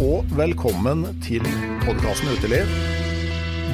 [0.00, 1.44] Og velkommen til
[1.82, 2.68] podkasten Uteliv.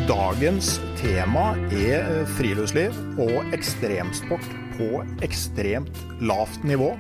[0.09, 4.89] Dagens tema er friluftsliv og ekstremsport på
[5.23, 6.97] ekstremt lavt nivå.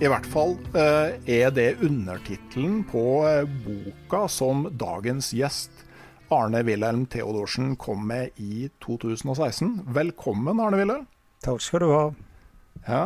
[0.00, 5.84] I hvert fall eh, er det undertittelen på eh, boka som dagens gjest
[6.32, 9.82] Arne Wilhelm Theodorsen kom med i 2016.
[9.92, 11.04] Velkommen, Arne Wilhelm.
[11.44, 12.06] Takk skal du ha.
[12.88, 13.04] Ja.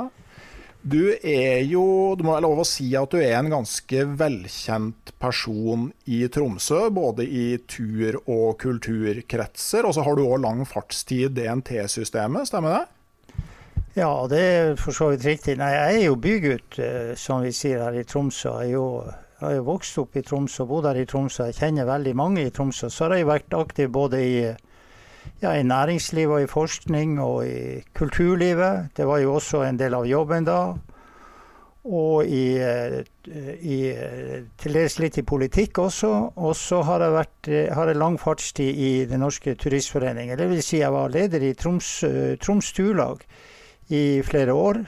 [0.86, 5.10] Du er jo, det må være lov å si at du er en ganske velkjent
[5.18, 6.84] person i Tromsø.
[6.94, 9.82] Både i tur- og kulturkretser.
[9.82, 12.84] Og så har du òg lang fartstid i DNT-systemet, stemmer det?
[13.96, 15.56] Ja, det er for så vidt riktig.
[15.58, 18.54] Nei, jeg er jo bygutt, eh, som vi sier her i Tromsø.
[18.62, 18.86] Jeg jo,
[19.40, 21.48] jeg har jo vokst opp i Tromsø, bodd her i Tromsø.
[21.48, 22.92] Jeg kjenner veldig mange i Tromsø.
[22.92, 24.36] Så har jeg vært aktiv både i,
[25.42, 28.90] ja, i næringslivet og i forskning og i kulturlivet.
[28.96, 30.60] Det var jo også en del av jobben da.
[31.86, 33.04] Og i, eh,
[33.62, 36.10] i eh, til dels litt i politikk også.
[36.42, 40.34] Og så har jeg, vært, eh, har jeg lang fartstid i Den norske turistforening.
[40.36, 42.02] Det vil si jeg var leder i Troms,
[42.42, 43.22] Troms Turlag
[43.88, 44.82] i flere år.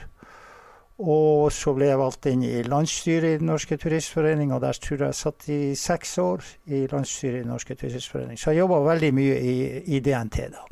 [0.99, 4.97] Og så ble jeg valgt inn i landsstyret i Den norske turistforening, og der tror
[4.97, 8.39] jeg jeg satt i seks år i landsstyret i Den norske turistforening.
[8.39, 9.55] Så jeg jobba veldig mye i,
[9.95, 10.65] i DNT da.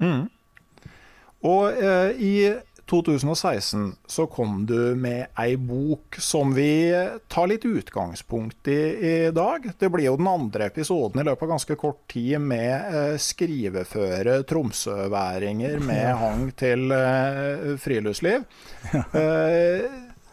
[0.00, 0.22] Mm.
[1.44, 2.34] Og eh, i
[2.90, 6.92] 2016 så kom du med ei bok som vi
[7.32, 9.70] tar litt utgangspunkt i i dag.
[9.78, 14.40] Det blir jo den andre episoden i løpet av ganske kort tid med eh, skriveføre
[14.48, 18.44] tromsøværinger med hang til eh, friluftsliv.
[19.14, 19.84] Eh,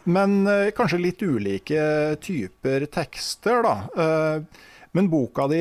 [0.04, 1.82] men eh, kanskje litt ulike
[2.22, 3.74] typer tekster, da.
[4.92, 5.60] Men boka di,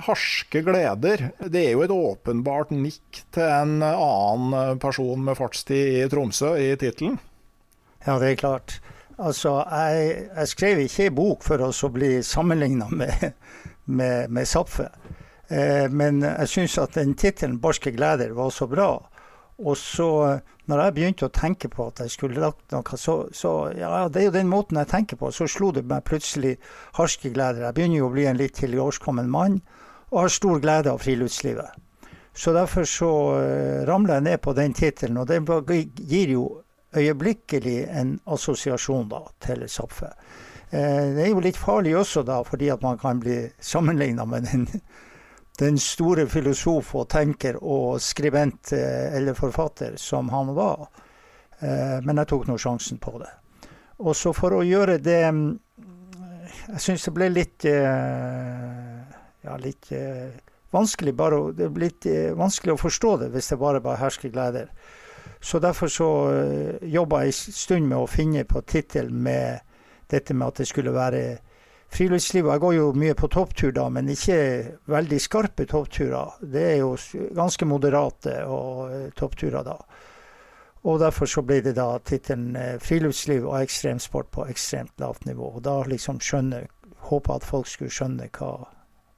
[0.00, 6.08] 'Harske gleder', det er jo et åpenbart nikk til en annen person med fartstid i
[6.08, 7.18] Tromsø i tittelen?
[8.06, 8.78] Ja, det er klart.
[9.20, 13.34] Altså, jeg, jeg skrev ikke bok for å bli sammenligna med,
[13.84, 14.88] med, med Zapfe.
[15.50, 18.94] Eh, men jeg syns at den tittelen 'Barske gleder' var så bra.
[19.60, 20.40] Og så,
[20.70, 24.22] når jeg begynte å tenke på at jeg skulle lagt noe, så, så ja, det
[24.22, 25.32] er jo den måten jeg tenker på.
[25.34, 26.56] Så slo det meg plutselig
[26.98, 27.66] harske gleder.
[27.66, 29.60] Jeg begynner jo å bli en litt tilårskommen mann,
[30.10, 31.76] og har stor glede av friluftslivet.
[32.34, 35.46] Så derfor så uh, ramla jeg ned på den tittelen, og den
[36.08, 36.44] gir jo
[36.96, 40.10] øyeblikkelig en assosiasjon da til Zapfe.
[40.70, 44.46] Eh, det er jo litt farlig også da, fordi at man kan bli sammenligna med
[44.50, 44.66] den
[45.60, 50.86] den store filosof og tenker og skribent eh, eller forfatter som han var.
[51.60, 53.30] Eh, men jeg tok nå sjansen på det.
[54.00, 55.48] Og så for å gjøre det mm,
[56.70, 59.90] Jeg syns det ble litt eh, Ja, litt
[60.72, 62.06] vanskelig bare Det ble litt
[62.38, 64.70] vanskelig å forstå det hvis det bare var herskegleder.
[65.40, 66.08] Så derfor så
[66.80, 69.60] jobba jeg en stund med å finne på tittel med
[70.08, 71.22] dette med at det skulle være
[71.90, 72.46] friluftsliv.
[72.46, 74.38] Jeg går jo mye på topptur da, men ikke
[74.90, 76.38] veldig skarpe toppturer.
[76.40, 76.94] Det er jo
[77.36, 79.76] ganske moderate og, uh, toppturer da.
[80.88, 85.56] Og derfor så ble det da tittelen uh, 'Friluftsliv og ekstremsport på ekstremt lavt nivå'.
[85.56, 86.66] Og da liksom skjønne
[87.00, 88.68] Håpa at folk skulle skjønne hva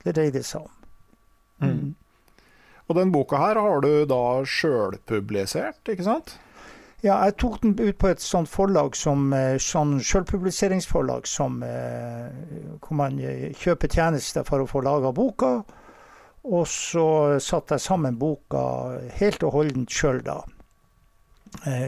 [0.05, 0.71] det dreide seg om.
[1.59, 1.69] Mm.
[1.69, 1.95] mm.
[2.89, 6.37] Og den boka her har du da sjølpublisert, ikke sant?
[7.03, 12.29] Ja, jeg tok den ut på et sånt forlag som eh, sånn sjølpubliseringsforlag som eh,
[12.79, 15.51] hvor man eh, kjøper tjenester for å få laga boka.
[16.47, 17.07] Og så
[17.43, 18.63] satte jeg sammen boka
[19.19, 20.41] helt og holdent sjøl, da.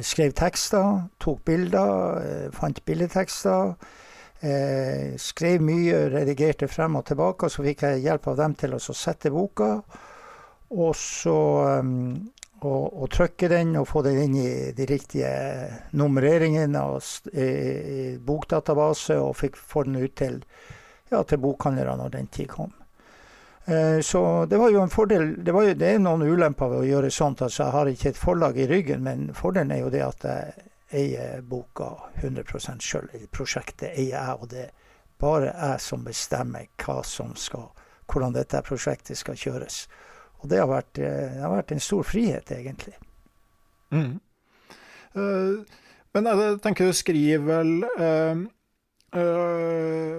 [0.07, 3.73] skrev tekster, tok bilder, fant billedtekster.
[5.19, 9.33] skrev mye, redigerte frem og tilbake, så fikk jeg hjelp av dem til å sette
[9.35, 9.73] boka.
[10.71, 11.39] Og så
[12.69, 15.31] å, trykke den og få den inn i de riktige
[15.97, 17.03] nummereringene og
[17.33, 20.41] i, i bokdatabase, og fikk få den ut til,
[21.13, 22.73] ja, til bokhandlere når den tid kom.
[23.65, 25.45] Eh, så det var jo en fordel.
[25.45, 27.43] Det, jo, det, er noen ulemper ved å gjøre sånt.
[27.43, 30.71] altså Jeg har ikke et forlag i ryggen, men fordelen er jo det at jeg
[30.95, 31.91] eier boka
[32.23, 33.09] 100 sjøl.
[33.33, 34.75] Prosjektet eier jeg, og det er
[35.21, 37.71] bare jeg som bestemmer hva som skal,
[38.11, 39.85] hvordan dette prosjektet skal kjøres.
[40.45, 42.93] Og det har vært, eh, det har vært en stor frihet, egentlig.
[43.95, 44.21] Mm.
[45.17, 45.65] Uh,
[46.15, 48.43] men jeg tenker du skriver vel uh,
[49.17, 50.19] uh,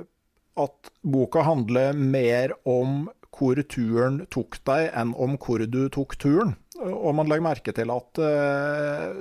[0.66, 3.06] at boka handler mer om
[3.36, 6.56] hvor turen tok deg, enn om hvor du tok turen.
[6.80, 8.20] Og man legger merke til at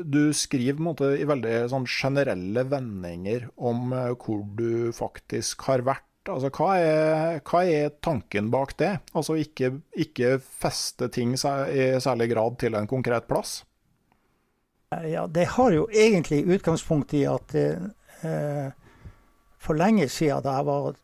[0.07, 6.49] du skriver måte, i veldig sånn, generelle vendinger om hvor du faktisk har vært Altså,
[6.49, 8.95] hva er, hva er, tanken bak det?
[9.13, 13.63] Altså ikke, ikke feste ting i særlig grad til en konkret plass?
[15.05, 18.71] Ja, Det har jo egentlig utgangspunkt i at eh,
[19.59, 20.95] for lenge siden, da jeg var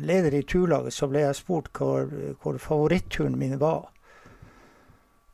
[0.00, 2.08] leder i turlaget, så ble jeg spurt hvor,
[2.42, 3.92] hvor favoritturen min var.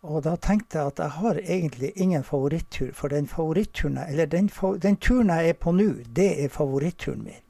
[0.03, 4.50] Og da tenkte jeg at jeg har egentlig ingen favorittur, for den den,
[4.83, 7.43] den turen jeg er på nå, det er favoritturen min.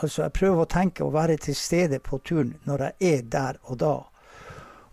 [0.00, 3.60] Altså jeg prøver å tenke å være til stede på turen når jeg er der
[3.68, 3.96] og da.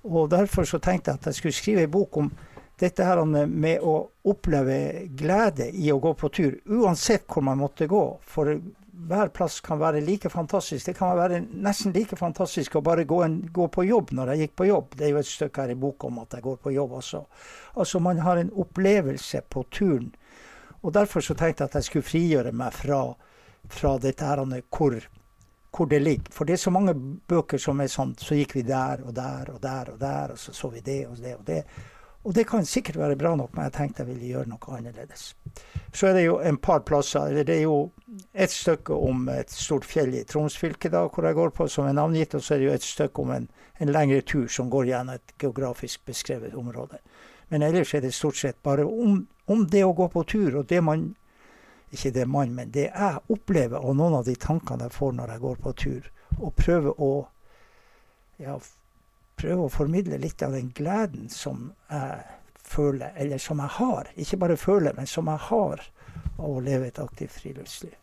[0.07, 2.31] Og derfor så tenkte jeg at jeg skulle skrive en bok om
[2.79, 3.95] dette her med å
[4.29, 8.03] oppleve glede i å gå på tur, uansett hvor man måtte gå.
[8.21, 8.51] For
[9.07, 10.85] hver plass kan være like fantastisk.
[10.85, 14.45] Det kan være nesten like fantastisk å bare gå, en, gå på jobb når jeg
[14.45, 14.95] gikk på jobb.
[14.97, 17.23] Det er jo et stykke her i boka om at jeg går på jobb også.
[17.81, 20.11] Altså man har en opplevelse på turen.
[20.81, 23.01] Og derfor så tenkte jeg at jeg skulle frigjøre meg fra
[23.69, 24.43] fra dette her,
[24.77, 24.97] hvor,
[25.71, 26.31] hvor, det ligger.
[26.31, 26.95] For det er så mange
[27.27, 30.39] bøker som er sånn Så gikk vi der og der og der og der, og
[30.39, 31.63] så så vi det og det og det.
[32.27, 35.29] Og det kan sikkert være bra nok, men jeg tenkte jeg ville gjøre noe annerledes.
[35.93, 37.29] Så er det jo en par plasser.
[37.29, 37.91] eller Det er jo
[38.33, 41.87] et stykke om et stort fjell i Troms fylke, da, hvor jeg går på, som
[41.87, 42.35] er navngitt.
[42.35, 43.47] Og så er det jo et stykke om en,
[43.79, 46.99] en lengre tur som går gjennom et geografisk beskrevet område.
[47.49, 50.67] Men ellers er det stort sett bare om, om det å gå på tur, og
[50.67, 51.13] det man
[51.91, 55.33] ikke det mannen, men det jeg opplever, og noen av de tankene jeg får når
[55.33, 57.11] jeg går på tur, og prøver å
[58.43, 58.57] ja,
[59.37, 62.25] prøver å formidle litt av den gleden som jeg
[62.67, 64.09] føler, eller som jeg har.
[64.19, 65.85] Ikke bare føler, men som jeg har
[66.37, 67.95] av å leve et aktivt friluftsliv.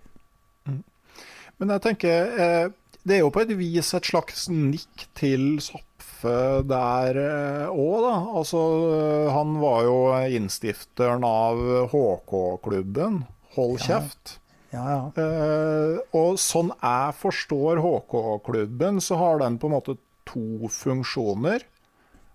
[0.67, 0.81] Mm.
[1.61, 2.67] Men jeg tenker, eh,
[3.05, 8.15] det er jo på et vis et slags nikk til Zapfe der eh, da.
[8.41, 8.63] Altså,
[9.35, 9.99] han var jo
[10.39, 11.61] innstifteren av
[11.93, 13.23] HK-klubben.
[13.55, 14.39] Hold kjeft.
[14.75, 15.03] Ja, ja.
[15.15, 19.97] Uh, og sånn jeg forstår HK-klubben, så har den på en måte
[20.27, 21.63] to funksjoner.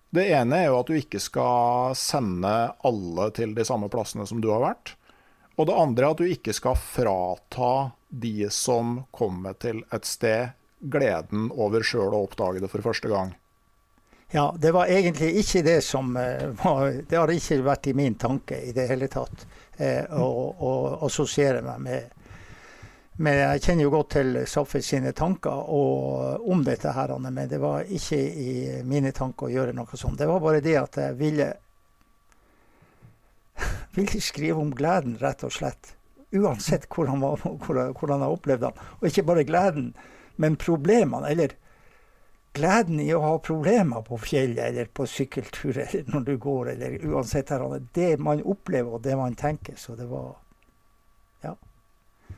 [0.09, 2.53] Det ene er jo at du ikke skal sende
[2.87, 4.95] alle til de samme plassene som du har vært.
[5.59, 7.73] Og det andre er at du ikke skal frata
[8.09, 13.33] de som kommer til et sted, gleden over sjøl å oppdage det for første gang.
[14.31, 18.15] Ja, det var egentlig ikke det som uh, var Det har ikke vært i min
[18.15, 19.45] tanke i det hele tatt
[19.81, 22.15] eh, å, assosiere meg med
[23.19, 25.71] men jeg kjenner jo godt til Saffe sine tanker
[26.47, 28.51] om dette, her, men det var ikke i
[28.87, 30.15] mine tanker å gjøre noe sånt.
[30.21, 31.49] Det var bare det at jeg ville,
[33.97, 35.91] ville skrive om gleden, rett og slett.
[36.31, 38.87] Uansett hvordan, hvordan jeg opplevde den.
[39.01, 39.91] Og ikke bare gleden,
[40.39, 41.27] men problemene.
[41.27, 41.57] Eller
[42.53, 46.97] gleden i å ha problemer på fjellet eller på sykkeltur eller når du går, eller
[47.05, 49.75] uansett her, det man opplever og det man tenker.
[49.77, 50.35] Så det var
[51.41, 51.55] Ja.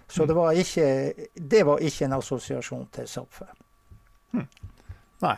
[0.07, 3.47] Så det var ikke, det var ikke en assosiasjon til Zapfe.
[4.31, 4.47] Hmm.
[5.23, 5.37] Nei.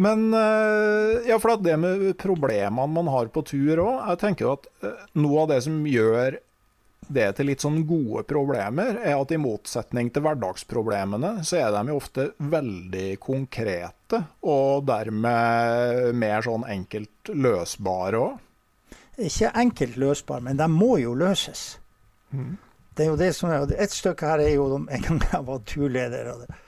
[0.00, 4.68] Men eh, ja, for det med problemene man har på tur òg, jeg tenker at
[4.84, 6.38] eh, noe av det som gjør
[7.08, 11.92] det til litt sånn gode problemer, er at i motsetning til hverdagsproblemene, så er de
[11.92, 18.40] jo ofte veldig konkrete, og dermed mer sånn enkelt løsbare òg.
[19.22, 21.76] Ikke enkelt løsbare, men de må jo løses.
[22.32, 22.56] Mm.
[22.96, 25.64] Det er jo det som er, Et stykke her er jo en gang jeg var
[25.68, 26.32] turleder.
[26.32, 26.61] og det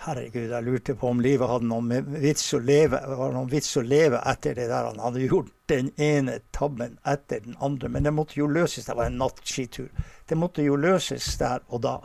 [0.00, 3.82] Herregud, jeg lurte på om livet hadde noen vits å leve var noen vits å
[3.84, 4.86] leve etter det der.
[4.86, 7.90] Han hadde gjort den ene tabben etter den andre.
[7.92, 8.86] Men det måtte jo løses.
[8.86, 9.90] Det var en nattskitur.
[10.24, 11.98] Det måtte jo løses der og da.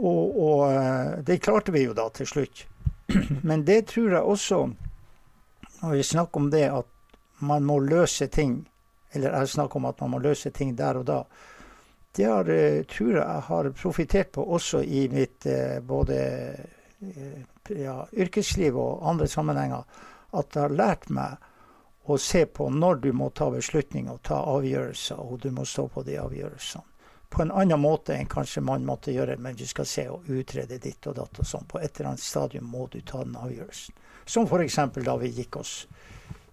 [0.00, 2.64] Og, og eh, det klarte vi jo da til slutt.
[3.46, 4.58] Men det tror jeg også,
[5.84, 6.90] når vi snakker om det at
[7.46, 8.64] man må løse ting,
[9.14, 11.20] eller jeg snakker om at man må løse ting der og da,
[12.18, 16.18] det har, eh, tror jeg jeg har profitert på også i mitt eh, både
[17.00, 19.84] ja, yrkesliv og andre sammenhenger
[20.36, 21.38] at det har lært meg
[22.10, 25.86] å se på når du må ta beslutninger og ta avgjørelser, og du må stå
[25.88, 26.86] på de avgjørelsene.
[27.30, 30.80] På en annen måte enn kanskje man måtte gjøre, men du skal se og utrede
[30.82, 31.68] ditt og datt og sånn.
[31.70, 33.94] På et eller annet stadium må du ta den avgjørelsen.
[34.26, 34.80] Som f.eks.
[35.06, 35.74] da vi gikk oss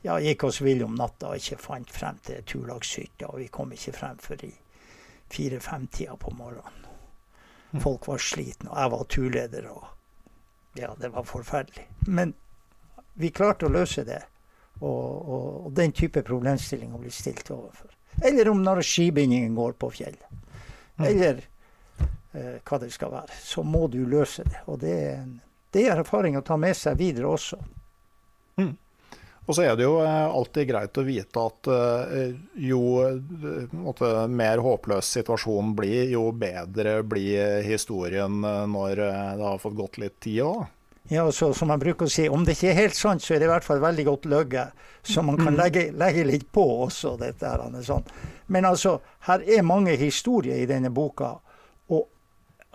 [0.05, 3.73] ja, gikk oss vill om natta og ikke fant frem til turlagshytta, og vi kom
[3.73, 4.53] ikke frem før i
[5.33, 6.85] fire-fem-tida på morgenen.
[7.73, 7.81] Mm.
[7.81, 9.69] Folk var slitne, og jeg var turleder.
[9.73, 9.96] og
[10.77, 11.87] ja, det var forferdelig.
[12.07, 12.33] Men
[13.17, 14.21] vi klarte å løse det.
[14.77, 17.89] Og, og, og den type problemstillinger blir stilt overfor.
[18.25, 20.43] Eller om når skibindingen går på fjellet.
[20.97, 21.05] Mm.
[21.05, 21.41] Eller
[22.33, 23.39] eh, hva det skal være.
[23.41, 24.61] Så må du løse det.
[24.69, 25.33] Og det er, en,
[25.73, 27.59] det er erfaring å ta med seg videre også.
[29.47, 32.33] Og så er det jo eh, alltid greit å vite at eh,
[32.67, 32.81] jo
[33.71, 40.01] måtte, mer håpløs situasjonen blir, jo bedre blir historien eh, når det har fått gått
[40.03, 40.65] litt tid òg.
[41.07, 43.39] Ja, så, som jeg bruker å si, om det ikke er helt sant, så er
[43.39, 44.65] det i hvert fall veldig godt løgge.
[45.07, 45.59] Så man kan mm.
[45.61, 47.13] legge, legge litt på også.
[47.21, 48.03] dette her, sånn.
[48.51, 48.97] Men altså,
[49.29, 51.37] her er mange historier i denne boka.
[51.95, 52.03] Og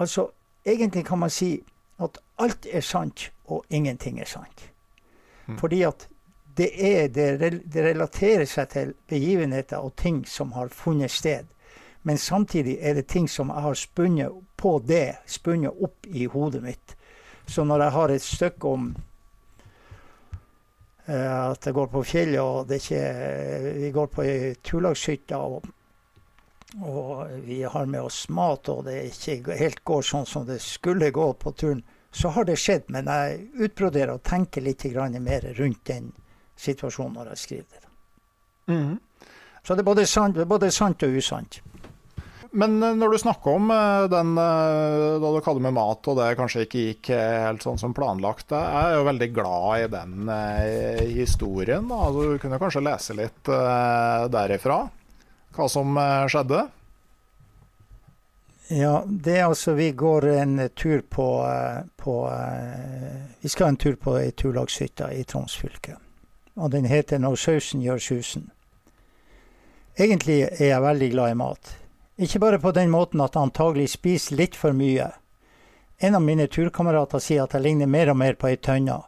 [0.01, 0.31] altså,
[0.65, 1.59] egentlig kan man si
[2.01, 4.65] at alt er sant, og ingenting er sant.
[5.45, 5.61] Mm.
[5.61, 6.09] Fordi at
[6.57, 11.49] det, er, det, det relaterer seg til begivenheter og ting som har funnet sted.
[12.03, 16.63] Men samtidig er det ting som jeg har spunnet på det, spunnet opp i hodet
[16.63, 16.97] mitt.
[17.47, 18.89] Så når jeg har et stykke om
[21.09, 23.05] uh, at jeg går på fjellet, og det ikke,
[23.79, 25.63] vi går på ei turlagshytte, og,
[26.83, 31.13] og, vi har med oss mat, og det ikke helt går sånn som det skulle
[31.15, 32.91] gå på turen, så har det skjedd.
[32.93, 34.85] Men jeg utbroderer og tenker litt
[35.23, 36.13] mer rundt den
[36.59, 37.91] situasjonen når jeg skriver det.
[38.73, 38.99] Mm.
[39.63, 41.61] Så det er både sant, både sant og usant.
[42.53, 46.19] Men eh, når du snakker om eh, den eh, da du kaller med mat, og
[46.19, 50.33] det kanskje ikke gikk helt sånn som planlagt, jeg er jo veldig glad i den
[51.17, 51.89] historien.
[51.89, 52.11] Da.
[52.13, 53.49] Du kunne kanskje lese litt
[54.33, 54.85] derifra,
[55.57, 55.99] hva som
[56.31, 56.67] skjedde?
[58.73, 61.27] Ja, det er altså Vi går en tur på,
[62.01, 62.15] på
[63.43, 65.99] Vi skal en tur på ei turlagshytte i Troms fylke
[66.57, 68.51] og den heter 'Når sausen gjør susen'.
[69.99, 71.79] Egentlig er jeg veldig glad i mat.
[72.19, 75.11] Ikke bare på den måten at jeg antagelig spiser litt for mye.
[76.01, 79.03] En av mine turkamerater sier at jeg ligner mer og mer på ei tønne.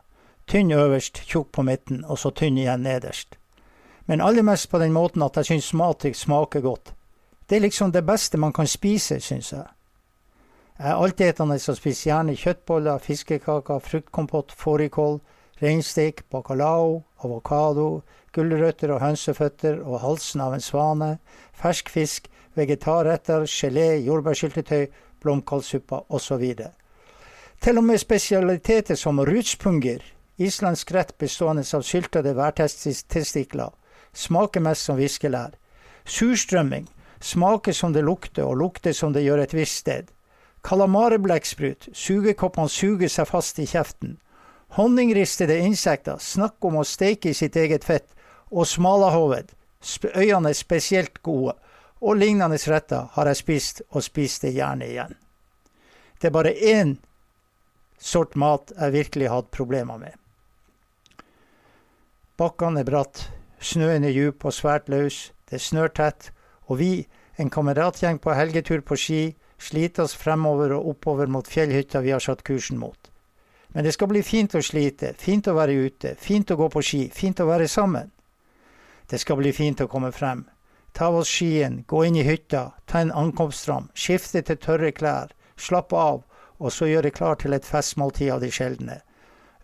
[0.47, 3.39] Tynn øverst, tjukk på midten, og så tynn igjen nederst.
[4.07, 6.93] Men aller mest på den måten at jeg syns mat smaker godt.
[7.49, 9.67] Det er liksom det beste man kan spise, syns jeg.
[10.79, 15.21] Jeg er altetende og spiser gjerne kjøttboller, fiskekaker, fruktkompott, fårikål,
[15.63, 18.03] reinstek, bacalao, avokado,
[18.35, 21.11] gulrøtter og hønseføtter og halsen av en svane,
[21.55, 24.89] fersk fisk, vegetarretter, gelé, jordbærsyltetøy,
[25.23, 26.45] blomkålsuppe osv.
[27.61, 30.03] Til og med spesialiteter som rutspunger,
[30.39, 33.71] islandsk rett bestående av syltede værtestikler,
[34.13, 35.55] smaker mest som viskelær.
[36.05, 36.89] Surstrømming,
[37.21, 40.11] smaker som det lukter, og lukter som det gjør et visst sted.
[40.65, 44.19] Kalamareblekksprut, sugekoppene suger seg fast i kjeften.
[44.75, 48.09] Honningristede insekter, snakk om å steike i sitt eget fett.
[48.51, 49.53] Og smalahoved,
[50.15, 51.55] øyene er spesielt gode.
[52.03, 55.15] Og lignende retter har jeg spist, og spist det gjerne igjen.
[56.19, 56.97] Det er bare én
[57.99, 60.19] sort mat jeg virkelig hatt problemer med.
[62.37, 63.29] Bakkene er bratt,
[63.63, 66.33] snøen er djup og svært løs, det er snørtett,
[66.67, 67.07] og vi,
[67.39, 69.23] en kameratgjeng på helgetur på ski,
[69.59, 73.14] sliter oss fremover og oppover mot fjellhytta vi har satt kursen mot.
[73.75, 76.83] Men det skal bli fint å slite, fint å være ute, fint å gå på
[76.83, 78.13] ski, fint å være sammen.
[79.11, 80.45] Det skal bli fint å komme frem.
[80.95, 85.33] Ta av oss skien, gå inn i hytta, ta en ankomstram, skifte til tørre klær,
[85.59, 86.23] slappe av,
[86.63, 89.01] og så gjøre klar til et festmåltid av de sjeldne.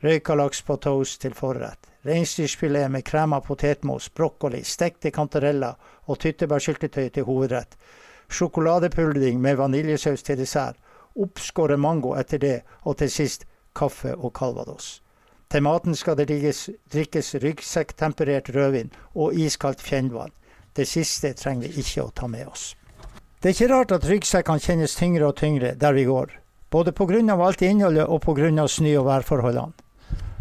[0.03, 1.87] Røyka laks på toast til forrett.
[2.03, 5.79] Reinsdyrfilet med krema potetmos, brokkoli, stekte kantareller
[6.11, 7.79] og tyttebærsyltetøy til hovedrett.
[8.27, 10.83] Sjokoladepudding med vaniljesaus til dessert.
[11.15, 15.01] Oppskåret mango etter det, og til sist kaffe og calvados.
[15.51, 20.31] Til maten skal det drikkes, drikkes ryggsekktemperert rødvin og iskaldt fjellvann.
[20.77, 22.75] Det siste trenger vi ikke å ta med oss.
[23.43, 26.31] Det er ikke rart at ryggsekkene kjennes tyngre og tyngre der vi går,
[26.71, 27.45] både pga.
[27.45, 28.67] alt innholdet og pga.
[28.69, 29.73] snø- og værforholdene.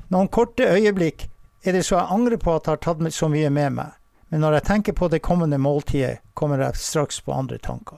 [0.10, 1.30] Noen korte øyeblikk
[1.64, 3.92] er det så jeg angrer på at jeg har tatt så mye med meg,
[4.30, 7.98] men når jeg tenker på det kommende måltidet, kommer jeg straks på andre tanker.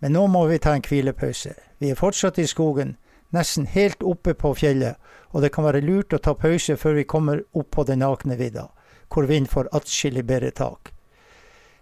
[0.00, 1.54] Men nå må vi ta en hvilepause.
[1.78, 2.96] Vi er fortsatt i skogen,
[3.32, 4.96] nesten helt oppe på fjellet,
[5.32, 8.36] og det kan være lurt å ta pause før vi kommer opp på den nakne
[8.36, 8.68] vidda,
[9.08, 10.92] hvor vind får atskillig bedre tak.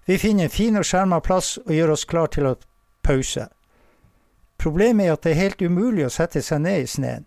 [0.07, 2.57] Vi finner en fin og skjerma plass og gjør oss klar til å
[3.07, 3.49] pause.
[4.61, 7.27] Problemet er at det er helt umulig å sette seg ned i sneen.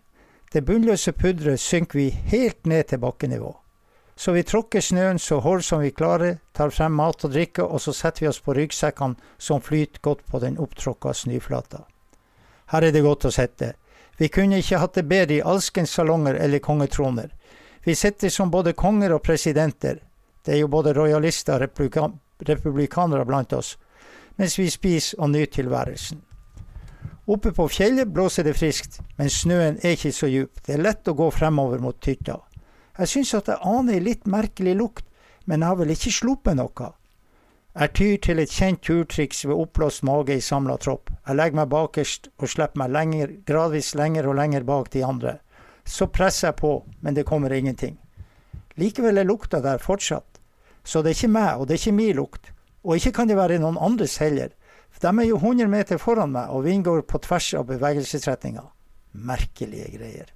[0.52, 3.54] Det bunnløse pudderet synker vi helt ned til bakkenivå.
[4.16, 7.80] Så vi tråkker snøen så hard som vi klarer, tar frem mat og drikke, og
[7.82, 11.82] så setter vi oss på ryggsekkene som flyter godt på den opptråkka snøflata.
[12.70, 13.72] Her er det godt å sitte.
[14.18, 17.30] Vi kunne ikke hatt det bedre i alskens salonger eller kongetroner.
[17.84, 19.98] Vi sitter som både konger og presidenter,
[20.44, 23.76] det er jo både rojalister og republikan republikanere blant oss,
[24.36, 26.20] mens vi spiser og nyter tilværelsen.
[27.26, 30.60] Oppe på fjellet blåser det friskt, men snøen er ikke så djup.
[30.60, 32.36] Det er lett å gå fremover mot Tytta.
[32.98, 35.06] Jeg syns at jeg aner ei litt merkelig lukt,
[35.46, 36.90] men jeg har vel ikke sluppet noe.
[37.74, 41.10] Jeg tyr til et kjent turtriks ved oppblåst mage i samla tropp.
[41.26, 45.32] Jeg legger meg bakerst og slipper meg lenger, gradvis lenger og lenger bak de andre.
[45.82, 46.70] Så presser jeg på,
[47.02, 47.96] men det kommer ingenting.
[48.78, 50.38] Likevel er lukta der fortsatt.
[50.84, 52.52] Så det er ikke meg, og det er ikke min lukt.
[52.84, 54.54] Og ikke kan det være noen andres heller.
[54.94, 58.68] For de er jo 100 meter foran meg, og vinden går på tvers av bevegelsesretninga.
[59.18, 60.30] Merkelige greier.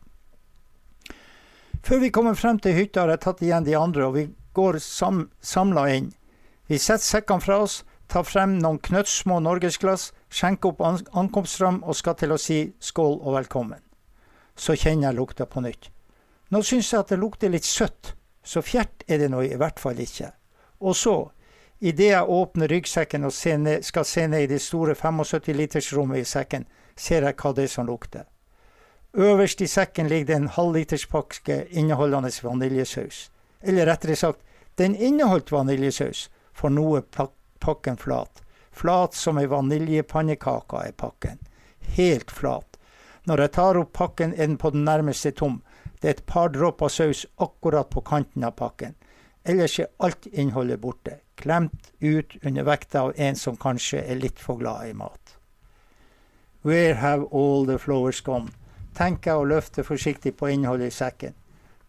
[1.87, 4.83] Før vi kommer frem til hytta, har jeg tatt igjen de andre, og vi går
[4.83, 6.17] sam samla inn.
[6.69, 7.83] Vi setter sekkene fra oss,
[8.13, 13.17] tar frem noen knøttsmå norgesglass, skjenker opp an ankomstram og skal til å si skål
[13.23, 13.81] og velkommen.
[14.53, 15.89] Så kjenner jeg lukta på nytt.
[16.53, 18.13] Nå syns jeg at det lukter litt søtt,
[18.45, 20.29] så fjert er det nå i hvert fall ikke.
[20.85, 21.17] Og så,
[21.81, 23.33] idet jeg åpner ryggsekken og
[23.65, 27.77] ned, skal se ned i det store 75-litersrommet i sekken, ser jeg hva det er
[27.79, 28.29] som lukter.
[29.17, 33.31] Øverst i sekken ligger det en halvliterspakke inneholdende vaniljesaus.
[33.63, 34.45] Eller rettere sagt,
[34.77, 36.29] den inneholdt vaniljesaus,
[36.59, 37.29] for nå er
[37.63, 38.43] pakken flat.
[38.71, 41.39] Flat som ei vaniljepannekake er pakken.
[41.97, 42.79] Helt flat.
[43.27, 45.61] Når jeg tar opp pakken, er den på den nærmeste tom.
[46.01, 48.95] Det er et par dråper saus akkurat på kanten av pakken.
[49.45, 54.39] Ellers er alt innholdet borte, klemt ut under vekta av en som kanskje er litt
[54.39, 55.37] for glad i mat.
[56.63, 58.51] Where have all the flowers gone?
[58.99, 61.35] tenker jeg og løfter forsiktig på innholdet i sekken.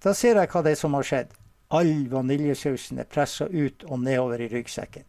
[0.04, 1.32] Da ser jeg hva det er som har skjedd.
[1.70, 5.04] All vaniljesausen er pressa ut og nedover i ryggsekken.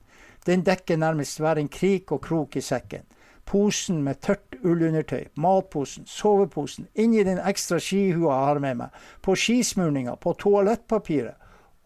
[0.46, 3.06] Den dekker nærmest hver en krik og krok i sekken.
[3.46, 9.34] Posen med tørt ullundertøy, matposen, soveposen, inni den ekstra skihua jeg har med meg, på
[9.34, 11.34] skismurninga, på toalettpapiret.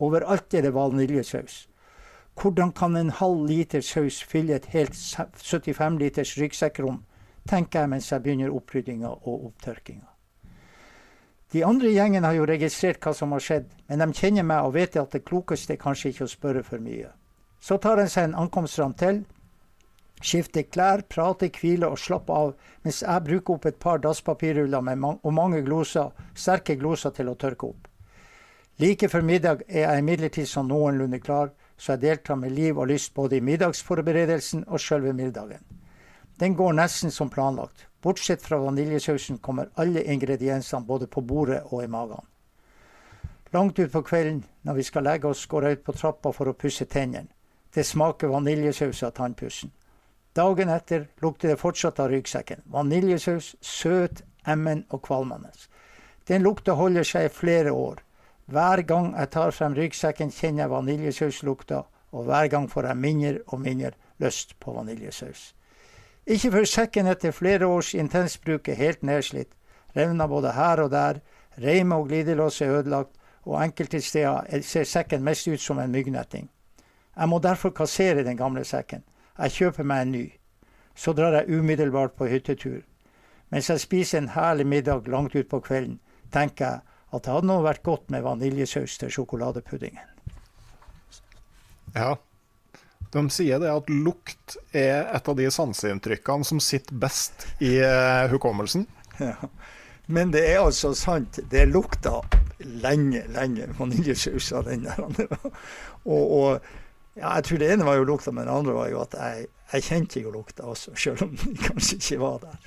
[0.03, 1.69] Overalt er det vaniljesaus.
[2.35, 7.05] Hvordan kan en halv liter saus fylle et helt 75 liters ryggsekkrom?
[7.49, 10.14] tenker jeg mens jeg begynner oppryddinga og opptørkinga.
[11.55, 14.67] De andre i gjengen har jo registrert hva som har skjedd, men de kjenner meg
[14.67, 17.13] og vet at det klokeste er kanskje ikke å spørre for mye.
[17.63, 19.21] Så tar en seg en ankomstram til,
[20.19, 22.51] skifter klær, prater, hviler og slapper av,
[22.83, 27.37] mens jeg bruker opp et par dasspapirruller man og mange gloser, sterke gloser til å
[27.39, 27.87] tørke opp.
[28.83, 32.91] Like før middag er jeg imidlertid sånn noenlunde klar, så jeg deltar med liv og
[32.91, 35.63] lyst både i middagsforberedelsen og sjølve middagen.
[36.43, 37.87] Den går nesten som planlagt.
[38.05, 42.27] Bortsett fra vaniljesausen kommer alle ingrediensene både på bordet og i magen.
[43.55, 46.57] Langt utpå kvelden, når vi skal legge oss, går jeg ut på trappa for å
[46.59, 47.31] pusse tennene.
[47.73, 49.73] Det smaker vaniljesaus av tannpussen.
[50.37, 52.61] Dagen etter lukter det fortsatt av ryggsekken.
[52.77, 55.55] Vaniljesaus, søt, emmen og kvalmende.
[56.29, 58.05] Den lukta holder seg i flere år.
[58.53, 63.39] Hver gang jeg tar frem ryggsekken, kjenner jeg vaniljesauslukta, og hver gang får jeg mindre
[63.47, 65.55] og mindre lyst på vaniljesaus.
[66.27, 69.51] Ikke før sekken etter flere års intensbruk er helt nedslitt,
[69.97, 71.21] revner både her og der,
[71.61, 73.13] reime og glidelås er ødelagt,
[73.45, 76.49] og enkelte steder ser sekken mest ut som en myggnetting.
[77.17, 79.05] Jeg må derfor kassere den gamle sekken.
[79.39, 80.25] Jeg kjøper meg en ny.
[80.97, 82.81] Så drar jeg umiddelbart på hyttetur.
[83.51, 86.01] Mens jeg spiser en herlig middag langt utpå kvelden,
[86.33, 86.81] tenker jeg
[87.15, 90.09] at det hadde nå vært godt med vaniljesaus til sjokoladepuddingen.
[91.95, 92.15] Ja,
[93.15, 98.27] de sier det at lukt er et av de sanseinntrykkene som sitter best i uh,
[98.33, 98.87] hukommelsen.
[99.21, 99.37] Ja,
[100.07, 101.39] Men det er altså sant.
[101.51, 102.21] Det lukta
[102.59, 104.99] lenge, lenge vaniljesaus av den der.
[106.05, 106.49] Og, og
[107.15, 109.47] ja, jeg tror det ene var jo lukta, men det andre var jo at jeg,
[109.73, 112.59] jeg kjente jo lukta også, selv om den kanskje ikke var der.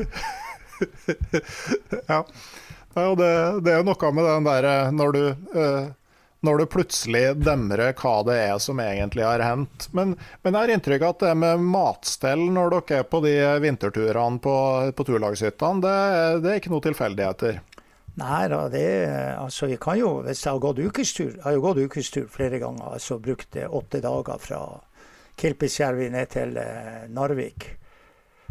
[2.10, 2.20] ja.
[2.98, 3.30] ja det,
[3.62, 5.22] det, er jo noe med den der eh, når du
[5.54, 5.86] uh,
[6.46, 9.88] når du plutselig demrer hva det er som egentlig har hendt.
[9.96, 13.34] Men, men jeg har inntrykk av at det med matstell når dere er på de
[13.60, 14.54] vinterturene på,
[14.96, 15.96] på turlagshyttene, det,
[16.44, 17.60] det, er ikke noe tilfeldigheter?
[18.20, 18.86] Nei da, det
[19.38, 22.58] altså vi kan jo, hvis jeg har gått ukestur Jeg har jo gått ukestur flere
[22.60, 22.96] ganger.
[22.96, 24.62] altså Brukt åtte dager fra
[25.40, 27.68] Kilpisjärvi ned til eh, Narvik.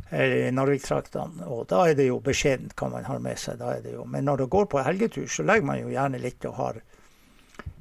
[0.10, 1.46] Eller Narvik-traktene.
[1.54, 3.60] Og da er det jo beskjedent hva man har med seg.
[3.60, 4.08] da er det jo.
[4.10, 6.82] Men når det går på helgetur, så legger man jo gjerne litt og har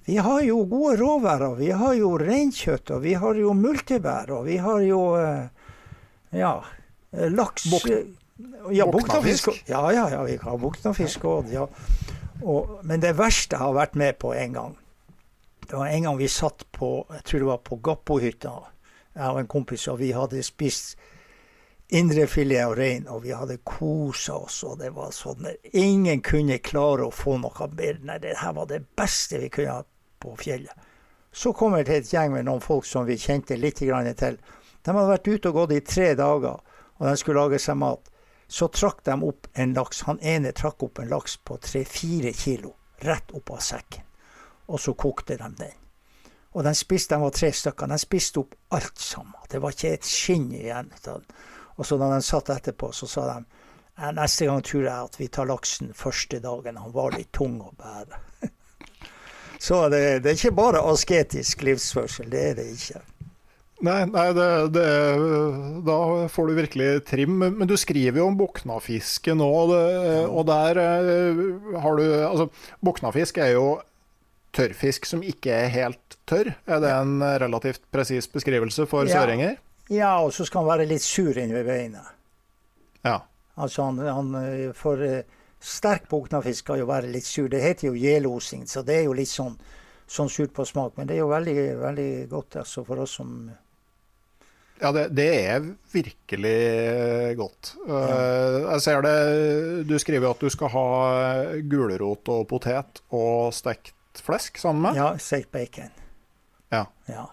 [0.09, 1.55] vi har jo gode råværer.
[1.59, 5.75] Vi har jo reinkjøtt, og vi har jo multebær, og vi har jo eh,
[6.33, 6.55] ja,
[7.13, 7.85] eh, laks Bok
[8.73, 9.51] ja, Buktafisk.
[9.69, 11.51] Ja, ja, ja, vi har buktafisk òg.
[11.53, 11.67] Ja.
[12.83, 14.79] men det verste jeg har vært med på en gang,
[15.67, 18.55] det var en gang vi satt på jeg tror det var på Gappohytta,
[19.13, 20.97] jeg og en kompis, og vi hadde spist
[21.89, 27.09] indrefilet av rein, og vi hadde kosa oss, og det var sånn Ingen kunne klare
[27.09, 28.07] å få noe bedre.
[28.09, 29.85] Nei, det her var det beste vi kunne ha
[30.21, 30.87] på fjellet.
[31.33, 34.39] Så kommer det et gjeng med noen folk som vi kjente litt til.
[34.83, 36.61] De hadde vært ute og gått i tre dager,
[36.99, 38.09] og de skulle lage seg mat.
[38.49, 40.03] Så trakk de opp en laks.
[40.09, 42.73] Han ene trakk opp en laks på tre-fire kilo,
[43.05, 44.07] rett opp av sekken.
[44.69, 45.77] Og så kokte de den.
[46.57, 47.91] Og de spiste, de var tre stykker.
[47.93, 49.37] De spiste opp alt sammen.
[49.51, 50.91] Det var ikke et skinn igjen.
[51.77, 55.29] Og så da de satt etterpå, så sa de neste gang tror jeg at vi
[55.29, 56.81] tar laksen første dagen.
[56.81, 58.23] Han var litt tung å bære.
[59.59, 62.29] Så det, det, er ikke bare asketisk livsførsel.
[62.31, 63.03] Det er det ikke.
[63.87, 64.87] Nei, nei det, det,
[65.87, 65.99] da
[66.31, 67.37] får du virkelig trim.
[67.43, 69.51] Men du skriver jo om boknafiske nå,
[70.31, 71.45] og der eh,
[71.83, 72.49] har du Altså,
[72.85, 73.69] boknafisk er jo
[74.57, 76.55] tørrfisk som ikke er helt tørr.
[76.67, 79.19] Er det en relativt presis beskrivelse for ja.
[79.19, 79.59] søringer?
[79.89, 82.05] Ja, og så skal han være litt sur inni ved beina.
[83.07, 83.19] Ja.
[83.59, 84.33] Altså han, han
[84.71, 87.49] får for eh, Sterk buknafisk skal jo være litt sur.
[87.51, 89.57] Det heter jo gjelosing, så det er jo litt sånn,
[90.07, 90.95] sånn surt på smak.
[90.97, 93.49] Men det er jo veldig, veldig godt altså, for oss som
[94.79, 96.59] ja, det, det, er virkelig
[97.39, 97.73] godt.
[97.83, 99.15] Uh, jeg ser det
[99.91, 100.85] Du skriver at du skal ha
[101.67, 105.01] gulrot og potet og stekt flesk sammen med?
[105.01, 105.91] Ja, stekt bacon.
[106.71, 106.85] Ja.
[107.11, 107.27] ja.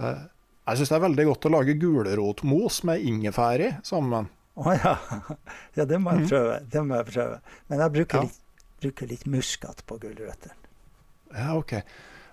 [0.00, 0.26] Uh,
[0.68, 4.28] jeg syns det er veldig godt å lage gulrotmos med ingefær i sammen.
[4.58, 4.94] Å oh, ja.
[5.78, 5.84] ja.
[5.86, 6.30] det må jeg mhm.
[6.30, 6.60] prøve.
[6.72, 7.40] Det må jeg prøve.
[7.70, 8.30] Men jeg bruker, ja.
[8.30, 10.56] litt, bruker litt, muskat på gulrøttene.
[11.30, 11.76] Ja, ok.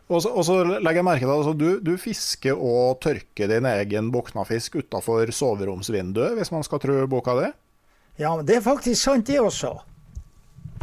[0.08, 4.08] Og så, legger jeg merke til at altså, du, du, fisker og tørker din egen
[4.14, 7.50] boknafisk utafor soveromsvinduet, hvis man skal tro boka di?
[8.18, 9.76] Ja, men det er faktisk sant, det også.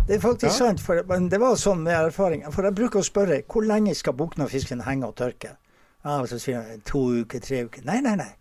[0.05, 0.59] Det er faktisk ja.
[0.59, 2.45] sant, for, men det var sånn med erfaring.
[2.53, 5.57] For jeg bruker å spørre hvor lenge skal boknafisken henge og tørke?
[6.05, 7.87] Ja, Så sier han to uker, tre uker.
[7.89, 8.33] Nei, nei, nei.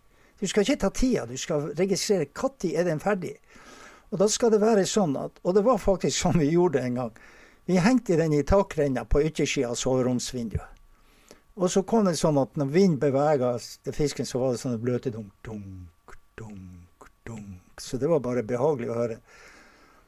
[0.44, 3.38] Du skal ikke ta tida, du skal registrere når er den ferdig.
[4.12, 6.90] Og da skal det være sånn at Og det var faktisk sånn vi gjorde det
[6.90, 7.14] en gang.
[7.64, 10.82] Vi hengte den i takrenna på yttersida av soveromsvinduet.
[11.56, 13.54] Og så kom det sånn at når vinden bevega
[13.96, 17.80] fisken, så var det sånn bløte dunk, dunk, dunk, dunk.
[17.80, 19.18] Så det var bare behagelig å høre.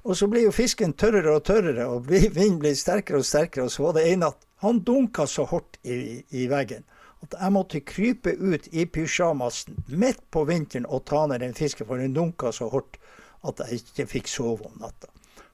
[0.04, 3.70] Og så blir jo fisken tørrere og tørrere, og vinden blir sterkere og sterkere.
[3.70, 6.84] Og så var det en natt han dunka så hardt i, i veggen
[7.24, 11.88] at jeg måtte krype ut i pysjamasen midt på vinteren og ta ned den fisken,
[11.88, 13.00] for den dunka så hardt
[13.46, 15.10] at jeg ikke fikk sove om natta.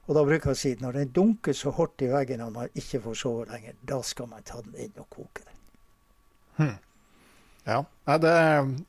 [0.08, 2.54] Og da bruker jeg å si at når den dunker så hardt i veggen at
[2.54, 5.60] man ikke får sove lenger, da skal man ta den inn og koke den.
[6.58, 6.80] Hmm.
[7.62, 7.84] Ja,
[8.18, 8.32] det,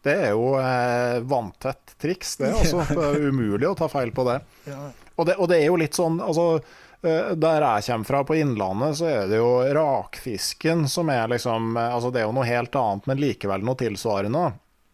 [0.02, 2.50] det, er jo eh, vanntett triks, det.
[2.50, 2.82] Er Altså.
[2.98, 4.40] Det er umulig å ta feil på det.
[4.66, 4.88] Ja.
[5.14, 6.58] Og, det og det er jo litt sånn altså
[7.04, 11.96] der jeg kommer fra, på Innlandet, så er det jo rakfisken som er liksom eh,
[11.96, 14.46] Altså det er jo noe helt annet, men likevel noe tilsvarende.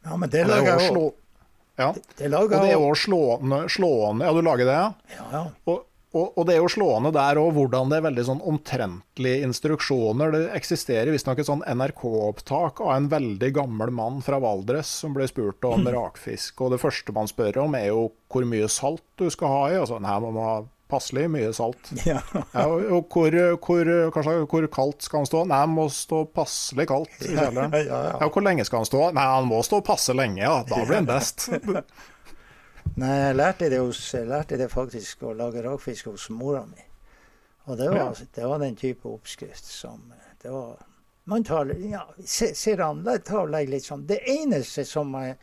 [0.08, 1.12] Ja, men det lager jeg òg.
[1.80, 1.92] Ja.
[1.96, 5.20] Det, det lager og det er jo slående, slående, Ja, du lager det, ja?
[5.32, 8.42] ja, Og, og, og, det er jo slående der òg hvordan det er veldig sånn
[8.50, 10.34] omtrentlige instruksjoner.
[10.34, 15.30] Det eksisterer visstnok et sånn NRK-opptak av en veldig gammel mann fra Valdres som ble
[15.30, 16.66] spurt om rakfisk.
[16.66, 19.80] Og det første man spør om, er jo hvor mye salt du skal ha i.
[19.80, 20.58] Altså, nei, man må ha
[20.90, 21.92] passelig mye salt.
[22.10, 22.20] Ja.
[22.54, 25.44] ja og hvor, hvor, kanskje, hvor, kaldt skal han stå?
[25.50, 27.16] Nei, han må stå passelig kaldt.
[27.26, 28.28] i Ja, ja, ja.
[28.30, 29.04] Hvor lenge skal han stå?
[29.16, 30.60] Nei, han må stå passe lenge, ja.
[30.68, 31.50] Da blir han best.
[33.00, 36.82] Nei, jeg lærte det, hos, jeg lærte det faktisk å lage rakfisk hos mora mi.
[37.70, 40.08] Og det var, det var, den type oppskrift som
[40.42, 40.80] det var,
[41.30, 45.36] Man tar ja, ser han, ta og legg litt sånn Det eneste som er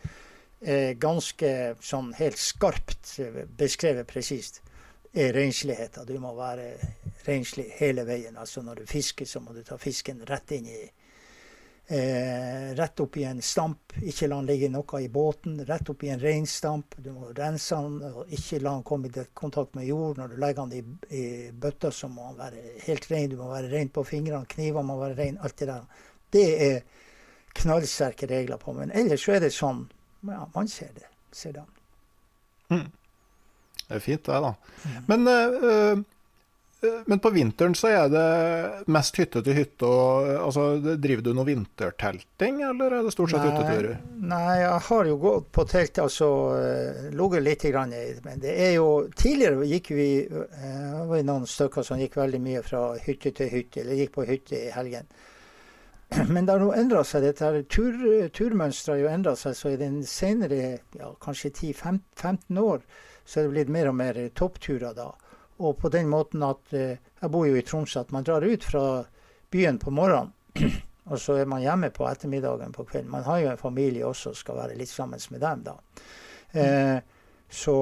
[0.99, 1.51] ganske
[1.85, 3.13] sånn helt skarpt
[3.61, 4.63] beskrevet presist,
[5.17, 6.07] er rensligheten.
[6.07, 6.75] Du må være
[7.27, 8.37] renslig hele veien.
[8.37, 10.83] Altså når du fisker, så må du ta fisken rett inn i
[11.89, 13.97] eh, Rett opp i en stamp.
[14.03, 15.59] Ikke la den ligge noe i båten.
[15.65, 16.99] Rett opp i en reinstamp.
[16.99, 20.21] Du må rense den og ikke la den komme i kontakt med jord.
[20.21, 23.33] Når du legger den i, i bøtta, så må den være helt ren.
[23.33, 24.53] Du må være ren på fingrene.
[24.53, 25.41] Knivene må være ren.
[25.41, 26.05] Alt det der.
[26.37, 26.81] Det er
[27.57, 28.77] knallsterke regler på.
[28.77, 29.87] Men ellers så er det sånn
[30.27, 31.09] ja, man ser det.
[31.33, 31.65] Ser det.
[32.69, 32.89] Mm.
[33.87, 34.53] Det er fint, det, da.
[35.07, 36.05] Men, øh,
[37.07, 38.25] men, på vinteren så er det
[38.93, 39.87] mest hytte til hytte.
[39.87, 40.65] Og, altså,
[40.99, 44.01] driver du noe vintertelting, eller er det stort sett hytteturer?
[44.27, 46.29] Nei, jeg har jo gått på telt, altså
[47.15, 47.69] ligget litt.
[47.73, 47.95] Grann,
[48.27, 52.61] men det er jo Tidligere gikk vi Det var noen stykker som gikk veldig mye
[52.67, 55.09] fra hytte til hytte, eller gikk på hytte i helgen.
[56.29, 57.25] Men det har nå endra seg.
[57.27, 57.97] Dette tur,
[58.35, 59.57] turmønsteret har jo endra seg.
[59.59, 62.85] Så i den senere ja, kanskje 10-15 år
[63.27, 65.11] så er det blitt mer og mer toppturer da.
[65.59, 68.01] Og på den måten at eh, Jeg bor jo i Tromsø.
[68.01, 69.05] At man drar ut fra
[69.51, 70.33] byen på morgenen,
[71.11, 73.11] og så er man hjemme på ettermiddagen på kvelden.
[73.11, 75.77] Man har jo en familie også og skal være litt sammen med dem da.
[76.53, 76.99] Eh,
[77.49, 77.77] så,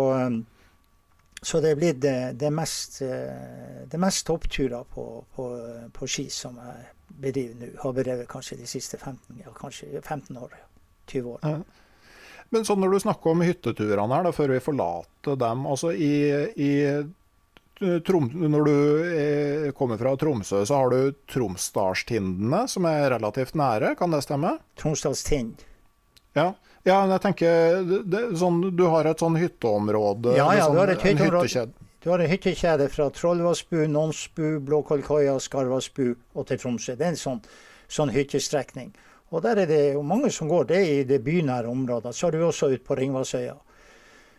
[1.42, 5.48] så det er blitt det, det, mest, eh, det mest toppturer på, på,
[5.92, 7.72] på ski som jeg bedriver nå.
[7.83, 10.54] Har bedrevet kanskje de siste 15, ja, kanskje 15 år.
[11.11, 11.40] 20 år.
[11.42, 11.83] Ja.
[12.52, 16.14] Men sånn når du snakker om hytteturene her, da, før vi forlater dem altså i,
[16.61, 16.72] i
[18.07, 23.96] Trom, Når du er, kommer fra Tromsø, så har du Tromsdalstindene, som er relativt nære,
[23.98, 24.54] kan det stemme?
[24.78, 25.64] Tromsdalstind.
[26.38, 26.52] Ja.
[26.87, 30.37] ja, men jeg tenker det, sånn, Du har et sånn hytteområde?
[30.38, 31.66] Ja, ja, sånn, du har et hytteområde.
[32.04, 36.94] Du har en hyttekjede fra Trollvassbu, Nonsbu, Blåkollkoia, Skarvassbu og til Tromsø.
[37.00, 37.40] Det er en sånn,
[37.88, 38.92] sånn hyttestrekning.
[39.34, 40.68] Og der er det jo mange som går.
[40.70, 42.14] Det er i det bynære området.
[42.14, 43.54] Så har du også ut på Ringvassøya.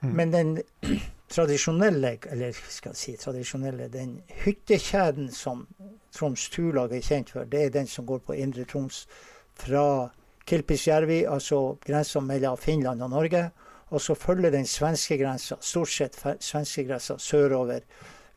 [0.01, 0.13] Mm.
[0.15, 0.61] Men den
[1.35, 5.67] tradisjonelle, eller skal jeg si tradisjonelle, den hyttekjeden som
[6.15, 9.07] Troms Turlag er kjent for, det er den som går på Indre Troms
[9.55, 10.09] fra
[10.47, 13.49] Kilpisjärvi, altså grensa mellom Finland og Norge
[13.93, 17.85] og så følger den svenske grensa, stort sett svenskegrensa sørover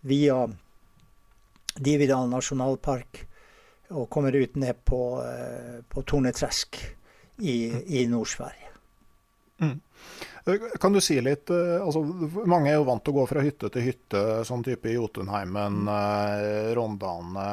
[0.06, 0.44] via
[1.78, 3.24] Dividal nasjonalpark
[3.90, 6.81] og kommer ut ned på, uh, på Tornetresk
[7.38, 7.59] i,
[8.01, 8.68] i Nord-Sverige.
[9.61, 9.81] Mm.
[10.81, 12.01] Kan du si litt eh, altså,
[12.48, 15.81] Mange er jo vant til å gå fra hytte til hytte, sånn type i Jotunheimen,
[15.92, 17.48] eh, Rondane,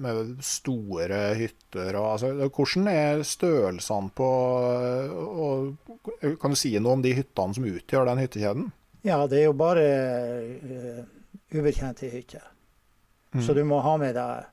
[0.00, 1.98] med store hytter.
[1.98, 4.28] Og, altså, hvordan er størrelsene på
[5.20, 5.90] og,
[6.40, 8.70] Kan du si noe om de hyttene som utgjør den hyttekjeden?
[9.04, 9.84] Ja, det er jo bare
[10.60, 11.04] uh,
[11.56, 12.44] ubetjente hytter.
[13.32, 13.42] Mm.
[13.44, 14.48] Så du må ha med deg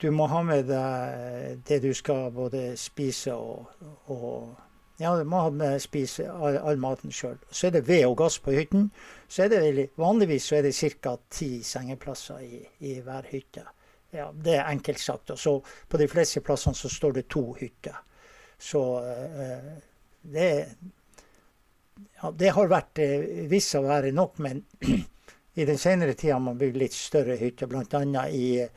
[0.00, 3.68] du må ha med deg det du skal både spise og,
[4.10, 4.54] og
[4.98, 7.38] ja, du må ha med spise all, all maten sjøl.
[7.50, 8.90] Så er det ved og gass på hytten.
[9.28, 11.16] Så er det vanligvis så er det ca.
[11.30, 13.64] ti sengeplasser i, i, hver hytte.
[14.14, 15.30] Ja, Det er enkelt sagt.
[15.34, 15.56] Og så
[15.88, 17.96] på de fleste plassene så står det to hytter.
[18.58, 19.72] Så eh,
[20.22, 20.50] det
[22.22, 24.62] ja, det har vært eh, visst å være nok, men
[25.60, 28.28] i den senere tida har man bygd litt større hytter, bl.a.
[28.30, 28.70] i uh,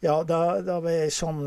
[0.00, 0.78] ja, da, da,
[1.12, 1.42] sånn,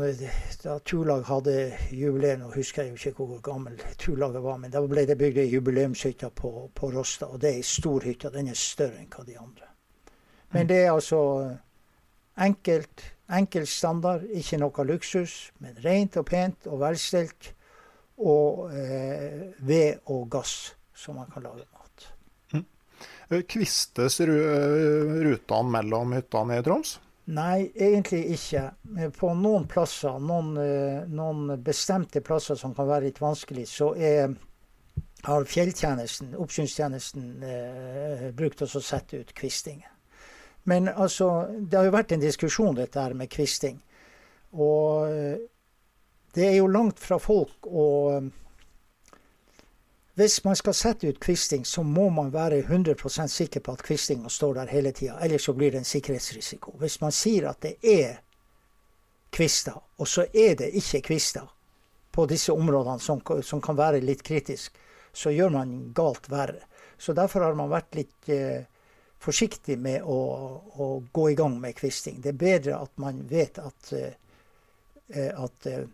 [0.62, 1.54] da Turlag hadde
[1.90, 5.40] jubileum, og husker jeg jo ikke hvor gammel Turlaget var, men da ble det bygd
[5.42, 7.32] ei jubileumshytte på, på Rosta.
[7.34, 8.30] Og det er ei stor hytte.
[8.30, 9.70] Den er større enn hva de andre.
[10.54, 11.18] Men det er altså
[12.46, 13.02] enkelt,
[13.34, 17.50] enkel standard, ikke noe luksus, men rent og pent og velstelt.
[18.22, 22.06] Og eh, ved og gass, så man kan lage mat.
[22.54, 23.42] Mm.
[23.50, 27.00] Kvistes rutene mellom hyttene i Troms?
[27.24, 28.66] Nei, egentlig ikke.
[29.16, 34.34] På noen plasser, noen, eh, noen, bestemte plasser som kan være litt vanskelig, så er,
[35.24, 39.82] har fjelltjenesten, oppsynstjenesten, eh, brukt oss å sette ut kvisting.
[40.64, 43.80] Men altså, det har jo vært en diskusjon dette her med kvisting.
[44.52, 45.38] Og eh,
[46.34, 48.20] det er jo langt fra folk å
[50.14, 54.28] hvis man skal sette ut kvisting, så må man være 100% sikker på at kvistinga
[54.30, 55.18] står der hele tida.
[55.20, 56.76] Ellers så blir det en sikkerhetsrisiko.
[56.78, 58.20] Hvis man sier at det er
[59.34, 61.48] kvister, og så er det ikke kvister
[62.14, 64.78] på disse områdene som, som kan være litt kritisk,
[65.12, 66.62] så gjør man galt verre.
[66.98, 68.62] Så derfor har man vært litt eh,
[69.18, 70.18] forsiktig med å,
[70.78, 72.20] å, gå i gang med kvisting.
[72.22, 75.86] Det er bedre at man vet at, eh, at eh,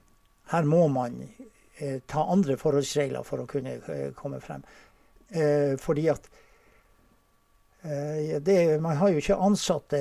[0.52, 1.22] her må man
[2.06, 4.62] ta andre forholdsregler for å kunne eh, komme frem.
[5.28, 6.30] Eh, fordi at
[7.80, 9.98] det, man har jo ikke ansatte,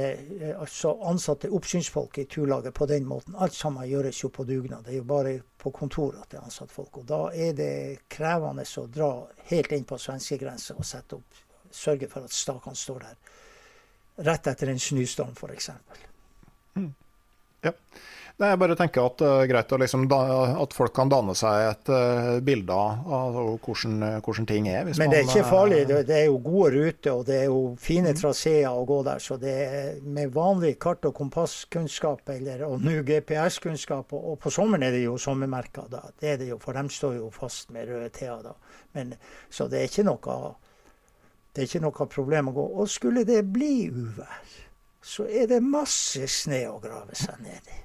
[0.60, 3.38] altså ansatte oppsynsfolk i turlaget på den måten.
[3.40, 4.84] Alt sammen gjøres jo på dugnad.
[4.84, 7.00] Det er jo bare på kontoret at det er ansatt folk.
[7.00, 9.14] Og da er det krevende å dra
[9.54, 11.40] helt inn på svenskegrensa og sette opp
[11.72, 15.70] sørge for at stakene står der rett etter en snøstorm, f.eks.
[16.76, 16.94] Mm.
[17.64, 17.72] Ja.
[18.40, 20.20] Nei, jeg bare tenker at det uh, er greit liksom, da,
[20.64, 24.88] at folk kan danne seg et uh, bilde av hvordan, hvordan, ting er.
[24.96, 25.82] Men det er ikke farlig.
[25.90, 28.20] Det, det, er jo gode ruter, og det er jo fine mm.
[28.22, 29.20] traseer å gå der.
[29.20, 34.54] Så det er med vanlig kart- og kompasskunnskap, eller, og nå GPS-kunnskap, og, og, på
[34.56, 35.92] sommeren er det jo sommermerker.
[35.92, 36.06] da.
[36.16, 38.56] Det er det jo, for de står jo fast med røde T-er da.
[38.96, 39.12] Men,
[39.52, 40.40] så det er ikke noe
[41.52, 42.66] det er ikke noe problem å gå.
[42.80, 44.58] Og skulle det bli uvær,
[45.04, 47.80] så er det masse snø å grave seg ned i.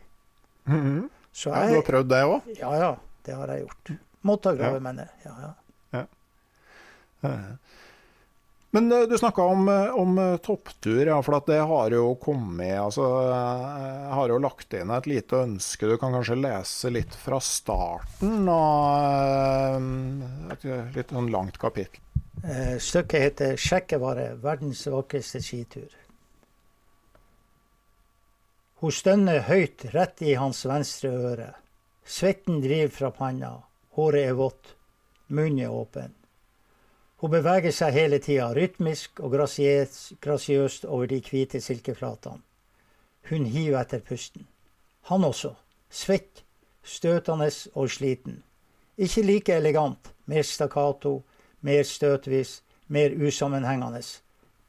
[0.67, 1.09] Mm -hmm.
[1.33, 2.41] jeg, ja, du har prøvd det òg?
[2.59, 2.97] Ja, ja.
[3.25, 3.99] Det har jeg gjort.
[4.21, 4.81] Måtte grave ja.
[4.81, 5.09] meg ned.
[5.25, 5.53] Ja, ja.
[5.93, 6.05] ja.
[8.75, 12.75] Men eh, du snakka om, eh, om, eh, topptur, ja, for det har jo kommet
[12.81, 15.87] altså, Jeg har jo lagt inn et lite ønske.
[15.87, 19.79] Du kan kanskje lese litt fra starten av
[20.57, 22.03] et litt sånn langt kapittel.
[22.83, 25.95] Stykket heter 'Sjekkevare verdens vakreste skitur'.
[28.85, 31.47] Hun stønner høyt rett i hans venstre øre.
[32.05, 33.53] Svetten driver fra panna,
[33.97, 34.75] håret er vått,
[35.33, 36.11] munnen er åpen.
[37.23, 42.43] Hun beveger seg hele tida, rytmisk og grasiøst over de hvite silkeflatene.
[43.31, 44.45] Hun hiver etter pusten.
[45.09, 45.55] Han også,
[45.89, 46.43] svett,
[46.85, 48.43] støtende og sliten.
[49.01, 51.23] Ikke like elegant, mer stakkato,
[51.65, 52.59] mer støtvis,
[52.93, 54.05] mer usammenhengende.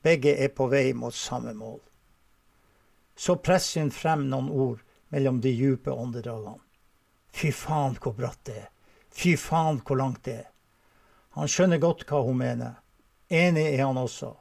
[0.08, 1.82] Begge er på vei mot samme mål.
[3.16, 6.60] Så presser hun frem noen ord mellom de dype åndedragene.
[7.36, 8.70] Fy faen hvor bratt det er.
[9.16, 10.50] Fy faen hvor langt det er.
[11.36, 12.78] Han skjønner godt hva hun mener.
[13.32, 14.32] Enig er han også.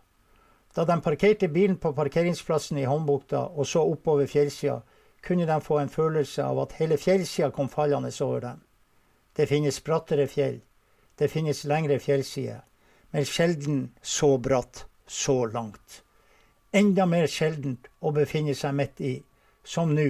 [0.74, 4.80] Da de parkerte bilen på parkeringsplassen i Håndbukta og så oppover fjellsida,
[5.24, 8.62] kunne de få en følelse av at hele fjellsida kom fallende over dem.
[9.36, 10.60] Det finnes brattere fjell.
[11.18, 12.62] Det finnes lengre fjellsider.
[13.10, 16.03] Men sjelden så bratt, så langt
[16.74, 19.14] enda mer sjeldent å befinne seg midt i,
[19.64, 20.08] som nå,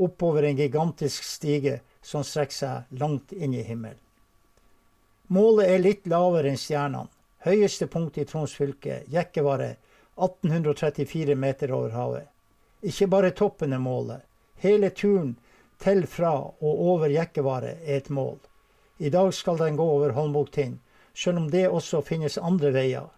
[0.00, 4.00] oppover en gigantisk stige som strekker seg langt inn i himmelen.
[5.30, 7.10] Målet er litt lavere enn stjernene.
[7.44, 9.76] Høyeste punkt i Troms fylke, Jekkevare,
[10.20, 12.26] 1834 meter over havet.
[12.82, 14.24] Ikke bare toppen er målet.
[14.60, 15.36] Hele turen
[15.80, 18.36] til, fra og over Jekkevare er et mål.
[18.98, 20.80] I dag skal den gå over Holmbuktind,
[21.14, 23.08] selv om det også finnes andre veier.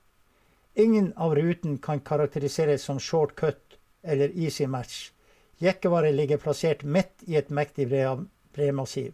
[0.74, 5.12] Ingen av ruten kan karakteriseres som shortcut eller easy match.
[5.58, 7.88] Jekkevare ligger plassert midt i et mektig
[8.54, 9.12] bremassiv.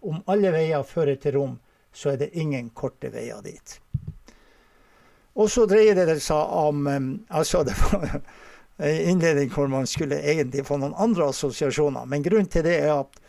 [0.00, 1.58] Om alle veier fører til Rom,
[1.92, 3.74] så er det ingen korte veier dit.
[5.34, 6.86] Og så dreier det seg om
[7.28, 8.06] altså Det var
[8.86, 12.06] en innledning hvor man skulle egentlig få noen andre assosiasjoner.
[12.06, 13.20] Men grunnen til det er at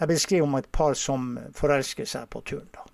[0.00, 2.68] jeg beskriver om et par som forelsker seg på turen.
[2.72, 2.86] da.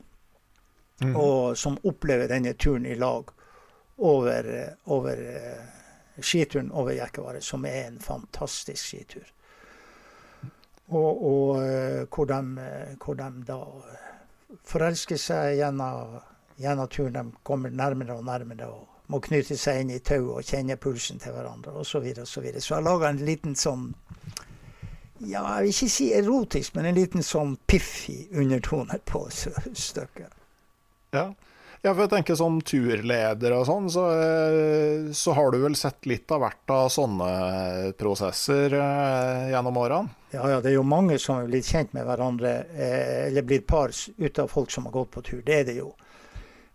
[1.02, 1.16] Mm.
[1.16, 3.35] Og som opplever denne turen i lag
[3.96, 9.32] over, over eh, skituren over Jekkevare, som er en fantastisk skitur.
[10.86, 13.60] Og, og eh, hvor, de, eh, hvor, de, da
[14.66, 17.14] forelsker seg gjennom, turen.
[17.14, 21.20] De kommer nærmere og nærmere og må knytte seg inn i tauet og kjenne pulsen
[21.22, 21.90] til hverandre osv.
[21.90, 22.60] Så, videre, og så, videre.
[22.60, 23.90] så jeg laga en liten sånn
[25.24, 30.34] ja, jeg vil ikke si erotisk, men en liten sånn piffig undertone på stykket.
[31.16, 31.30] Ja,
[31.82, 36.08] ja, for jeg tenker Som turleder og sånn, så, eh, så, har du vel sett
[36.08, 40.14] litt av hvert av sånne prosesser eh, gjennom årene?
[40.34, 43.66] Ja, ja, det er jo mange som er blitt kjent med hverandre, eh, eller blitt
[43.68, 45.44] par ut av folk som har gått på tur.
[45.46, 45.92] Det er det jo.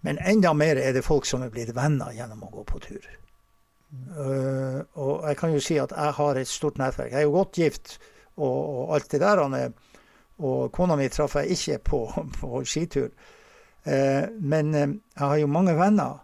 [0.02, 3.10] Men enda mer er det folk som er blitt venner gjennom å gå på tur.
[3.92, 7.12] Og jeg kan jo si at jeg har et stort nettverk.
[7.12, 7.98] Jeg er jo godt gift
[8.42, 9.44] og alt det der.
[10.42, 12.02] Og kona mi traff jeg ikke på,
[12.40, 13.12] på skitur.
[13.84, 16.20] Eh, men eh, jeg har jo mange venner,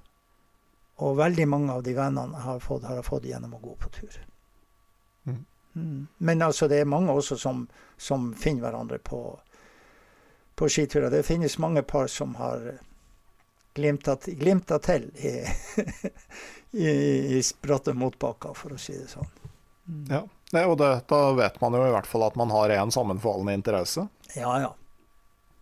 [0.98, 3.76] og veldig mange av de vennene jeg har fått, har jeg fått gjennom å gå
[3.82, 4.20] på tur.
[5.26, 5.44] Mm.
[5.74, 6.08] Mm.
[6.18, 7.68] Men altså, det er mange også som,
[7.98, 9.22] som finner hverandre på,
[10.58, 11.12] på skiturer.
[11.14, 12.66] Det finnes mange par som har
[13.78, 15.36] glimta, glimta til i,
[16.88, 16.90] i,
[17.38, 19.30] i spratte motbakker, for å si det sånn.
[19.88, 20.08] Mm.
[20.10, 20.24] Ja,
[20.66, 24.08] og det, da vet man jo i hvert fall at man har én sammenfallende interesse.
[24.36, 24.74] Ja, ja.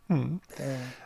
[0.07, 0.39] Mm.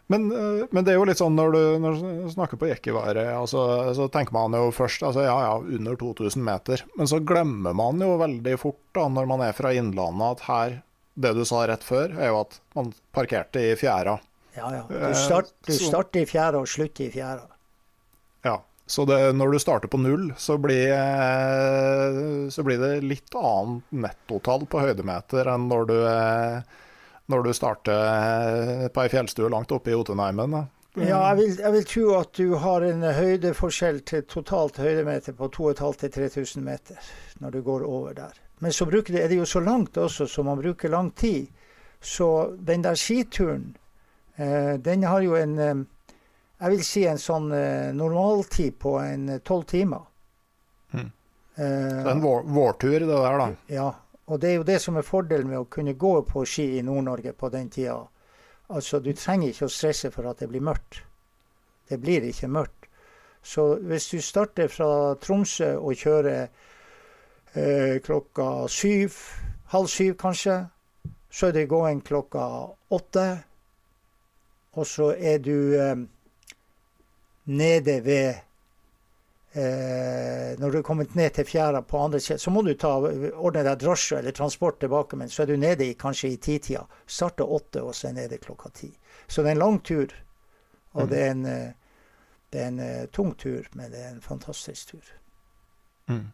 [0.08, 3.32] Men, eh, men, det er jo litt sånn når du, når du snakker på jekkeværet,
[3.32, 3.62] altså,
[3.95, 6.84] så tenker man jo først altså ja ja, under 2000 meter.
[7.00, 10.80] Men så glemmer man jo veldig fort da, når man er fra Innlandet at her,
[11.20, 14.18] det du sa rett før, er jo at man parkerte i fjæra.
[14.58, 14.84] Ja ja.
[14.89, 17.47] Du, start, du eh, starter i fjæra og slutter i fjæra.
[18.47, 18.60] Ja.
[18.89, 23.86] Så det, når du starter på null, så blir, eh, så blir det litt annet
[23.93, 25.97] nettotall på høydemeter enn når du
[27.30, 30.57] når du starter på ei fjellstue langt oppe i Jotunheimen.
[30.97, 35.51] Ja, jeg vil, jeg vil, tro at du har en høydeforskjell til totalt høydemeter på
[35.53, 38.39] 2500-3000 meter når du går over der.
[38.59, 41.47] Men så det, er det jo så langt også, så man bruker lang tid.
[42.01, 43.77] Så den der skituren,
[44.36, 45.86] eh, den har jo en eh,
[46.59, 50.01] Jeg vil si en sånn eh, normaltid på en eh, tolv timer.
[50.91, 51.11] Mm.
[51.55, 51.67] det
[52.01, 53.47] er en vår, vårtur, det der, da.
[53.69, 53.93] Ja.
[54.30, 56.86] Og det er jo det som er fordelen med å kunne gå på ski i
[56.86, 57.97] Nord-Norge på den tida.
[58.69, 61.01] Altså, du trenger ikke å stresse for at det blir mørkt.
[61.89, 62.86] Det blir ikke mørkt.
[63.41, 66.49] Så hvis du starter fra Tromsø og kjører
[67.55, 69.15] eh, klokka syv,
[69.73, 70.67] halv syv kanskje.
[71.30, 72.45] Så er det gåing klokka
[72.89, 73.27] åtte.
[74.77, 75.95] Og så er du eh,
[77.45, 78.34] nede ved
[79.54, 82.95] eh, Når du er kommet ned til fjæra på andre siden, så må du ta,
[82.97, 85.18] ordne deg drosje eller transport tilbake.
[85.18, 86.86] Men så er du nede i, kanskje i titida.
[87.08, 88.91] Starter åtte, og så er nede klokka ti.
[89.28, 90.14] Så det er en lang tur.
[90.91, 91.10] Og mm.
[91.10, 91.72] det er en, eh,
[92.54, 95.10] det er en uh, tung tur, men det er en fantastisk tur.
[96.10, 96.32] Mm.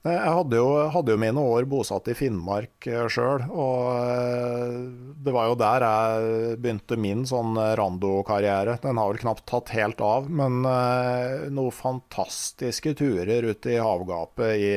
[0.00, 4.76] Jeg hadde jo, hadde jo, mine år bosatt i Finnmark eh, sjøl, og eh,
[5.20, 8.78] det var jo der jeg begynte min sånn rando-karriere.
[8.80, 14.54] Den har vel knapt tatt helt av, men eh, noen fantastiske turer ute i havgapet
[14.56, 14.70] i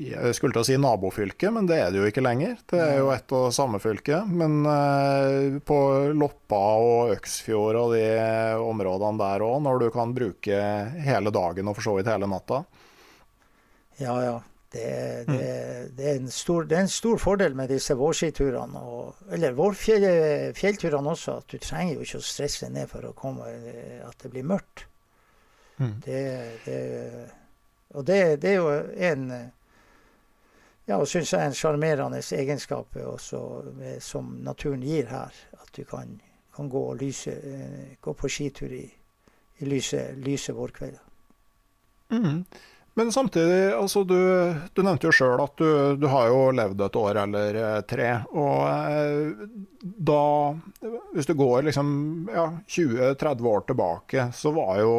[0.00, 2.60] Jeg skulle til å si nabofylket, men det er det jo ikke lenger.
[2.68, 4.20] Det er jo ett og samme fylke.
[4.28, 4.60] Men
[5.64, 5.80] på
[6.16, 8.06] Loppa og Øksfjord og de
[8.60, 10.62] områdene der òg, når du kan bruke
[11.04, 12.62] hele dagen og for så vidt hele natta.
[14.00, 14.38] Ja, ja.
[14.70, 14.84] Det,
[15.26, 15.96] det, mm.
[15.96, 21.40] det, er stor, det, er en stor, fordel med disse vårskiturene, og, eller vårfjellturene også,
[21.42, 23.48] at du trenger jo ikke å stresse ned for å komme
[24.06, 24.86] at det blir mørkt.
[25.80, 25.96] Mm.
[27.96, 28.68] og det, er jo
[29.08, 29.22] en
[30.90, 32.96] ja, og syns jeg er en sjarmerende egenskap
[34.02, 35.36] som naturen gir her.
[35.60, 36.16] At du kan,
[36.56, 38.82] kan gå, lyse, eh, gå, på skitur i,
[39.60, 41.06] i lyse, lyse vårkvelder.
[42.10, 42.44] Mm.
[43.00, 44.18] Men samtidig, altså du,
[44.76, 48.08] du nevnte jo sjøl at du, du, har jo levd et år eller eh, tre.
[48.36, 49.46] Og eh,
[49.80, 50.24] da,
[51.14, 51.94] hvis du går liksom
[52.28, 54.92] ja, 20-30 år tilbake, så var jo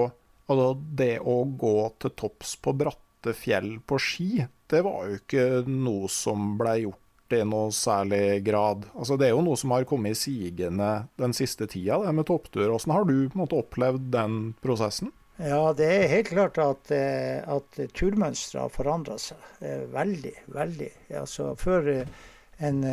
[0.49, 4.31] altså det å gå til topps på bratte fjell på ski,
[4.65, 8.89] det var jo ikke noe som ble gjort i noe særlig grad.
[8.97, 10.89] Altså Det er jo noe som har kommet sigende
[11.21, 12.65] den siste tida, det med topptur.
[12.65, 15.13] Hvordan har du på en måte opplevd den prosessen?
[15.41, 20.33] Ja, det er helt klart at, eh, at turmønsteret har forandra seg eh, veldig.
[20.53, 20.89] Veldig.
[21.17, 22.11] Altså, før eh,
[22.61, 22.83] en,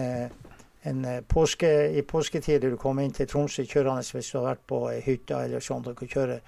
[0.89, 4.81] en påske, i påsketider du kom inn til Tromsø kjørende hvis du har vært på
[5.05, 6.41] hytta eller sånn, og kjøre,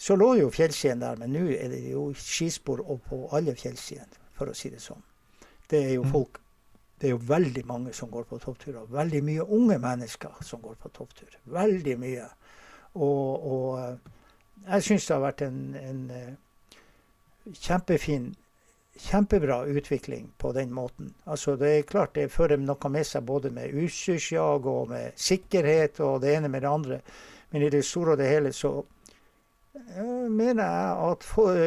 [0.00, 1.20] så lå jo fjellsidene der.
[1.20, 5.04] Men nå er det jo skispor på alle fjellsidene, for å si det sånn.
[5.68, 6.12] Det er jo mm.
[6.16, 6.42] folk
[6.96, 8.86] det er jo veldig mange som går på toppturer.
[8.88, 11.34] Veldig mye unge mennesker som går på topptur.
[11.52, 12.24] Veldig mye.
[13.04, 14.14] Og, og
[14.64, 18.34] jeg syns det har vært en, en uh, kjempefin
[18.96, 21.10] Kjempebra utvikling på den måten.
[21.28, 26.00] Altså Det er klart det fører noe med seg både med utstyrsjag og med sikkerhet
[26.00, 26.98] og det ene med det andre.
[27.52, 31.60] Men i det store og det hele så uh, mener jeg at for,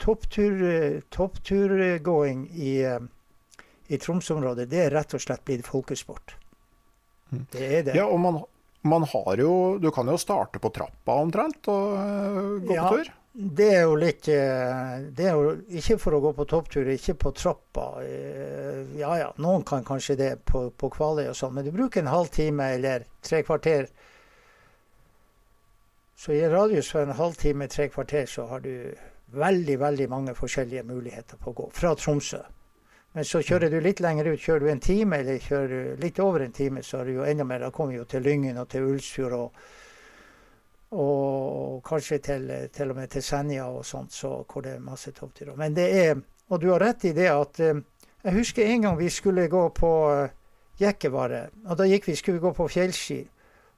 [0.00, 0.64] topptur,
[1.12, 2.72] toppturgåing i,
[3.92, 6.38] i Tromsø-området, det er rett og slett blitt folkesport.
[7.28, 7.44] Mm.
[7.52, 8.00] Det er det.
[8.00, 8.40] Ja, og man
[8.88, 12.98] man har jo Du kan jo starte på trappa omtrent og uh, gå ja, på
[12.98, 13.10] tur?
[13.38, 17.14] Det er jo litt eh, Det er jo ikke for å gå på topptur, ikke
[17.22, 17.84] på trappa.
[18.02, 22.02] Eh, ja ja, noen kan kanskje det på, på Kvaløy og sånn, men du bruker
[22.02, 23.86] en halvtime eller tre kvarter.
[26.18, 28.72] Så i en radius for en halvtime, tre kvarter, så har du
[29.38, 32.42] veldig, veldig mange forskjellige muligheter på å gå fra Tromsø.
[33.16, 36.18] Men så kjører du litt lenger ut, kjører du en time eller kjører du litt
[36.20, 37.64] over en time, så er det jo enda mer.
[37.64, 39.62] Da kommer vi jo til Lyngen og til Ulsfjord og,
[40.92, 45.12] og kanskje til, til, og med til Senja og sånt, så hvor det er masse
[45.16, 45.56] toppturer.
[45.56, 47.80] Men det er Og du har rett i det at eh,
[48.24, 50.28] Jeg husker en gang vi skulle gå på uh,
[50.80, 53.18] Jekkevare, og da gikk vi, skulle vi gå på fjellski,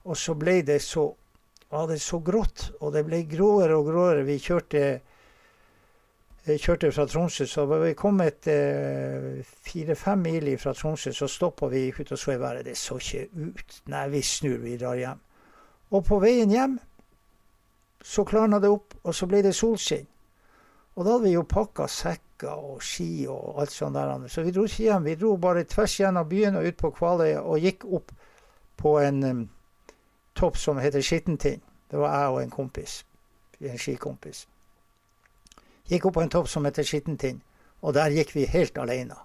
[0.05, 1.03] og så ble det så
[1.69, 4.23] var det så grått, og det ble gråere og gråere.
[4.23, 5.01] Vi kjørte
[6.45, 11.91] kjørte fra Tromsø, så var vi kommet eh, fire-fem mil fra Tromsø, så stoppa vi
[11.99, 12.65] ut og så i været.
[12.65, 13.81] Det så ikke ut.
[13.85, 15.19] Nei, vi snur, vi drar hjem.
[15.91, 16.79] Og på veien hjem
[18.03, 20.07] så klarna det opp, og så ble det solskinn.
[20.95, 24.27] Og da hadde vi jo pakka sekker og ski og alt sånt der.
[24.27, 25.05] Så vi dro ikke hjem.
[25.05, 28.11] Vi dro bare tvers gjennom byen og ut på Kvaløya og gikk opp
[28.81, 29.43] på en um,
[30.35, 31.61] topp som heter Skittentind.
[31.91, 33.05] Det var jeg og en kompis.
[33.61, 34.47] En skikompis.
[35.91, 37.41] Gikk opp på en topp som heter Skittentind,
[37.83, 39.17] og der gikk vi helt alene.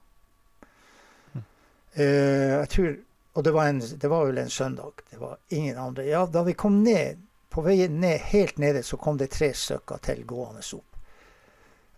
[1.96, 2.96] Uh, jeg tror
[3.36, 5.02] Og det var, en, det var vel en søndag.
[5.10, 6.06] Det var ingen andre.
[6.08, 7.18] Ja, da vi kom ned,
[7.52, 10.96] på veien ned, helt nede, så kom det tre stykker til gående opp.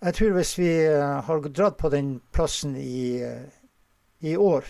[0.00, 3.46] Jeg tror hvis vi uh, har dratt på den plassen i, uh,
[4.18, 4.66] i år,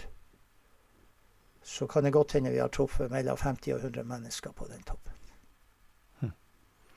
[1.64, 4.82] så kan det godt hende vi har truffet mellom 50 og 100 mennesker på den
[4.82, 5.12] toppen.
[6.20, 6.32] Hm.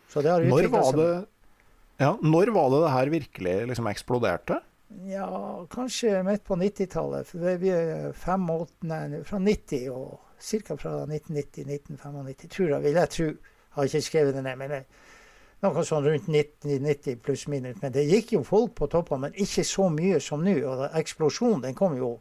[0.10, 1.26] Så det har var det,
[2.02, 4.60] ja, når var det det her virkelig liksom eksploderte?
[5.08, 7.32] Ja, kanskje midt på 90-tallet.
[7.62, 8.50] Vi er fem,
[8.90, 10.76] nei, fra 90 og ca.
[10.76, 13.30] fra 1990-1995, tror jeg, vil jeg tro.
[13.32, 14.58] Jeg har ikke skrevet det ned.
[14.60, 14.86] men jeg,
[15.62, 17.78] noe sånn rundt 1990 pluss minus.
[17.82, 20.58] Men det gikk jo folk på toppene, men ikke så mye som nå.
[20.66, 22.16] Og eksplosjonen den kom jo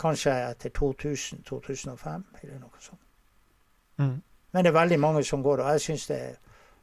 [0.00, 3.02] kanskje etter 2000-2005, eller noe sånt.
[4.00, 4.16] Mm.
[4.52, 6.22] Men det er veldig mange som går, og jeg syns det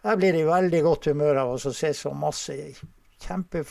[0.04, 2.56] Jeg blir i veldig godt humør av å se så masse
[3.20, 3.66] kjempe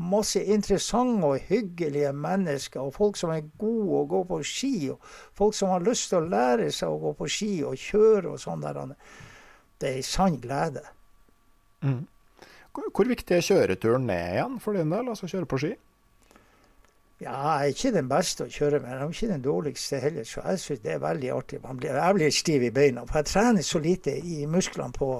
[0.00, 5.02] masse interessante og hyggelige mennesker, og folk som er gode å gå på ski, og
[5.36, 8.40] folk som har lyst til å lære seg å gå på ski og kjøre og
[8.40, 8.80] sånn der.
[9.80, 10.84] Det er ei sann glede.
[11.82, 12.06] Mm.
[12.70, 15.72] Hvor viktig er kjøreturen ned igjen for din del, altså kjøre på ski?
[17.20, 20.24] Ja, jeg er ikke den beste å kjøre med, jeg er ikke den dårligste heller,
[20.24, 21.58] så jeg syns det er veldig artig.
[21.60, 25.10] Blir, jeg blir stiv i beina, for jeg trener så lite i musklene på,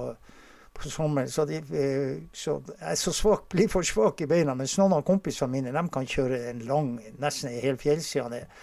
[0.73, 1.29] på sommeren.
[1.29, 4.55] Så, de, eh, så, jeg så svak, blir for svak i beina.
[4.57, 8.61] Mens noen av kompisene mine de kan kjøre en lang, nesten en hel fjellside ned.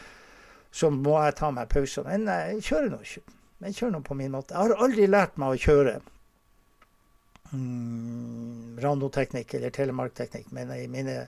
[0.70, 2.06] Så må jeg ta meg pauser.
[2.08, 3.02] Men jeg kjører nå
[3.58, 4.54] Jeg kjører nå på min måte.
[4.54, 5.98] Jeg har aldri lært meg å kjøre
[7.50, 11.26] mm, randoteknikk eller telemarkteknikk, men i mine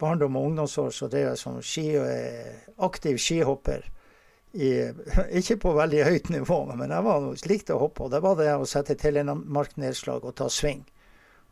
[0.00, 3.84] barndom og ungdomsår så drev jeg som ski, eh, aktiv skihopper.
[4.52, 4.70] I,
[5.40, 8.06] ikke på veldig høyt nivå, men jeg var, likte å hoppe.
[8.06, 10.84] Og det var det å sette telemarknedslag og ta sving.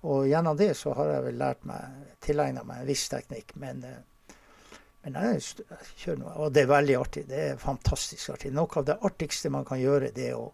[0.06, 3.56] Og gjennom det så har jeg vel lært meg, tilegna meg en viss teknikk.
[3.58, 4.36] Men, eh,
[5.04, 6.36] men jeg, jeg kjører noe.
[6.44, 7.26] Og det er veldig artig.
[7.30, 8.54] Det er fantastisk artig.
[8.54, 10.52] Noe av det artigste man kan gjøre, det er å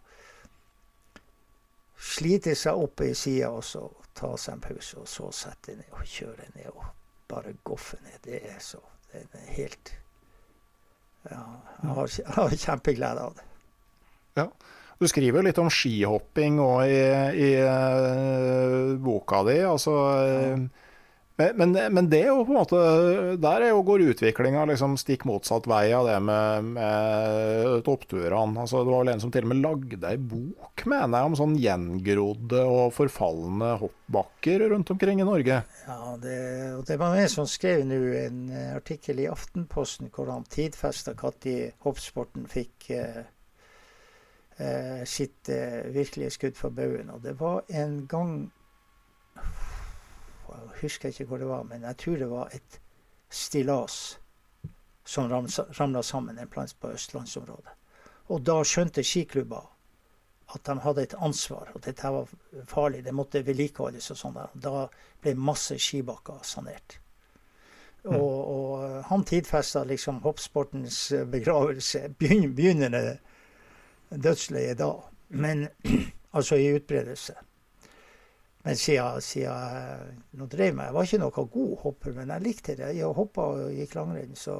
[2.05, 3.85] slite seg opp i sida og så
[4.15, 6.69] ta seg en pause, og så sette ned og kjøre ned.
[6.73, 6.85] og
[7.27, 8.19] bare goffe ned.
[8.23, 8.77] Det er så
[9.11, 9.93] Det er helt
[11.31, 11.43] Ja,
[11.81, 13.45] jeg har, jeg har kjempeglede av det.
[14.39, 14.49] Ja.
[14.95, 17.01] Du skriver litt om skihopping òg i,
[17.35, 19.57] i uh, boka di.
[19.67, 20.55] Altså ja.
[21.37, 22.81] Eh, men, men, det er jo på en måte
[23.43, 28.63] Der er jo, går utviklinga liksom stikk motsatt vei av det med, med toppturene.
[28.63, 31.37] Altså, det var vel en som til og med lagde ei bok, mener jeg, om
[31.41, 35.61] sånn gjengrodde og forfalne hoppbakker rundt omkring i Norge.
[35.85, 36.39] Ja, det,
[36.79, 38.41] og det var en som skrev nå en
[38.75, 43.23] artikkel i Aftenposten hvor han tidfesta når hoppsporten fikk eh,
[44.57, 47.11] eh, sitt eh, virkelige skudd for baugen.
[47.11, 48.37] Og det var en gang
[50.49, 52.79] jeg husker ikke hvor det var, men jeg tror det var et
[53.29, 54.17] stillas
[55.05, 57.73] som ramla sammen en plass på østlandsområdet.
[58.33, 59.61] Og da skjønte skiklubba
[60.55, 62.29] at de hadde et ansvar, og dette var
[62.69, 64.37] farlig, det måtte vedlikeholdes og sånn.
[64.53, 64.85] Da
[65.21, 66.99] ble masse skibakker sanert.
[68.05, 68.13] Mm.
[68.13, 70.99] Og, og, han tidfesta liksom hoppsportens
[71.31, 73.17] begravelse, begynnende
[74.09, 74.91] dødsleie da.
[75.33, 75.67] Men
[76.37, 77.35] altså i utbredelse.
[78.65, 82.75] Men siden, siden nå drev meg, Jeg var ikke noen god hopper, men jeg likte
[82.79, 82.95] det.
[82.97, 84.55] Jeg hoppa og gikk langrenn, så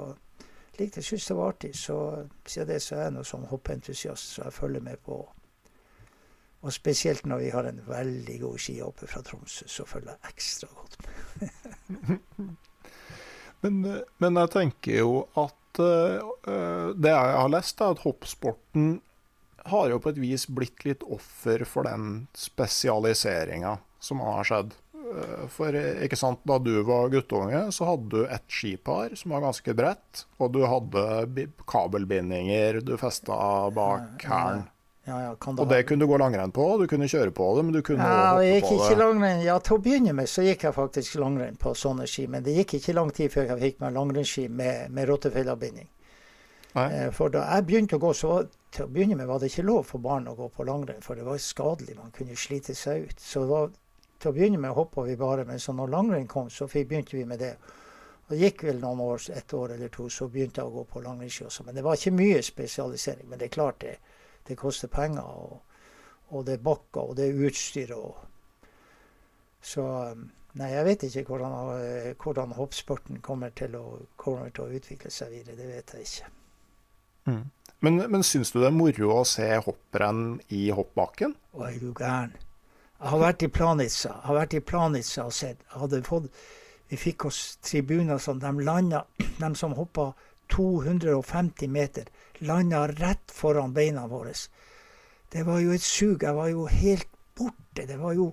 [0.78, 1.72] likte jeg syntes det var artig.
[1.80, 1.96] Så
[2.46, 5.18] siden det så er jeg noen sånn hoppentusiast, så jeg følger med på.
[6.66, 10.70] Og spesielt når vi har en veldig god skihopper fra Tromsø, så følger jeg ekstra
[10.76, 12.54] godt med.
[13.66, 13.82] men,
[14.22, 18.88] men, jeg tenker jo at uh, det jeg har lest, er at hoppsporten
[19.66, 24.76] har jo på et vis blitt litt offer for den spesialiseringa som har skjedd.
[25.06, 29.46] Eh, for ikke sant, da du var guttunge, så hadde du et skipar som var
[29.48, 33.36] ganske bredt, og du hadde kabelbindinger du festa
[33.76, 34.66] bak hælen.
[35.06, 37.76] Ja, ja, og det kunne du gå langrenn på, du kunne kjøre på det, men
[37.76, 39.44] du kunne ja, hoppe gikk på ikke Langrenn.
[39.46, 42.56] Ja, til å begynne med så gikk jeg faktisk langrenn på sånne ski, men det
[42.56, 45.92] gikk ikke lang tid før jeg fikk meg langrennsski med, med rottefellebinding.
[46.74, 48.40] Eh, for da jeg begynte å gå, så
[48.74, 51.14] til å begynne med var det ikke lov for barn å gå på langrenn, for
[51.14, 52.00] det var skadelig.
[52.02, 53.22] Man kunne slite seg ut.
[53.22, 53.70] Så det var
[54.26, 57.26] til å begynne med hoppa vi bare, men så når langrenn kom, så begynte vi
[57.30, 57.54] med det.
[58.26, 61.02] Det gikk vel noen år, et år eller to, så begynte jeg å gå på
[61.06, 61.66] langrennsski også.
[61.68, 63.28] Men det var ikke mye spesialisering.
[63.30, 63.98] Men det er klart det,
[64.48, 65.22] det koster penger.
[65.22, 65.60] Og,
[66.34, 67.94] og det er bakker, og det er utstyr.
[67.94, 68.72] Og,
[69.62, 69.86] så
[70.58, 75.38] nei, jeg vet ikke hvordan, hvordan hoppsporten kommer til, å, kommer til, å, utvikle seg
[75.38, 75.60] videre.
[75.60, 76.34] Det vet jeg ikke.
[77.30, 77.46] Mm.
[77.86, 81.38] Men, men syns du det er moro å se hopprenn i hoppbakken?
[81.54, 82.34] Å, er du gæren.
[83.06, 84.16] Har vært i Planica.
[84.26, 85.60] Har vært i Planica og sett.
[85.78, 86.32] Hadde fått
[86.90, 89.06] Vi fikk oss tribuner som de landa
[89.42, 90.14] De som hoppa
[90.54, 92.10] 250 meter.
[92.40, 94.34] Landa rett foran beina våre.
[95.30, 96.24] Det var jo et sug.
[96.24, 97.86] Jeg var jo helt borte.
[97.86, 98.32] Det var jo,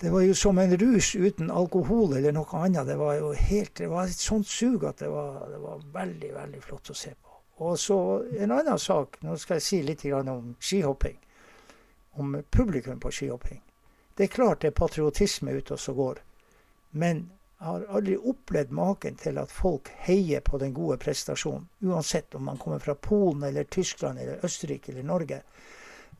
[0.00, 2.86] det var jo som en rus uten alkohol eller noe annet.
[2.86, 6.34] Det var jo helt, det var et sånt sug at det var, det var veldig,
[6.42, 7.40] veldig flott å se på.
[7.66, 7.98] Og så
[8.38, 9.20] en annen sak.
[9.22, 11.18] Nå skal jeg si litt om skihopping.
[12.12, 13.62] Om publikum på skihopping.
[14.14, 16.18] Det er klart det er patriotisme ute og så går.
[16.90, 17.30] Men
[17.60, 21.68] jeg har aldri opplevd maken til at folk heier på den gode prestasjonen.
[21.84, 25.42] Uansett om man kommer fra Polen eller Tyskland eller Østerrike eller Norge.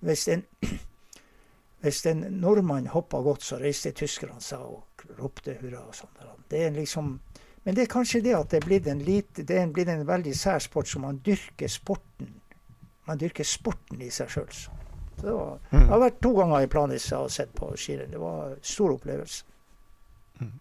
[0.00, 0.44] Hvis en,
[1.80, 6.20] hvis en nordmann hoppa godt, så reiste tyskerne seg og ropte hurra og sånn.
[6.48, 7.18] Det er liksom
[7.62, 10.06] men det er kanskje det at det er blitt en, lite, det er blitt en
[10.08, 12.38] veldig sær sport, så man dyrker sporten.
[13.04, 14.79] Man dyrker sporten i seg sjøl.
[15.24, 15.82] Mm.
[15.82, 18.12] Jeg har vært to ganger i Planica og sett på skirenn.
[18.12, 19.44] Det var en stor opplevelse.
[20.40, 20.52] Mm.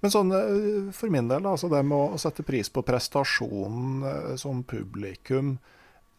[0.00, 4.34] Men sånn, eh, for min del, altså det med å sette pris på prestasjonen eh,
[4.40, 5.56] som publikum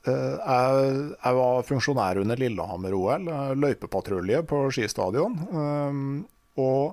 [0.03, 3.29] eh, jeg, jeg var funksjonær under Lillehammer-OL,
[3.59, 5.39] løypepatrulje på skistadion.
[6.59, 6.83] Og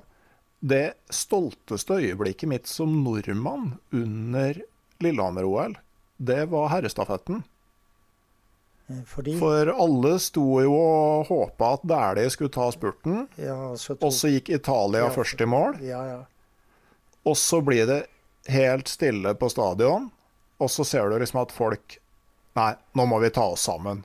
[0.67, 4.63] det stolteste øyeblikket mitt som nordmann under
[5.03, 5.77] Lillehammer-OL,
[6.17, 7.43] det var herrestafetten.
[8.89, 9.39] Eh, fordi...
[9.39, 14.30] For alle sto jo og håpa at Dæhlie skulle ta spurten, ja, så og så
[14.30, 15.78] gikk Italia ja, først i mål.
[15.84, 16.03] Ja,
[17.26, 18.03] og så blir det
[18.53, 20.11] helt stille på stadion,
[20.59, 22.01] og så ser du liksom at folk
[22.57, 23.99] Nei, nå må vi ta oss sammen.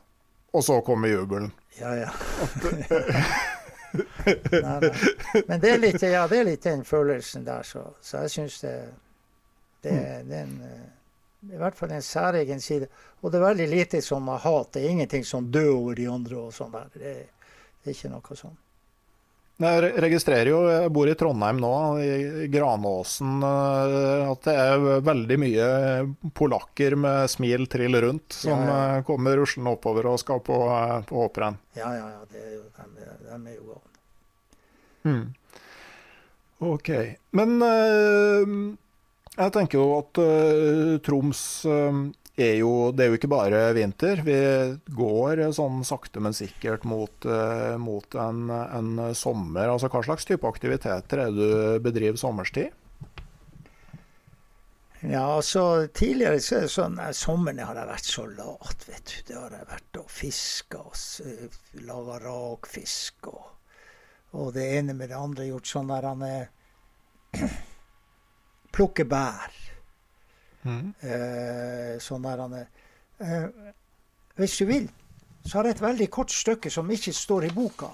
[0.52, 1.54] Og så kommer jubelen.
[1.80, 2.10] Ja, ja.
[3.94, 4.92] nei, nei.
[5.48, 8.58] Men det er, litt, ja, det er litt den følelsen der, så, så jeg syns
[8.66, 8.74] det,
[9.86, 9.96] det,
[10.28, 10.84] det, er en, eh,
[11.50, 12.90] i hvert fall en særegen side.
[13.22, 14.74] Og det er veldig lite som hat.
[14.74, 16.92] Det er ingenting som dør over de andre og sånn der.
[16.94, 17.14] Det,
[17.82, 18.60] det, er ikke noe sånn.
[19.62, 25.38] Jeg registrerer jo, jeg bor i Trondheim nå, i Granåsen, eh, at det er veldig
[25.38, 25.68] mye
[26.34, 28.80] polakker med smil trill rundt som ja, ja.
[28.96, 30.58] Eh, kommer ruslende oppover og skal på,
[31.06, 31.62] på hopprenn.
[31.78, 32.26] Ja, ja, ja.
[32.32, 33.86] Det er jo, de, de er jo gale.
[35.06, 35.24] Mm.
[36.62, 36.90] OK.
[37.38, 38.58] Men uh,
[39.38, 42.02] jeg tenker jo at uh, Troms uh,
[42.42, 44.22] er jo Det er jo ikke bare vinter.
[44.26, 44.36] Vi
[44.96, 47.28] går sånn sakte, men sikkert mot,
[47.78, 49.68] mot en, en, sommer.
[49.70, 52.72] Altså Hva slags type aktiviteter er det du bedriver sommerstid?
[55.04, 59.22] Ja, altså Tidligere så er det sånn sommeren har jeg vært så lat, vet du.
[59.28, 63.52] Det har jeg vært og fiska og laga rakfisk og
[64.32, 67.42] og det ene med det andre gjort sånn der han eh,
[68.72, 69.58] Plukke bær.
[70.64, 70.94] Mm.
[71.02, 73.46] Eh, sånn der han eh,
[74.38, 74.86] Hvis du vil,
[75.42, 77.90] så har jeg et veldig kort stykke som ikke står i boka.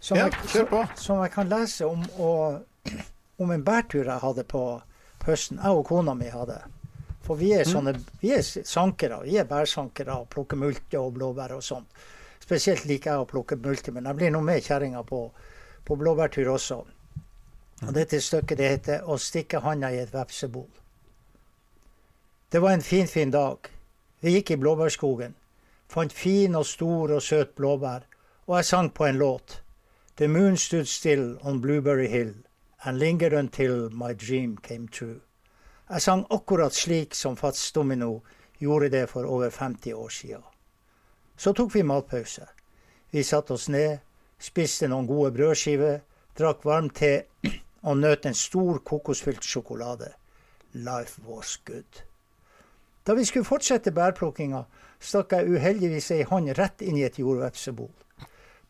[0.00, 0.66] Som, ja, jeg,
[0.96, 2.62] som, jeg, kan lese om, og,
[3.42, 4.64] om en bærtur jeg hadde på
[5.26, 5.60] høsten.
[5.60, 6.58] Jeg og kona mi hadde.
[7.26, 8.06] For vi er, mm.
[8.22, 9.20] vi er sankere.
[9.26, 11.84] Vi er bærsankere og plukker multer og blåbær og sånn.
[12.40, 15.26] Spesielt liker jeg å plukke multer, men jeg blir nå med kjerringa på,
[15.86, 16.80] på blåbærtur også.
[17.80, 20.80] Og dette stykket det heter 'Å stikke handa i et vepsebol'.
[22.52, 23.58] Det var en finfin fin dag.
[24.20, 25.34] Vi gikk i blåbærskogen.
[25.88, 28.00] Fant fin og stor og søt blåbær.
[28.46, 29.62] Og jeg sang på en låt.
[30.16, 32.34] The moon stood still on Blueberry Hill
[32.84, 35.20] and lingered until my dream came true.
[35.90, 38.20] Jeg sang akkurat slik som Fats Domino
[38.58, 40.38] gjorde det for over 50 år sia.
[41.36, 42.46] Så tok vi matpause.
[43.10, 43.98] Vi satte oss ned,
[44.38, 45.98] spiste noen gode brødskiver,
[46.38, 47.24] drakk varm te
[47.82, 50.12] og nøt en stor kokosfylt sjokolade.
[50.72, 52.04] Life was good.
[53.06, 54.64] Da vi skulle fortsette bærplukkinga,
[55.00, 57.90] stakk jeg uheldigvis ei hånd rett inn i et jordvepsebol.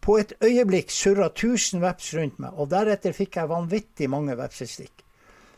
[0.01, 5.03] På et øyeblikk surra tusen veps rundt meg, og deretter fikk jeg vanvittig mange vepsestikk.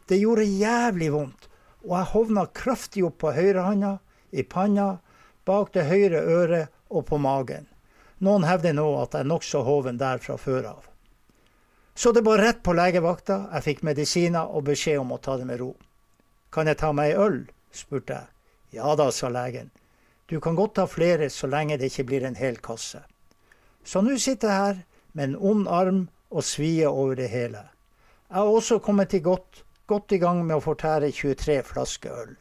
[0.08, 1.48] Det gjorde jævlig vondt,
[1.84, 3.98] og jeg hovna kraftig opp på høyrehånda,
[4.32, 4.96] i panna,
[5.44, 7.68] bak det høyre øret og på magen.
[8.22, 10.91] Noen hevder nå at jeg er nokså hoven der fra før av.
[11.94, 15.46] Så det var rett på legevakta, jeg fikk medisiner og beskjed om å ta det
[15.48, 15.74] med ro.
[16.52, 17.38] Kan jeg ta meg ei øl?
[17.72, 18.28] spurte jeg.
[18.72, 19.70] Ja da, sa legen.
[20.26, 23.02] Du kan godt ta flere så lenge det ikke blir en hel kasse.
[23.84, 24.78] Så nå sitter jeg her
[25.12, 27.66] med en ond arm og svier over det hele.
[28.28, 32.36] Jeg har også kommet i godt, godt i gang med å fortære 23 flasker øl.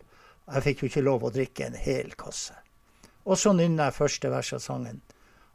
[0.54, 2.56] Jeg fikk jo ikke lov å drikke en hel kasse.
[3.26, 5.02] Og så nynner jeg første vers av sangen.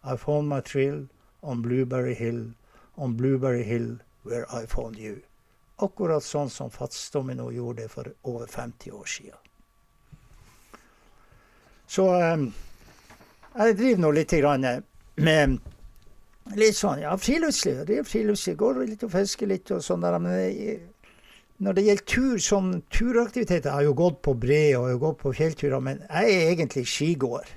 [0.04, 1.06] I found my thrill
[1.42, 2.52] on Blueberry Hill,
[2.96, 5.20] on Blueberry Hill where I found you.
[5.76, 9.42] Akkurat sånn som Fats Domino gjorde for over 50 år siden.
[11.86, 12.48] Så um,
[13.56, 14.32] jeg driver nå litt
[15.16, 15.58] med
[16.56, 17.84] litt sånn ja, friluftsliv.
[17.86, 18.56] Det er friluftsliv.
[18.58, 20.18] Går litt og fisker litt og sånn der.
[20.22, 20.82] Men
[21.62, 25.04] når det gjelder tur, sånn turaktiviteter Jeg har jo gått på bre og jeg har
[25.06, 27.48] gått på fjellturer, men jeg er egentlig skigåer.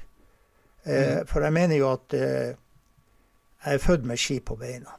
[0.86, 1.28] Eh, mm.
[1.28, 2.56] For jeg mener jo at eh,
[3.66, 4.99] jeg er født med ski på beina.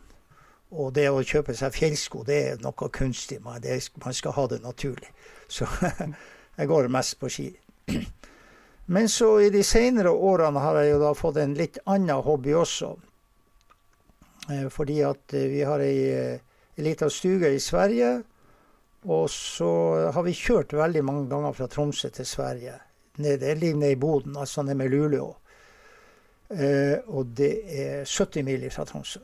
[0.71, 3.41] Og det å kjøpe seg fjellsko, det er noe kunstig.
[3.43, 5.11] Man, det, man skal ha det naturlig.
[5.51, 5.66] Så
[6.59, 7.49] jeg går mest på ski.
[8.95, 12.55] Men så i de senere årene har jeg jo da fått en litt annen hobby
[12.59, 12.95] også.
[14.51, 16.47] Eh, fordi at eh, vi har ei, ei eh,
[16.83, 18.21] lita stuge i Sverige
[19.01, 19.71] og så
[20.12, 22.75] har vi kjørt veldig mange ganger fra Tromsø til Sverige.
[23.21, 25.29] Ned, jeg ligger nede i Boden, altså nede med Luleå.
[27.09, 29.23] Og det er 70 mil fra Tromsø.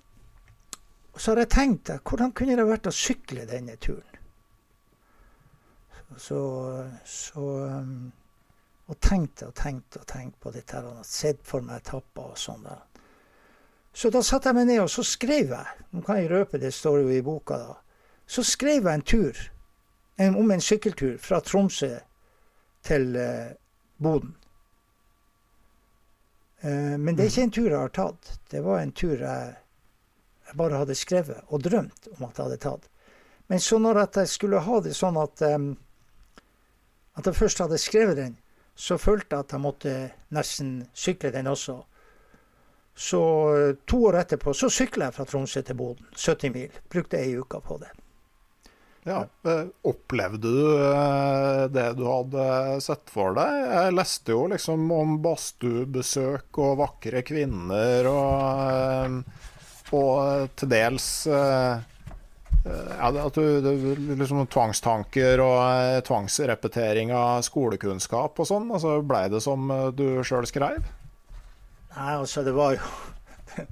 [1.17, 4.13] Og så har jeg tenkt hvordan kunne det vært å sykle denne turen?
[6.21, 6.39] Så,
[7.05, 8.13] så um,
[8.87, 10.83] Og tenkte og tenkte og tenkte på dette.
[10.85, 12.69] Og sett for meg etapper og sånn.
[13.97, 15.85] Så da satte jeg meg ned og så skrev jeg.
[15.91, 17.59] Nå kan jeg røpe, det står jo i boka.
[17.59, 17.75] da.
[18.27, 19.41] Så skrev jeg en tur
[20.17, 21.95] en, om en sykkeltur fra Tromsø
[22.87, 23.57] til eh,
[23.99, 24.37] Boden.
[26.61, 28.37] Eh, men det er ikke en tur jeg har tatt.
[28.51, 29.55] Det var en tur jeg,
[30.47, 32.89] jeg bare hadde skrevet og drømt om at jeg hadde tatt.
[33.47, 35.73] Men så når jeg skulle ha det sånn at, um,
[37.19, 38.39] at jeg først hadde skrevet den,
[38.77, 39.93] så følte jeg at jeg måtte
[40.37, 41.79] nesten sykle den også.
[42.97, 43.21] Så
[43.57, 46.09] eh, to år etterpå så sykla jeg fra Tromsø til Boden.
[46.17, 46.77] 70 mil.
[46.93, 47.91] Brukte ei uke på det.
[49.07, 52.47] Ja, eh, Opplevde du eh, det du hadde
[52.85, 53.59] sett for deg?
[53.69, 59.21] Jeg leste jo liksom om badstuebesøk og vakre kvinner og,
[59.95, 61.07] og til dels
[62.67, 63.61] ja, at du,
[64.19, 68.67] liksom Tvangstanker og tvangsrepetering av skolekunnskap og sånn.
[68.75, 70.81] Altså, Blei det som du sjøl skrev?
[71.97, 72.83] Nei, altså det var jo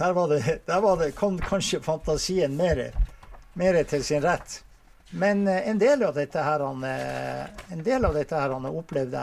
[0.00, 4.62] Der, var det, der var det, kom kanskje fantasien mer, til sin rett.
[5.10, 9.20] Men eh, en del av dette her, han, en del av dette her opplevde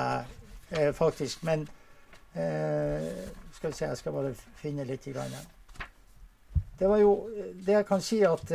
[0.70, 1.42] jeg eh, faktisk.
[1.48, 1.66] Men
[3.58, 5.10] skal vi se, jeg skal bare finne litt.
[5.10, 5.34] Grann.
[6.78, 7.14] Det var jo
[7.66, 8.52] Det jeg kan si at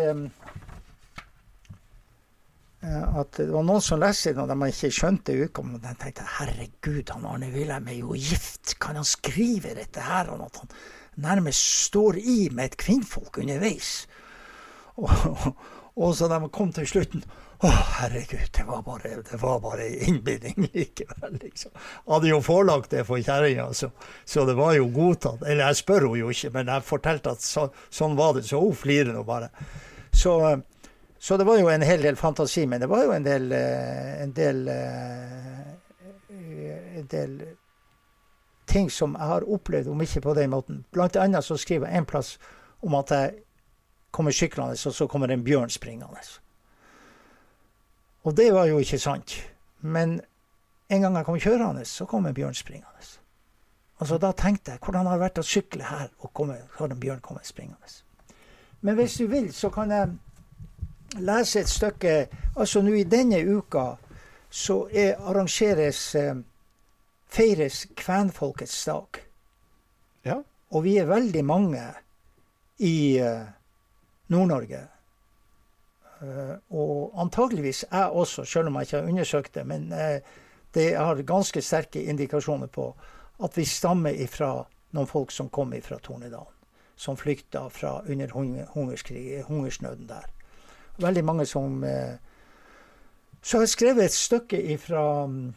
[2.83, 5.85] at det var noen som leste det når de ikke skjønte utkommet.
[5.85, 8.75] De tenkte herregud, han Arne Wilhelm er jo gift.
[8.83, 10.33] Kan han skrive dette her?
[10.35, 10.73] Og at han
[11.23, 14.09] nærmest står i med et kvinnfolk underveis.
[15.03, 15.55] Og,
[15.97, 17.23] og så de kom til slutten
[17.63, 21.71] Å, herregud, det var bare, det var bare innbilning likevel, liksom.
[22.09, 23.93] Hadde jo forelagt det for kjerringa, så,
[24.25, 25.45] så, det var jo godtatt.
[25.47, 28.59] Eller jeg spør henne jo ikke, men jeg fortalte at så, sånn var det, så
[28.65, 29.53] hun flirer nå bare.
[30.11, 30.35] Så,
[31.23, 34.35] så, det var jo en hel del fantasi, men det var jo en del En
[34.35, 34.67] del,
[36.99, 37.41] en del
[38.67, 40.85] ting som jeg har opplevd, om ikke på den måten.
[40.91, 42.39] Blant annet så skriver jeg en plass
[42.83, 43.43] om at jeg
[44.11, 46.23] kommer syklende, og så kommer en bjørn springende.
[48.23, 49.35] Og det var jo ikke sant.
[49.81, 50.21] Men
[50.89, 52.89] en gang jeg kom kjørende, så kom en bjørn springende.
[54.03, 57.01] Altså Da tenkte jeg hvordan har det vært å sykle her, og komme, har en
[57.01, 57.91] bjørn kommet springende.
[58.81, 60.09] Men hvis du vil, så kan jeg
[61.23, 62.15] lese et stykke
[62.57, 63.95] Altså nå i denne uka
[64.53, 66.35] så er, arrangeres eh,
[67.33, 69.21] feires kvenfolkets dag.
[70.25, 70.43] Ja.
[70.71, 71.85] Og vi er veldig mange
[72.85, 73.47] i eh,
[74.29, 74.83] Nord-Norge.
[76.23, 80.19] Uh, og antageligvis jeg også, selv om jeg ikke har undersøkt det, men uh,
[80.75, 82.93] det har ganske sterke indikasjoner på
[83.43, 84.55] at vi stammer ifra
[84.95, 86.59] noen folk som kom fra Tornedalen.
[86.97, 90.29] Som flykta fra under hungersnøden der.
[91.01, 92.19] Veldig mange som Så
[93.43, 95.55] Så har jeg skrevet et stykke ifra um,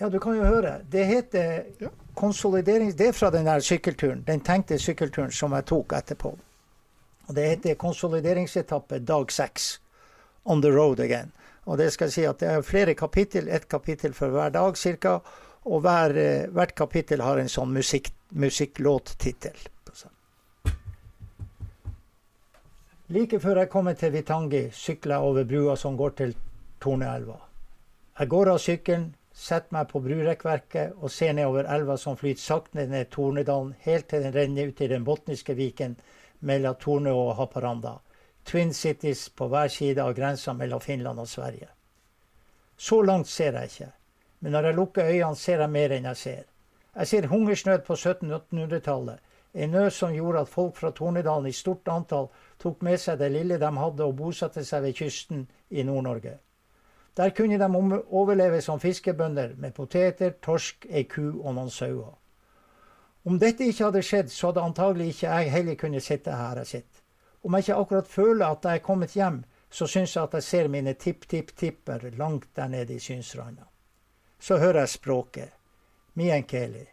[0.00, 0.80] ja, du kan jo høre.
[0.92, 1.62] Det heter
[2.14, 6.38] konsolidering Det er fra den der sykkelturen, den tenkte sykkelturen som jeg tok etterpå.
[7.28, 9.80] Og Det heter konsolideringsetappe dag seks.
[10.44, 11.32] On the road again.
[11.66, 15.20] Og det skal si at det er flere kapittel, ett kapittel for hver dag ca.
[15.64, 19.54] Og hver, eh, hvert kapittel har en sånn musikk, musikklåttittel.
[23.12, 26.30] Like før jeg kommer til Vitangi, sykler jeg over brua som går til
[26.80, 27.36] Torneelva.
[28.18, 32.86] Jeg går av sykkelen, setter meg på brurekkverket og ser nedover elva som flyter sakte
[32.86, 35.96] ned Tornedalen, helt til den renner ut i den botniske viken
[36.42, 37.96] mellom Tornø og Haparanda.
[38.44, 41.68] Twin Cities på hver side av grensa mellom Finland og Sverige.
[42.76, 43.90] Så langt ser jeg ikke,
[44.40, 46.44] men når jeg lukker øynene, ser jeg mer enn jeg ser.
[46.96, 49.18] Jeg ser hungersnød på 1700-1800-tallet,
[49.54, 52.28] en nød som gjorde at folk fra Tornedalen i stort antall
[52.58, 56.38] tok med seg det lille de hadde og bosatte seg ved kysten i Nord-Norge.
[57.16, 62.16] Der kunne de overleve som fiskebønder med poteter, torsk, ei ku og noen sauer.
[63.24, 66.66] Om dette ikke hadde skjedd, så hadde antagelig ikke jeg heller kunnet sitte her jeg
[66.66, 67.02] sitter.
[67.42, 70.42] Om jeg ikke akkurat føler at jeg er kommet hjem, så syns jeg at jeg
[70.42, 73.62] ser mine tipp-tipp-tipper langt der nede i synsranda.
[74.38, 75.52] Så hører jeg språket.
[76.14, 76.86] Mienkeli.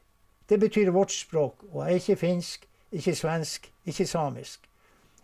[0.49, 4.69] Det betyr vårt språk, og jeg er ikke finsk, ikke svensk, ikke samisk.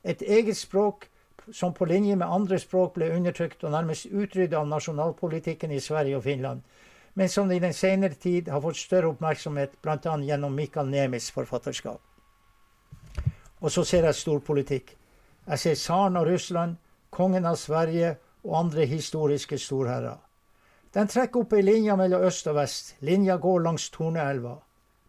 [0.04, 1.08] Et eget språk
[1.54, 6.18] som på linje med andre språk ble undertrykt og nærmest utryddet av nasjonalpolitikken i Sverige
[6.18, 6.62] og Finland,
[7.18, 10.18] men som i den senere tid har fått større oppmerksomhet, bl.a.
[10.20, 12.02] gjennom Mikael Nemis forfatterskap.
[13.64, 14.92] Og så ser jeg storpolitikk.
[15.48, 16.76] Jeg ser tsaren av Russland,
[17.10, 20.20] kongen av Sverige og andre historiske storherrer.
[20.92, 22.94] Den trekker opp ei linje mellom øst og vest.
[23.00, 24.58] Linja går langs Torneelva.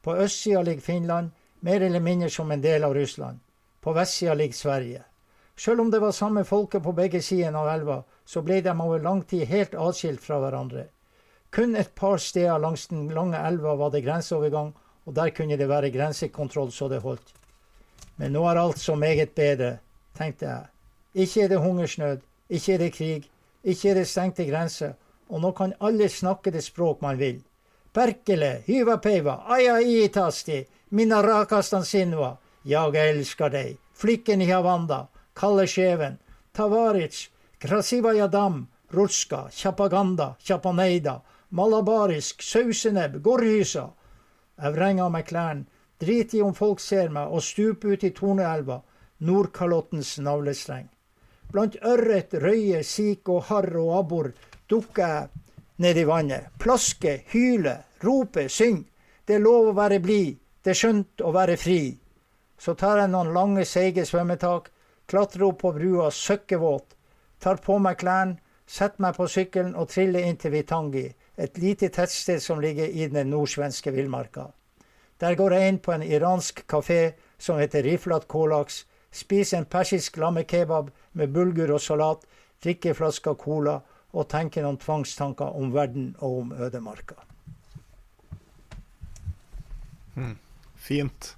[0.03, 1.31] På østsida ligger Finland,
[1.61, 3.39] mer eller mindre som en del av Russland.
[3.81, 5.03] På vestsida ligger Sverige.
[5.57, 9.03] Selv om det var samme folket på begge sider av elva, så ble de over
[9.03, 10.87] lang tid helt atskilt fra hverandre.
[11.57, 14.75] Kun et par steder langs den lange elva var det grenseovergang,
[15.07, 17.31] og der kunne det være grensekontroll så det holdt.
[18.17, 19.79] Men nå er alt så meget bedre,
[20.19, 20.67] tenkte jeg.
[21.15, 22.19] Ikke er det hungersnød,
[22.51, 23.25] ikke er det krig,
[23.65, 24.93] ikke er det stengte grenser,
[25.29, 27.39] og nå kan alle snakke det språk man vil.
[27.95, 35.67] Perkele, hyva peiva, aja iitasti, minä rakastan sinua, jag älskar deg, flikken i Havanda, Kalle
[35.67, 36.19] Skjeven,
[36.53, 41.21] Tavaric, Krasivaja Dam, Rutska, Chapaganda, Chapaneida,
[41.51, 43.87] Malabarisk, Sausenebb, gårdhysa.
[44.57, 45.67] Jeg vrenger meg klærne,
[46.01, 48.81] driter i om folk ser meg, og stuper ut i Torneelva,
[49.27, 50.89] Nordkalottens navlestreng.
[51.53, 54.33] Blant ørret, røye, sik og harr og abbor
[54.69, 55.29] dukker jeg
[55.85, 56.49] ned i vannet.
[56.59, 58.85] Plasker, hyler, roper, synger.
[59.27, 61.81] Det er lov å være blid, det er skjønt å være fri.
[62.59, 64.71] Så tar jeg noen lange, seige svømmetak,
[65.11, 66.95] klatrer opp på brua søkkevåt,
[67.43, 71.07] tar på meg klærne, setter meg på sykkelen og triller inn til Vitangi,
[71.37, 74.49] et lite tettsted som ligger i den nordsvenske villmarka.
[75.21, 80.17] Der går jeg inn på en iransk kafé som heter Riflat Kolaks, spiser en persisk
[80.17, 82.27] lammekebab med bulgur og salat,
[82.63, 83.79] drikker en flaske cola
[84.13, 87.17] og tenker noen tvangstanker om verden og om ødemarka.
[90.17, 90.39] Hmm.
[90.77, 91.37] Fint.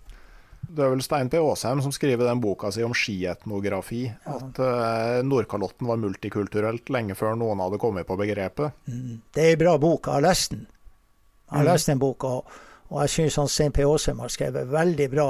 [0.68, 1.38] Det er vel Stein P.
[1.40, 4.02] Aasheim som skriver den boka si om skietnografi.
[4.10, 4.36] Ja.
[4.36, 8.76] At uh, Nordkalotten var multikulturelt lenge før noen hadde kommet på begrepet.
[8.88, 9.20] Mm.
[9.34, 10.06] Det er en bra bok.
[10.06, 10.66] Jeg har lest den.
[11.48, 11.70] Jeg har mm.
[11.70, 12.34] lest den boka,
[12.88, 13.86] og jeg syns Stein P.
[13.88, 15.28] Aasheim har skrevet veldig bra.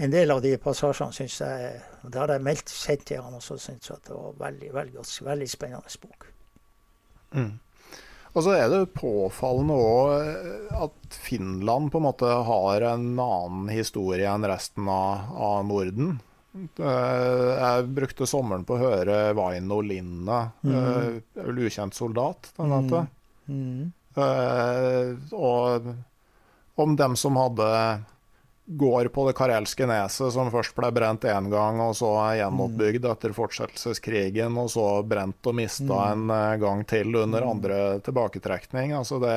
[0.00, 3.42] En del av de passasjene syns jeg Det har jeg meldt sett til han, og
[3.44, 6.30] så syns jeg at det var veldig, veldig, veldig spennende bok.
[7.36, 7.58] Mm.
[8.30, 13.70] Og så er det påfallende òg eh, at Finland på en måte har en annen
[13.72, 16.20] historie enn resten av, av Norden.
[16.54, 21.18] Eh, jeg brukte sommeren på å høre Vaino Linne, mm.
[21.40, 23.10] vel ukjent soldat, den heter.
[23.50, 23.90] Mm.
[24.14, 25.26] Mm.
[25.34, 25.90] Og
[26.82, 27.68] om dem som hadde
[28.70, 33.34] går på det karelske neset, som først ble brent én gang, og så gjenoppbygd etter
[33.34, 36.06] fortsettelseskrigen, og så brent og mista mm.
[36.12, 37.50] en eh, gang til under mm.
[37.50, 38.94] andre tilbaketrekning.
[38.94, 39.36] Altså det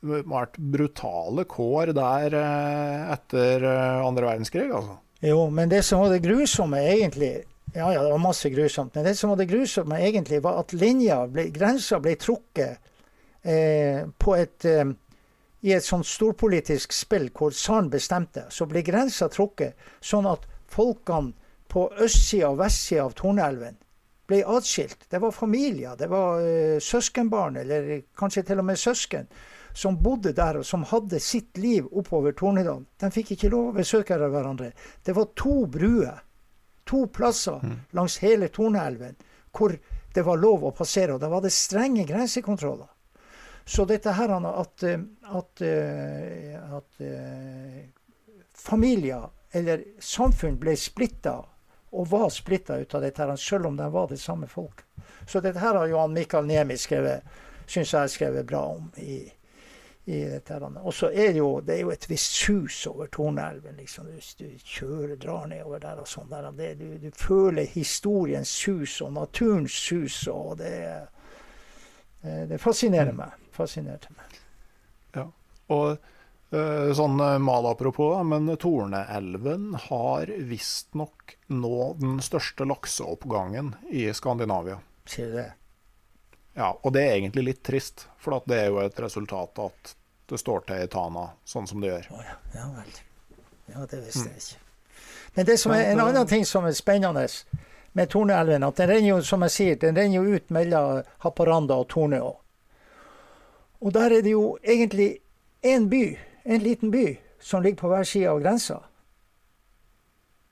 [0.00, 4.96] vært brutale kår der eh, etter eh, andre verdenskrig, altså.
[5.20, 7.42] Jo, men det som var det grusomme egentlig
[7.74, 8.94] Ja, ja, det var masse grusomt.
[8.94, 12.80] Men det som var det grusomme egentlig, var at linja, ble, grensa, ble trukket
[13.46, 14.88] eh, på et eh,
[15.60, 21.34] i et sånt storpolitisk spill hvor tsaren bestemte, så ble grensa trukket sånn at folkene
[21.70, 23.76] på østsida og vestsida av Tornelven
[24.30, 25.06] ble atskilt.
[25.10, 29.26] Det var familier, det var uh, søskenbarn, eller kanskje til og med søsken,
[29.74, 32.86] som bodde der og som hadde sitt liv oppover Tornedalen.
[32.98, 34.72] De fikk ikke lov å besøke hverandre.
[35.06, 36.22] Det var to bruer,
[36.86, 37.76] to plasser mm.
[37.94, 39.18] langs hele Tornelven
[39.54, 39.74] hvor
[40.14, 41.14] det var lov å passere.
[41.14, 42.88] Og da var det strenge grensekontroller.
[43.70, 44.28] Så dette her
[44.60, 47.84] at, eh, at, eh, at eh,
[48.54, 51.36] familier eller samfunn ble splitta
[51.90, 54.82] og var splitta ut av dette, her, selv om de var det samme folk.
[55.26, 57.22] Så dette her har Johan Mikael Nemi skrevet,
[57.70, 58.88] syns jeg skrevet bra om.
[58.96, 59.20] i,
[60.10, 60.66] i dette her.
[60.82, 63.76] Og så er det jo, det er jo et visst sus over Torneelven.
[63.78, 64.08] Liksom.
[64.10, 66.26] Du, du, kjører, drar nedover der og sånn.
[66.32, 66.50] Der.
[66.58, 70.24] Det, du, du, føler historiens sus og naturens sus.
[70.26, 70.74] og det,
[72.50, 74.40] det fascinerer meg fascinerte meg.
[75.16, 75.26] Ja,
[75.74, 84.08] og uh, sånn uh, mal apropos, men Torneelven har visstnok nå den største lakseoppgangen i
[84.14, 84.80] Skandinavia.
[85.10, 85.48] Sier du det?
[86.58, 89.94] Ja, og det er egentlig litt trist, for det er jo et resultat at
[90.30, 92.10] det står til i Tana sånn som det gjør.
[92.14, 92.36] Oh, ja.
[92.54, 92.98] ja vel.
[93.70, 94.66] Ja, det visste jeg ikke.
[95.34, 97.26] Men det som er en annen ting som er spennende
[97.92, 101.78] med Torneelven, at den renner jo, som jeg sier, den renner jo ut mellom Haparanda
[101.82, 102.32] og Torneå.
[103.80, 105.18] Og der er det jo egentlig
[105.64, 108.80] én by, en liten by, som ligger på hver side av grensa.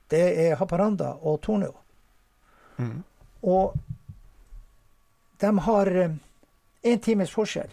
[0.09, 1.75] Det er Haparanda og Torneo.
[2.79, 3.03] Mm.
[3.45, 3.75] Og
[5.39, 5.91] de har
[6.83, 7.71] én times forskjell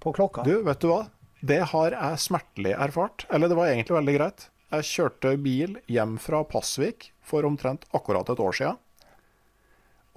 [0.00, 0.44] på klokka.
[0.46, 1.02] Du, vet du hva?
[1.40, 3.26] Det har jeg smertelig erfart.
[3.30, 4.48] Eller det var egentlig veldig greit.
[4.72, 8.80] Jeg kjørte bil hjem fra Pasvik for omtrent akkurat et år siden.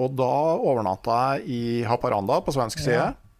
[0.02, 3.12] Og da overnatta jeg i Haparanda på svensk side.
[3.12, 3.31] Ja.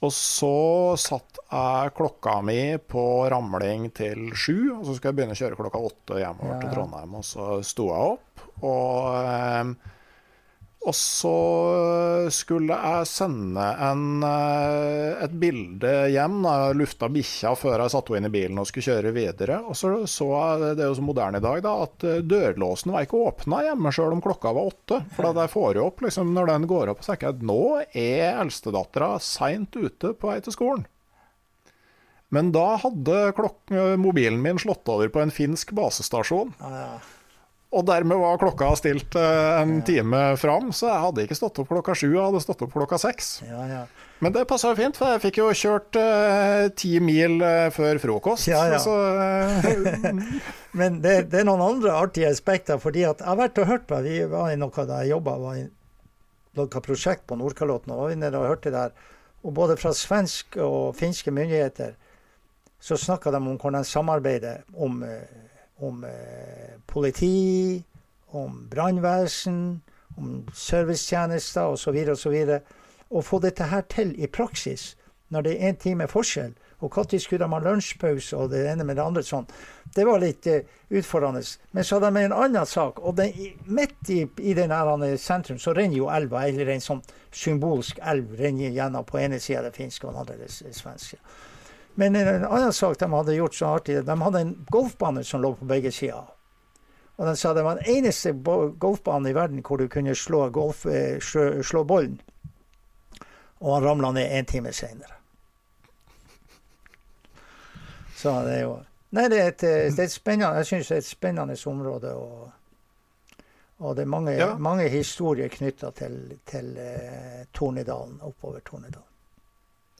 [0.00, 5.36] Og så satt jeg klokka mi på ramling til sju, og så skulle jeg begynne
[5.36, 6.60] å kjøre klokka åtte hjemover ja.
[6.62, 7.16] til Trondheim.
[7.20, 9.74] Og så sto jeg opp, og eh,
[10.80, 11.34] og så
[12.32, 16.38] skulle jeg sende en, eh, et bilde hjem.
[16.46, 19.58] Da jeg lufta bikkja før jeg satte henne inn i bilen og skulle kjøre videre.
[19.68, 22.94] Og så så jeg, det er jo så moderne i dag, da, at eh, dørlåsen
[22.94, 25.02] var ikke åpna hjemme sjøl om klokka var åtte.
[25.12, 27.60] For da jeg får opp liksom, når den går opp, så tenker jeg at nå
[27.84, 30.88] er eldstedattera seint ute på vei til skolen.
[32.32, 36.54] Men da hadde mobilen min slått over på en finsk basestasjon.
[36.62, 36.92] Ah, ja.
[37.70, 39.82] Og dermed var klokka stilt uh, en ja.
[39.86, 42.98] time fram, så jeg hadde ikke stått opp klokka sju, jeg hadde stått opp klokka
[42.98, 43.28] seks.
[43.46, 43.82] Ja, ja.
[44.20, 48.50] Men det passa fint, for jeg fikk jo kjørt uh, ti mil uh, før frokost.
[48.82, 48.96] Så,
[50.80, 53.86] Men det, det, er noen andre artige aspekter, fordi at jeg har vært og hørt
[53.86, 55.64] på Vi var i noe da jeg jobba, var i
[56.58, 58.98] noe prosjekt på Nordkalotten, og var inne og hørte der.
[59.46, 61.94] Og både fra svenske og finske myndigheter
[62.82, 65.04] så snakka de om hvordan de samarbeider om
[65.80, 67.82] om eh, politi,
[68.36, 69.80] om brannvesen,
[70.16, 71.98] om servicetjenester osv.
[72.14, 72.58] osv.
[73.10, 74.94] Å få dette her til i praksis
[75.30, 78.84] når det er én time forskjell, og når skulle de ha lunsjpause og det ene
[78.84, 79.46] med det andre sånn,
[79.94, 81.42] det var litt eh, utfordrende.
[81.70, 83.34] Men så hadde de en annen sak, og den,
[83.66, 84.74] midt i, i den
[85.18, 89.62] sentrum så renner jo elva, eller en sånn symbolsk elv renner gjennom på ene sida
[89.68, 91.20] det finske og den andre det svenske.
[92.00, 95.50] Men en annen sak de hadde gjort så artig, de hadde en golfbane som lå
[95.58, 96.30] på begge sider.
[97.20, 98.32] Og de sa det var den eneste
[98.80, 102.14] golfbanen i verden hvor du kunne slå, golf, eh, slå, slå bollen.
[103.60, 105.18] Og han ramla ned en time seinere.
[108.16, 108.78] Så det er jo
[109.10, 111.58] Nei, det er et, eh, det er et spennende Jeg synes det er et spennende
[111.66, 112.14] område.
[112.14, 112.50] Og,
[113.78, 114.54] og det er mange, ja.
[114.56, 119.09] mange historier knytta til, til uh, Tornedalen, oppover Tornedalen.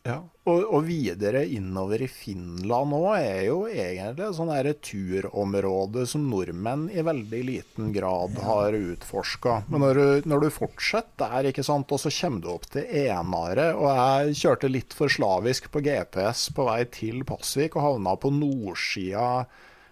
[0.01, 0.17] Ja,
[0.49, 6.87] og, og, videre innover i Finland òg er jo egentlig et sånn turområde som nordmenn
[6.89, 9.59] i veldig liten grad har utforska.
[9.69, 12.89] Men når du, når du, fortsetter der, ikke sant, og så kommer du opp til
[13.03, 18.17] Enare Og jeg kjørte litt for slavisk på GPS på vei til Pasvik og havna
[18.17, 19.45] på nordsida.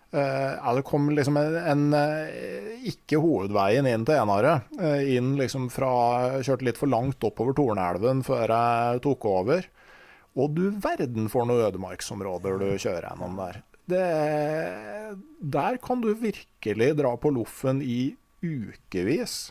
[0.09, 4.63] Uh, det kom liksom en, en uh, ikke hovedveien inn til Enare.
[4.81, 9.69] Uh, inn liksom fra Kjørte litt for langt oppover Tornelven før jeg tok over.
[10.39, 13.61] Og du verden for noen ødemarksområder du kjører gjennom der.
[13.89, 14.07] Det,
[15.41, 18.15] der kan du virkelig dra på loffen i
[18.45, 19.49] ukevis.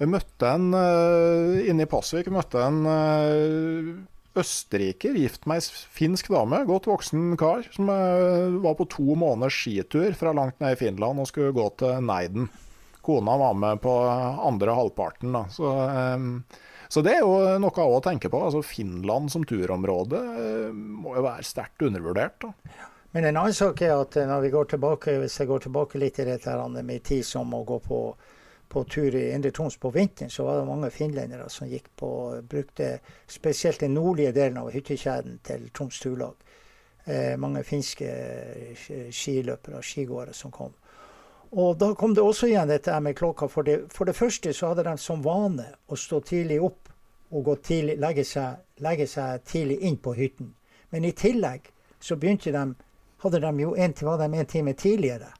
[0.00, 3.90] Vi møtte en uh, inne i Pasvik møtte en uh,
[4.40, 9.58] østerriker, gift med ei finsk dame, godt voksen kar, som uh, var på to måneders
[9.60, 12.48] skitur fra langt ned i Finland og skulle gå til Neiden.
[13.04, 13.92] Kona var med på
[14.48, 15.36] andre halvparten.
[15.36, 15.44] Da.
[15.52, 15.68] Så
[16.90, 18.40] så det er jo noe å tenke på.
[18.42, 22.42] Altså Finland som turområde eh, må jo være sterkt undervurdert.
[22.42, 22.88] Da.
[23.14, 26.18] Men en annen sak er at når vi går tilbake, hvis jeg går tilbake litt
[26.18, 28.00] i dette med tid som å gå på,
[28.70, 32.10] på tur i Indre Troms på vinteren, så var det mange finlendere som gikk på,
[32.42, 36.42] brukte spesielt den nordlige delen av hyttekjeden til Troms Turlag.
[37.06, 38.10] Eh, mange finske
[39.14, 40.74] skiløpere og skigåere som kom.
[41.50, 43.48] Og da kom det også igjen dette med klokka.
[43.50, 46.90] For det, for det første så hadde de som vane å stå tidlig opp
[47.30, 50.54] og tidlig, legge, seg, legge, seg, tidlig inn på hytten.
[50.90, 51.70] Men i tillegg
[52.02, 52.64] så begynte de,
[53.22, 55.30] hadde de jo en, var de en time tidligere.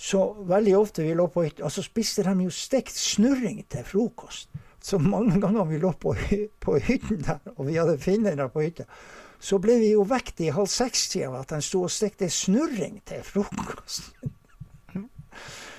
[0.00, 3.84] Så veldig ofte vi lå på hytta, og så spiste de jo stekt snurring til
[3.84, 4.48] frokost.
[4.80, 6.14] Så mange ganger vi lå på,
[6.64, 8.88] på hytten der, og vi hadde finnere på hytta,
[9.40, 13.00] så ble vi jo vekket i halv seks-tida av at de sto og stekte snurring
[13.08, 14.12] til frokost.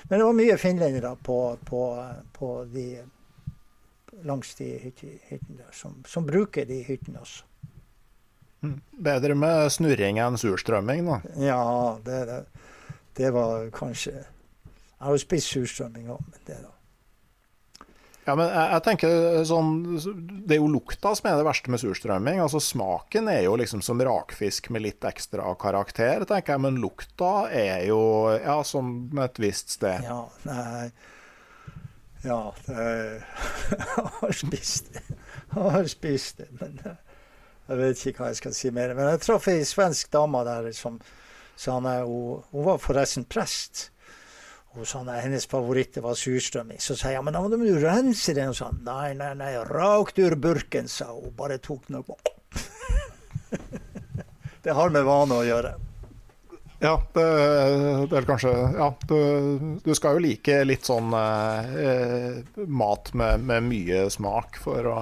[0.08, 1.38] Men det var mye finlendere på,
[1.68, 1.82] på,
[2.32, 2.86] på de
[4.22, 7.44] langs de hyttene der, som, som, bruker de hyttene også.
[8.62, 8.76] Mm.
[9.02, 11.18] Bedre med snurring enn surstrømming, da?
[11.42, 11.62] Ja,
[12.04, 12.68] det, det,
[13.18, 16.70] det var kanskje Jeg har jo spist surstrømming òg, men det da
[18.22, 19.70] ja, men jeg, jeg, tenker sånn
[20.46, 22.38] Det er jo lukta som er det verste med surstrømming.
[22.44, 26.62] Altså Smaken er jo liksom som rakfisk med litt ekstra karakter, tenker jeg.
[26.62, 28.02] Men lukta er jo
[28.36, 30.06] ja, som et visst sted.
[30.06, 30.92] Ja, nei
[32.22, 33.24] Ja, det,
[34.20, 35.02] har spist det.
[35.56, 38.94] Har spist det, men jeg vet ikke hva jeg skal si mer.
[38.94, 41.00] Men jeg traff ei svensk dame der som
[41.58, 43.88] sa hun, hun var forresten prest.
[44.72, 46.80] Og sånn, Hennes favoritt var surstrømming.
[46.80, 48.54] Så sa jeg men da må du rense den.
[48.54, 51.32] Og sånn, nei, nei, nei, rakt ur burken, sa hun.
[51.36, 52.30] Bare tok den opp.
[54.64, 55.74] det har med vane å gjøre.
[56.82, 57.24] Ja, det,
[58.10, 59.18] det er kanskje Ja, du,
[59.84, 64.96] du, skal jo like litt sånn eh, mat med, med, mye smak for å,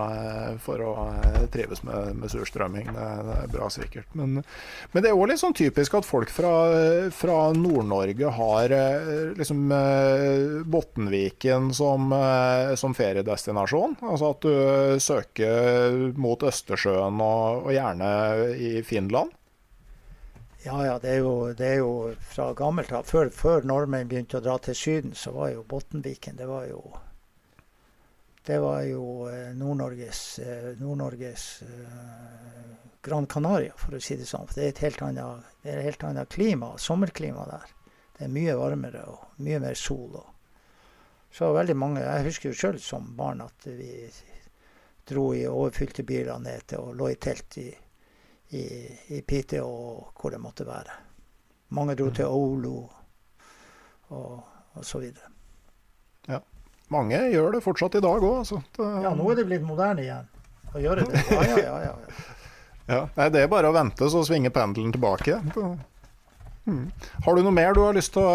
[0.60, 0.92] for å
[1.54, 2.90] trives med, med surstrømming.
[2.92, 4.12] Det, det, er bra sikkert.
[4.12, 4.42] Men,
[4.92, 6.52] men det er òg litt sånn typisk at folk fra,
[7.16, 13.96] fra Nord-Norge har eh, liksom eh, Bottenviken som, eh, som, feriedestinasjon.
[14.04, 18.10] Altså at du søker mot Østersjøen og, og gjerne
[18.60, 19.32] i Finland.
[20.62, 20.98] Ja, ja.
[20.98, 21.92] Det er jo, det er jo
[22.32, 23.06] fra gammelt av.
[23.08, 26.82] Før, før, nordmenn begynte å dra til Syden, så var jo Bottenviken Det var jo
[28.50, 30.40] jo eh, Nord-Norges
[30.80, 31.66] Nord uh,
[33.02, 34.48] Gran Canaria, for å si det sånn.
[34.48, 37.68] For det er et helt annet, et helt annet klima, sommerklima der.
[38.16, 40.18] Det er mye varmere og mye mer sol.
[41.32, 44.10] Så veldig mange Jeg husker jo sjøl som barn at vi
[45.08, 47.70] dro i overfylte biler ned til og lå i telt i
[48.50, 48.64] i,
[49.16, 50.96] i Piteå og hvor det måtte være.
[51.76, 52.74] Mange dro til Olo
[54.10, 54.40] og,
[54.74, 55.30] og så videre.
[56.28, 56.40] Ja.
[56.90, 58.40] Mange gjør det fortsatt i dag òg.
[58.42, 58.58] Altså.
[58.78, 60.26] Ja, nå er det blitt moderne igjen
[60.74, 61.22] å gjøre det.
[61.36, 61.78] Ja, ja, ja.
[61.86, 62.26] ja.
[62.90, 63.00] ja.
[63.16, 65.38] Nei, det er bare å vente, så svinger pendelen tilbake.
[66.70, 66.90] Mm.
[67.24, 68.34] Har du noe mer du har lyst til å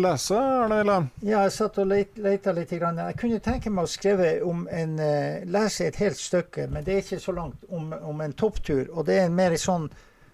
[0.00, 0.80] lese, lese?
[0.80, 1.06] Eller?
[1.22, 2.72] Ja, jeg satt og leita litt.
[2.74, 6.96] Jeg kunne tenke meg å skrive om en uh, lese et helt stykke, men det
[6.96, 8.88] er ikke så langt, om, om en topptur.
[8.90, 9.86] Og det er mer sånn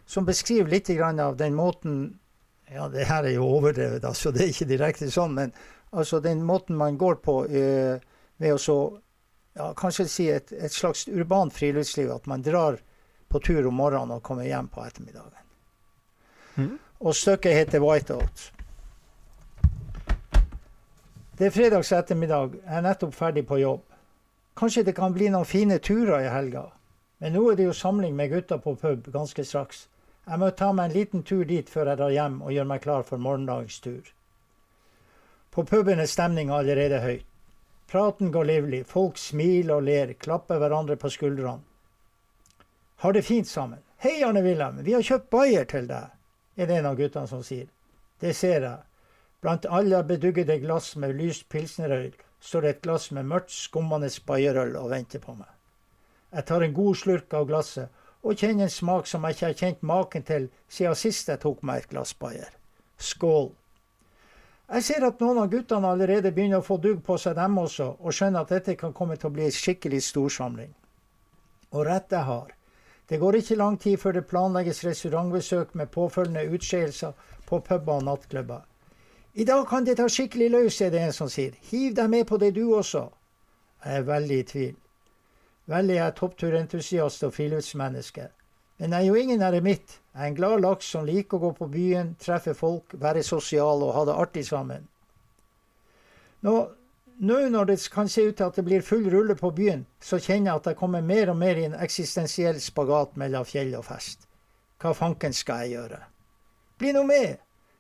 [0.09, 1.99] som beskriver litt av den måten
[2.73, 4.33] Ja, det her er jo overdrevet, altså.
[4.33, 5.53] Det er ikke direkte sånn, men
[5.93, 7.99] altså den måten man går på uh,
[8.41, 8.79] ved å så
[9.57, 12.11] ja, kanskje si et, et slags urbant friluftsliv.
[12.17, 12.81] At man drar
[13.29, 15.45] på tur om morgenen og kommer hjem på ettermiddagen.
[16.57, 18.53] Mm og stykket heter Whiteout.
[21.39, 22.55] Det er fredags ettermiddag.
[22.65, 23.83] Jeg er nettopp ferdig på jobb.
[24.57, 26.71] Kanskje det kan bli noen fine turer i helga.
[27.21, 29.87] Men nå er det jo samling med gutta på pub ganske straks.
[30.27, 32.83] Jeg må ta meg en liten tur dit før jeg drar hjem og gjør meg
[32.83, 34.09] klar for morgendagens tur.
[35.53, 37.21] På puben er stemninga allerede høy.
[37.87, 41.63] Praten går livlig, folk smiler og ler, klapper hverandre på skuldrene.
[43.05, 43.79] Har det fint sammen.
[44.01, 46.16] Hei, Arne Wilhelm, vi har kjøpt bayer til deg
[46.57, 47.69] er det en av guttene som sier.
[48.21, 48.79] Det ser jeg.
[49.45, 54.91] Blant alle beduggede glass med lyst pilsnerøl står et glass med mørkt, skummende bayerøl og
[54.91, 55.51] venter på meg.
[56.33, 59.61] Jeg tar en god slurk av glasset og kjenner en smak som jeg ikke har
[59.61, 62.51] kjent maken til siden sist jeg tok meg et glass bayer.
[62.99, 63.53] Skål.
[64.67, 67.93] Jeg ser at noen av guttene allerede begynner å få dugg på seg, dem også,
[68.01, 70.73] og skjønner at dette kan komme til å bli en skikkelig storsamling.
[71.71, 72.56] Og rett jeg har.
[73.09, 77.13] Det går ikke lang tid før det planlegges restaurantbesøk med påfølgende utskeielser
[77.47, 78.65] på puber og nattklubber.
[79.35, 81.53] I dag kan det ta skikkelig løs, er det en som sier.
[81.71, 83.05] Hiv deg med på det du også.
[83.85, 84.75] Jeg er veldig i tvil.
[85.67, 88.29] Vel er jeg toppturentusiast og friluftsmenneske.
[88.79, 90.01] Men jeg er jo ingen eremitt.
[90.15, 93.85] Jeg er en glad laks som liker å gå på byen, treffe folk, være sosial
[93.85, 94.89] og ha det artig sammen.
[96.47, 96.57] Nå
[97.19, 100.19] nå når det kan se ut til at det blir full rulle på byen, så
[100.19, 103.87] kjenner jeg at jeg kommer mer og mer i en eksistensiell spagat mellom fjell og
[103.89, 104.27] fest.
[104.83, 106.01] Hva fanken skal jeg gjøre?
[106.79, 107.39] Bli nå med!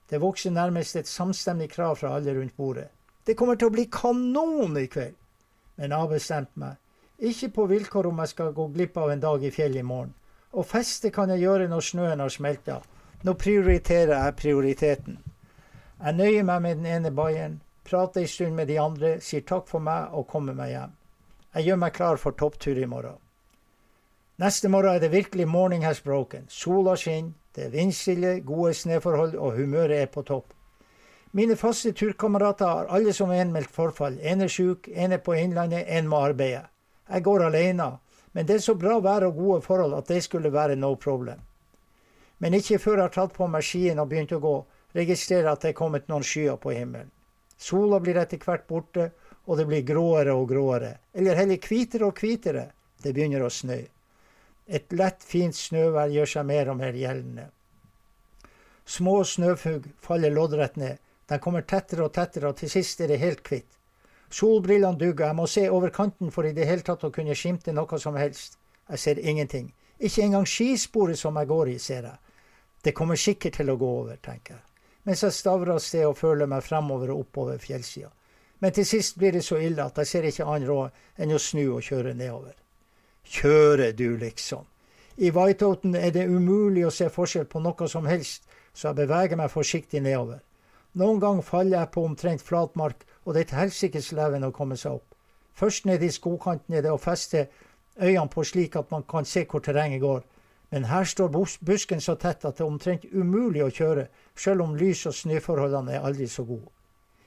[0.08, 2.88] Det vokser nærmest et samstemmig krav fra alle rundt bordet.
[3.26, 5.16] Det kommer til å bli kanon i kveld!
[5.76, 6.78] Men jeg har bestemt meg.
[7.18, 10.14] Ikke på vilkår om jeg skal gå glipp av en dag i fjellet i morgen.
[10.56, 12.80] Og feste kan jeg gjøre når snøen har smelta.
[13.24, 15.18] Nå prioriterer jeg prioriteten.
[16.00, 19.68] Jeg nøyer meg med den ene bayeren, prater en stund med de andre, sier takk
[19.70, 20.96] for meg og kommer meg hjem.
[21.56, 23.16] Jeg gjør meg klar for topptur i morgen.
[24.42, 26.44] Neste morgen er det virkelig morning has broken.
[26.48, 30.52] Sola skinner, det er vindstille, gode snøforhold og humøret er på topp.
[31.32, 34.18] Mine faste turkamerater har alle som en meldt forfall.
[34.20, 36.66] En er sjuk, en er på Innlandet, en må arbeide.
[37.08, 37.90] Jeg går alene,
[38.32, 41.40] men det er så bra vær og gode forhold at det skulle være no problem.
[42.38, 44.56] Men ikke før jeg har tatt på meg skiene og begynt å gå,
[44.96, 47.08] registrerer jeg at det er kommet noen skyer på himmelen.
[47.56, 49.10] Sola blir etter hvert borte,
[49.46, 50.96] og det blir gråere og gråere.
[51.14, 52.66] Eller heller hvitere og hvitere.
[53.02, 53.78] Det begynner å snø.
[54.66, 57.46] Et lett, fint snøvær gjør seg mer og mer gjeldende.
[58.86, 60.98] Små snøfugg faller loddrett ned.
[61.26, 63.70] De kommer tettere og tettere, og til sist er det helt kvitt.
[64.30, 67.74] Solbrillene dugger, jeg må se over kanten for i det hele tatt å kunne skimte
[67.74, 68.58] noe som helst.
[68.90, 69.72] Jeg ser ingenting.
[69.98, 72.38] Ikke engang skisporet som jeg går i, ser jeg.
[72.82, 74.75] Det kommer sikkert til å gå over, tenker jeg
[75.06, 78.10] mens jeg stavrer av sted og føler meg fremover og oppover fjellsida.
[78.60, 81.40] Men til sist blir det så ille at jeg ser ikke annen råd enn å
[81.40, 82.56] snu og kjøre nedover.
[83.26, 84.64] Kjøre, du, liksom.
[85.16, 89.38] I Whiteouten er det umulig å se forskjell på noe som helst, så jeg beveger
[89.40, 90.42] meg forsiktig nedover.
[90.96, 94.76] Noen ganger faller jeg på omtrent flatmark, og det er til helsikes leven å komme
[94.80, 95.14] seg opp.
[95.56, 97.46] Først ned i skogkanten er det å feste
[97.96, 100.24] øynene på slik at man kan se hvor terrenget går.
[100.70, 101.28] Men her står
[101.60, 105.94] busken så tett at det er omtrent umulig å kjøre, selv om lys- og snøforholdene
[105.94, 106.72] er aldri så gode.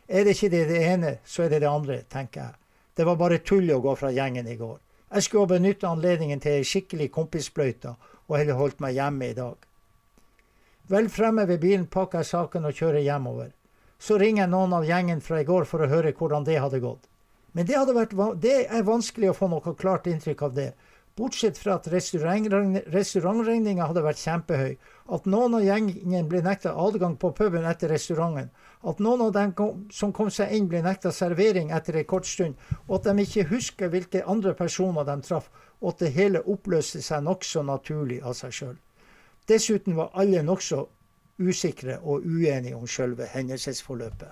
[0.09, 2.55] Er det ikke det, det ene, så er det det andre, tenker jeg.
[2.97, 4.77] Det var bare tull å gå fra gjengen i går.
[5.13, 7.95] Jeg skulle ha benytta anledningen til ei skikkelig kompisbløyta,
[8.27, 9.55] og heller holdt meg hjemme i dag.
[10.89, 13.53] Vel fremme ved bilen pakker jeg saken og kjører hjemover.
[13.99, 17.05] Så ringer noen av gjengen fra i går for å høre hvordan det hadde gått.
[17.53, 20.69] Men det, vært, det er vanskelig å få noe klart inntrykk av det.
[21.19, 24.77] Bortsett fra at restaurantregninga hadde vært kjempehøy,
[25.15, 28.47] at noen av gjengen ble nekta adgang på puben etter restauranten,
[28.87, 32.27] at noen av dem kom, som kom seg inn, ble nekta servering etter en kort
[32.29, 32.55] stund,
[32.87, 35.49] og at de ikke husker hvilke andre personer de traff,
[35.81, 38.77] og at det hele oppløste seg nokså naturlig av seg sjøl.
[39.51, 40.85] Dessuten var alle nokså
[41.39, 44.31] usikre og uenige om sjølve hendelsesforløpet.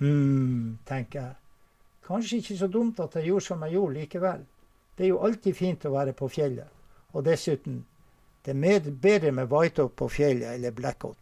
[0.00, 1.34] Hm, tenker jeg.
[2.04, 4.42] Kanskje ikke så dumt at jeg gjorde som jeg gjorde likevel.
[4.96, 6.70] Det er jo alltid fint å være på fjellet.
[7.14, 7.82] Og dessuten,
[8.44, 11.18] det er bedre med whiteout på fjellet eller blackout.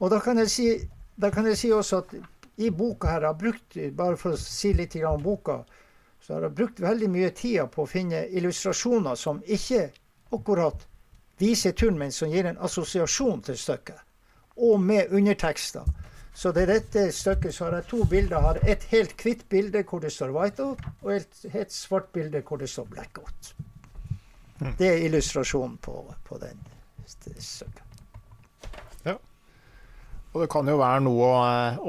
[0.00, 0.68] Og da kan jeg si,
[1.20, 2.14] kan jeg si også at
[2.56, 5.62] i boka her, har brukt, bare for å si litt om boka,
[6.20, 9.90] så har jeg brukt veldig mye tid på å finne illustrasjoner som ikke
[10.32, 10.86] akkurat
[11.38, 14.00] viser turen, men som gir en assosiasjon til stykket.
[14.56, 15.84] Og med undertekster.
[16.34, 18.36] Så det er dette stykket så har jeg to bilder.
[18.36, 22.42] Jeg har et helt hvitt bilde hvor det står 'whiteout', og et helt svart bilde
[22.42, 23.54] hvor det står 'blackout'.
[24.58, 24.74] Mm.
[24.78, 26.66] Det er illustrasjonen på, på den
[27.38, 27.83] stykket.
[30.34, 31.42] Og det kan jo være noe å,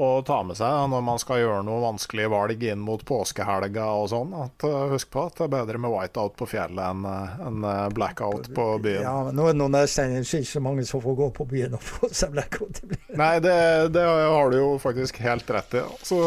[0.06, 4.06] å ta med seg når man skal gjøre noe vanskelig valg inn mot påskehelga og
[4.12, 4.36] sånn.
[4.38, 7.88] At, uh, husk på at det er bedre med whiteout på fjellet enn en uh,
[7.90, 9.02] blackout på byen.
[9.02, 11.74] Ja, men nå er det noen nedstengninger, ikke så mange som får gå på byen
[11.74, 12.84] og få seg blackout.
[13.18, 13.58] Nei, det,
[13.96, 15.86] det, har du jo faktisk helt rett i.
[16.06, 16.22] Så,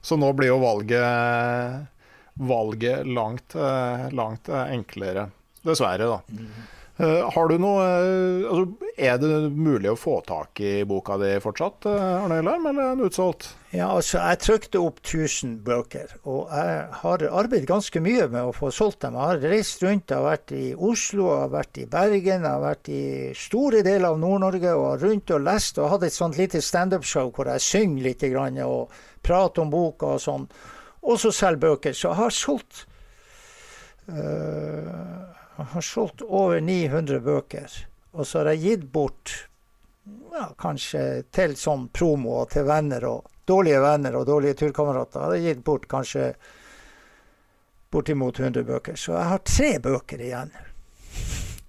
[0.00, 1.92] så nå blir jo valget,
[2.40, 3.60] valget langt,
[4.16, 5.28] langt enklere.
[5.60, 6.80] Dessverre, da.
[7.02, 11.32] Eh, har du noe eh, altså, Er det mulig å få tak i boka di
[11.42, 13.48] fortsatt, eh, Arne Øylarm, eller er den utsolgt?
[13.72, 18.54] Ja, altså, jeg trykte opp 1000 bøker, og jeg har arbeidet ganske mye med å
[18.54, 19.18] få solgt dem.
[19.18, 22.52] Jeg har reist rundt, jeg har vært i Oslo, jeg har vært i Bergen, jeg
[22.52, 23.02] har vært i
[23.40, 27.50] store deler av Nord-Norge og rundt og lest og hatt et sånt lite standup-show hvor
[27.50, 28.94] jeg synger litt grann, og
[29.26, 30.46] prater om boka og sånn.
[31.02, 31.96] Og så selger bøker.
[31.96, 32.84] Så jeg har solgt
[34.06, 37.78] øh, jeg har solgt over 900 bøker.
[38.12, 39.32] Og så har jeg gitt bort
[40.32, 45.20] ja, kanskje til sånn promo og til venner og dårlige venner og dårlige turkamerater.
[45.20, 46.32] Har jeg gitt bort kanskje
[47.92, 48.96] bortimot 100 bøker.
[48.96, 50.54] Så jeg har tre bøker igjen.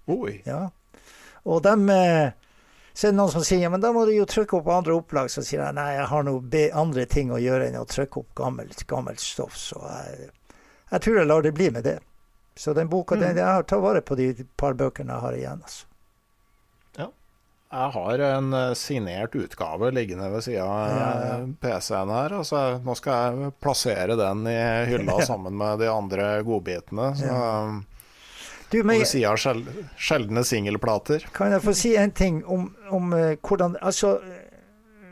[0.08, 0.40] Oi.
[0.48, 0.70] Ja.
[1.44, 2.32] Og dem eh,
[2.94, 5.32] så er det noen som sier men da må du jo trykke opp andre opplag.
[5.34, 8.32] Så sier jeg nei, jeg har noe andre ting å gjøre enn å trykke opp
[8.40, 9.58] gammelt, gammelt stoff.
[9.60, 10.32] Så jeg,
[10.92, 11.98] jeg tror jeg lar det bli med det.
[12.56, 13.22] Så den boka, mm.
[13.22, 15.64] den, jeg tatt vare på de par bøkene jeg har igjen.
[15.64, 15.86] altså.
[16.98, 17.08] Ja.
[17.74, 21.40] Jeg har en uh, signert utgave liggende ved sida av ja, ja.
[21.64, 22.38] PC-en her.
[22.44, 24.60] Altså, nå skal jeg plassere den i
[24.92, 27.10] hylla sammen med de andre godbitene.
[27.18, 27.50] Så, ja.
[28.70, 29.66] Du, men, ved sida av sjel,
[29.98, 31.26] sjeldne singelplater.
[31.34, 34.20] Kan jeg få si en ting om, om uh, hvordan Altså,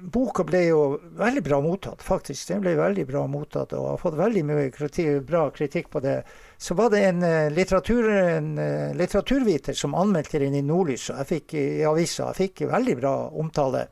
[0.01, 0.81] boka ble jo
[1.19, 2.47] veldig bra mottatt, faktisk.
[2.49, 6.21] Den ble veldig bra mottatt og har fått veldig mye kritikk, bra kritikk på det
[6.61, 11.17] så var det en, eh, litteratur, en eh, litteraturviter som anmeldte den i Nordlys og
[11.17, 12.27] jeg fikk, i avisa.
[12.29, 13.87] Jeg fikk veldig bra omtale.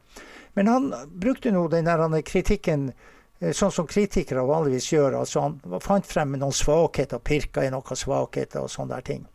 [0.53, 5.18] Men han brukte nå den der kritikken eh, sånn som kritikere vanligvis gjør.
[5.23, 9.26] altså Han fant frem noen svakheter, pirka i noen svakheter og sånne der ting.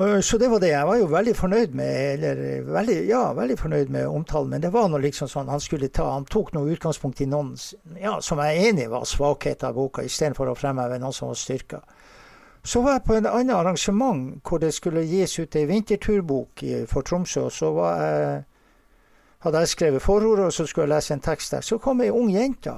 [0.00, 0.68] Øh, så det var det.
[0.68, 4.50] Jeg var jo veldig fornøyd med eller veldig, ja, veldig fornøyd med omtalen.
[4.50, 7.54] Men det var noe liksom sånn han skulle ta Han tok noe utgangspunkt i noen
[8.00, 11.38] ja, som jeg er enig var svakheter av boka, istedenfor å fremheve noen som var
[11.38, 11.80] styrka.
[12.64, 17.02] Så var jeg på en annen arrangement hvor det skulle gis ut ei vinterturbok for
[17.02, 17.40] Tromsø.
[17.44, 18.44] og Så jeg,
[19.38, 21.60] hadde jeg skrevet forordet, og så skulle jeg lese en tekst der.
[21.60, 22.72] Så kom ei ung jente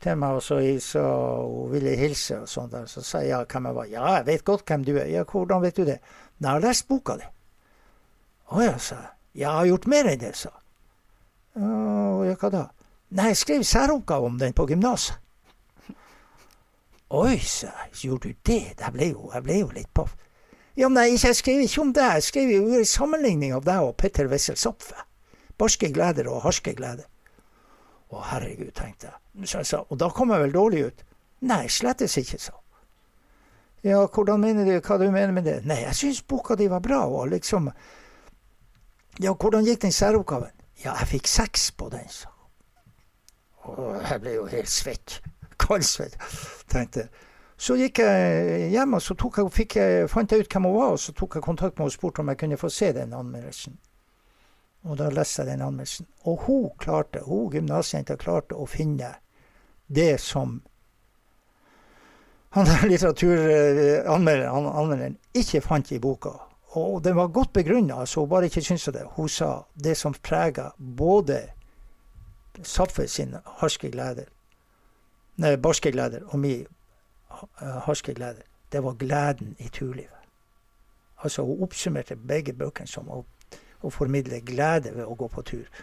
[0.00, 1.02] til meg, og så, så
[1.44, 2.88] hun ville hilse og sånn der.
[2.88, 3.88] Så sa jeg ja, hvem jeg var.
[3.92, 5.06] Ja, jeg vet godt hvem du er.
[5.12, 6.00] Ja, hvordan vet du det?
[6.40, 7.28] Jeg har lest boka di.
[8.50, 9.16] Å ja, sa jeg.
[9.40, 12.26] Jeg har gjort mer enn det, sa hun.
[12.26, 12.64] ja, hva da?
[13.14, 15.18] Nei, jeg skrev særoppgave om den på gymnaset.
[17.10, 17.94] Oi, sa jeg.
[18.04, 18.74] Gjorde du det?
[18.78, 20.16] Jeg ble jo, jeg ble jo litt paff.
[20.78, 22.18] Ja, men jeg, jeg skrev ikke om deg.
[22.18, 24.94] Jeg skrev jo en sammenligning av deg og Petter Wessel Zapfe.
[25.58, 27.08] Barske gleder og harske gleder.
[28.10, 29.46] Å, herregud, tenkte jeg.
[29.46, 31.04] Så jeg sa, og da kom jeg vel dårlig ut?
[31.46, 32.56] Nei, slettes ikke, sa
[33.86, 35.60] Ja, hvordan mener du, hva du mener med det?
[35.64, 37.70] Nei, jeg syns boka di var bra, og liksom
[39.20, 40.52] Ja, hvordan gikk den særoppgaven?
[40.84, 42.28] Ja, jeg fikk seks på den, sa
[43.70, 45.20] Og jeg ble jo helt svett.
[45.60, 46.16] Kaldsvett.
[46.72, 47.08] Tenkte
[47.60, 50.98] Så gikk jeg hjem og så jeg, jeg, fant jeg ut hvem hun var, og
[50.98, 53.78] så tok jeg kontakt med henne og spurte om jeg kunne få se den anmeldelsen.
[54.88, 56.06] Og da leste jeg den anmeldelsen.
[56.24, 59.14] Og hun klarte, hun gymnasjenta klarte å finne
[59.86, 60.62] det som
[62.50, 66.50] han litteraturanmelderen ikke fant i boka.
[66.78, 69.02] Og den var godt begrunna, så hun bare ikke syntes det.
[69.16, 71.40] Hun sa det som prega både
[72.62, 74.24] Saffe sin harske glede,
[75.40, 76.66] nei, barske gleder og min
[77.86, 78.42] harske glede,
[78.72, 80.18] det var gleden i turlivet.
[81.22, 83.24] Altså Hun oppsummerte begge bøkene som å,
[83.82, 85.82] å formidle glede ved å gå på tur.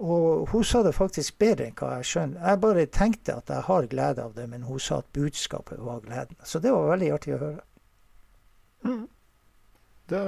[0.00, 2.44] Og hun sa det faktisk bedre enn hva jeg skjønner.
[2.48, 6.00] Jeg bare tenkte at jeg har glede av det, men hun sa at budskapet var
[6.06, 6.38] gleden.
[6.44, 7.64] Så det var veldig artig å høre.
[8.88, 9.02] Mm.
[10.08, 10.22] Det,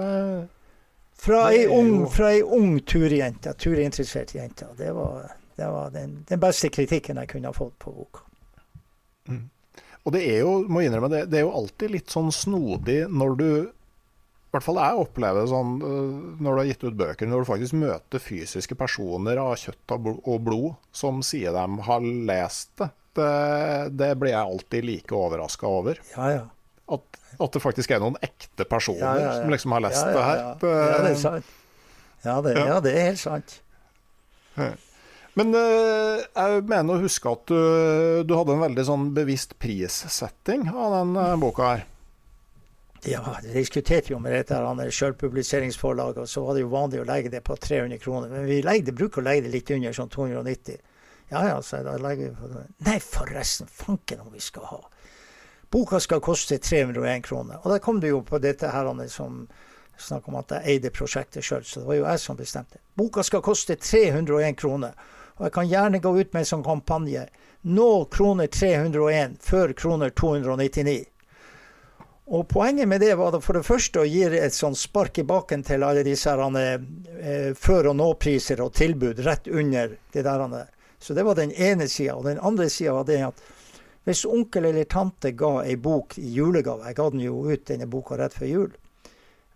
[1.22, 4.68] fra ei ung, fra ei ung turjente, turinteressert jente.
[4.76, 8.26] Det var, det var den, den, beste kritikken jeg kunne ha fått på boka.
[9.30, 9.46] Mm.
[10.02, 13.36] Og det er jo, må innrømme, det, det er jo alltid litt sånn snodig når
[13.38, 13.50] du
[14.52, 16.08] hvert fall jeg opplever sånn øh,
[16.42, 20.34] når du har gitt ut bøker, når du faktisk møter fysiske personer av kjøtt og
[20.44, 22.92] blod som sier de har lest det.
[23.12, 23.32] Det,
[23.92, 25.98] det blir jeg alltid like overraska over.
[26.14, 26.44] Ja, ja.
[26.92, 30.40] At, at, det faktisk er noen ekte personer ja, som liksom har lest det her.
[30.60, 31.52] Det, ja, det er sant.
[32.22, 33.58] Ja, det, ja, det er helt sant.
[35.36, 37.60] Men øh, jeg mener å huske at du,
[38.28, 41.86] du hadde en veldig sånn bevisst prissetting av den øh, boka her.
[43.04, 47.32] Ja, det diskuterte jo med dette sjølpubliseringsforlaget, og så var det jo vanlig å legge
[47.32, 48.30] det på 300 kroner.
[48.30, 50.78] Men vi legger, bruker å legge det litt under, sånn 290.
[51.32, 52.62] Ja ja, så da legger vi på det.
[52.86, 54.80] Nei, forresten, fanken om vi skal ha.
[55.72, 57.58] Boka skal koste 301 kroner.
[57.64, 59.46] Og da kom det jo på dette her som
[59.98, 62.78] snakk om at jeg eide prosjektet sjøl, så det var jo jeg som bestemte.
[62.94, 64.94] Boka skal koste 301 kroner.
[65.38, 67.26] Og jeg kan gjerne gå ut med en sånn kampanje.
[67.62, 71.11] Nå kroner 301 før kroner 299.
[72.26, 75.64] Og Poenget med det var for det første å gi et sånn spark i baken
[75.66, 80.68] til alle disse eh, før- og nå-priser og tilbud rett under det der.
[80.98, 82.14] Så det var den ene sida.
[82.14, 83.42] Og den andre sida var det at
[84.04, 87.86] hvis onkel eller tante ga ei bok i julegave Jeg ga den jo ut, denne
[87.86, 88.72] boka, rett før jul.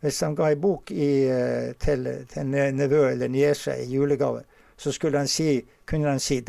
[0.00, 4.42] Hvis de ga ei bok i, eh, til, til nevø eller niese i julegave,
[4.76, 6.40] så skulle de si, kunne de si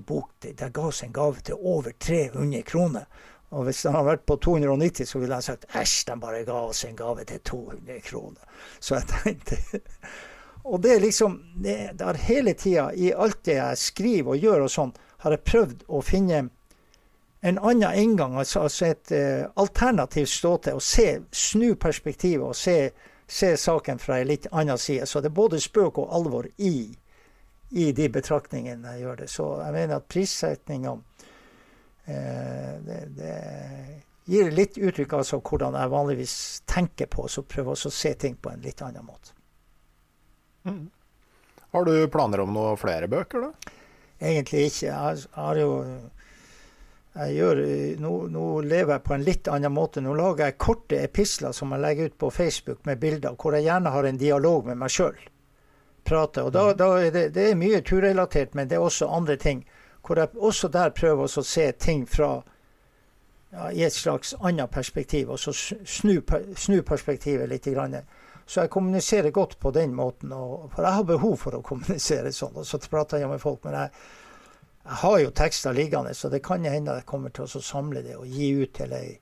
[0.00, 3.06] bok, de ga oss en gave til over 300 kroner.
[3.52, 6.58] Og hvis den hadde vært på 290, så ville han sagt æsj, de bare ga
[6.70, 8.68] oss en gave til 200 kroner.
[8.80, 9.58] Så jeg tenkte
[10.62, 14.44] Og det er liksom det, det har hele tida, i alt det jeg skriver og
[14.44, 14.92] gjør og sånn,
[15.24, 16.42] har jeg prøvd å finne
[17.42, 20.76] en annen inngang, altså, altså et uh, alternativ ståsted.
[20.78, 22.92] Og se, snu perspektivet og se,
[23.26, 25.06] se, saken fra en litt annen side.
[25.10, 26.92] Så det er både spøk og alvor i,
[27.70, 29.28] i de betraktningene jeg gjør det.
[29.30, 30.94] Så jeg mener at prissetninga
[32.06, 33.34] det, det
[34.24, 36.34] gir litt uttrykk altså hvordan jeg vanligvis
[36.68, 39.36] tenker på, så prøver jeg å se ting på en litt annen måte.
[40.66, 40.88] Mm.
[41.72, 43.78] Har du planer om noen flere bøker, da?
[44.22, 44.90] Egentlig ikke.
[44.90, 45.70] Jeg har jo
[47.12, 47.58] jeg gjør,
[48.00, 50.00] nå, nå, lever jeg på en litt annen måte.
[50.00, 53.66] Nå lager jeg korte episler som jeg legger ut på Facebook med bilder, hvor jeg
[53.66, 55.18] gjerne har en dialog med meg sjøl.
[56.08, 56.46] Prate.
[56.46, 56.78] Og da, mm.
[56.80, 59.60] da er det, det, er mye turrelatert, men det er også andre ting
[60.06, 62.42] hvor jeg også der prøver å se ting fra
[63.52, 66.20] ja, i et slags annet perspektiv, og så snu,
[66.56, 67.68] snu perspektivet litt.
[67.74, 68.00] Grann.
[68.46, 70.32] Så jeg kommuniserer godt på den måten.
[70.32, 72.56] Og, for jeg har behov for å kommunisere sånn.
[72.56, 73.62] Og så prater jeg med folk.
[73.64, 73.90] Men jeg,
[74.82, 78.16] jeg har jo tekster liggende, så det kan hende jeg kommer til å samle det
[78.18, 79.12] og gi ut til ei,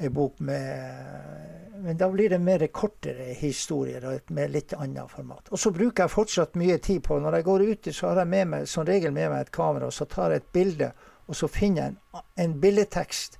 [0.00, 5.48] ei bok med Men da blir det mer kortere historier med litt annet format.
[5.48, 8.28] Og så bruker jeg fortsatt mye tid på Når jeg går ute, så har jeg
[8.28, 10.90] med meg, som regel med meg et kamera, og så tar jeg et bilde
[11.30, 13.36] og så finner jeg en, en bildetekst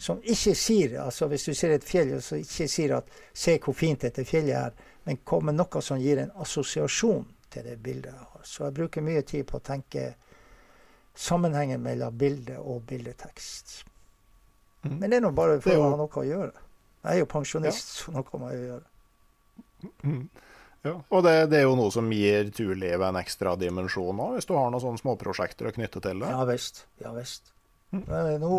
[0.00, 3.72] som ikke sier altså Hvis du ser et fjell, så ikke sier at 'se hvor
[3.72, 4.72] fint dette fjellet er',
[5.04, 8.42] men kommer noe som gir en assosiasjon til det bildet jeg har.
[8.44, 10.14] Så jeg bruker mye tid på å tenke
[11.14, 13.84] sammenhengen mellom bilde og bildetekst.
[14.82, 14.96] Mm.
[14.98, 16.64] Men det er nå bare for å ha noe å gjøre.
[17.02, 18.88] Jeg er jo pensjonist, så noe må jeg gjøre.
[20.06, 20.24] Mm.
[20.82, 24.48] Ja, og det, det, er jo noe som gir turlivet en ekstra dimensjon òg, hvis
[24.50, 26.30] du har noen sånne småprosjekter å knytte til det?
[26.30, 26.84] Ja visst.
[27.02, 27.52] Ja visst.
[27.94, 28.06] Mm.
[28.42, 28.58] Nå,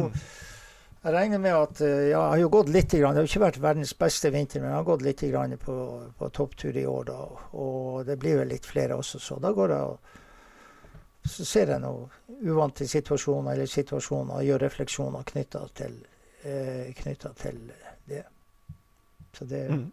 [1.04, 3.62] jeg regner med at ja, jeg har jo gått litt grann, Det har ikke vært
[3.64, 5.78] verdens beste vinter, men jeg har gått litt grann på,
[6.20, 7.10] på topptur i år.
[7.12, 7.20] da,
[7.60, 10.20] Og det blir vel litt flere også, så da går jeg og
[11.24, 12.10] så ser jeg noen
[12.44, 15.96] uvante situasjoner eller situasjoner og gjør refleksjoner knytta til,
[16.44, 16.94] eh,
[17.42, 17.60] til
[18.06, 18.24] det.
[19.34, 19.86] Så det mm.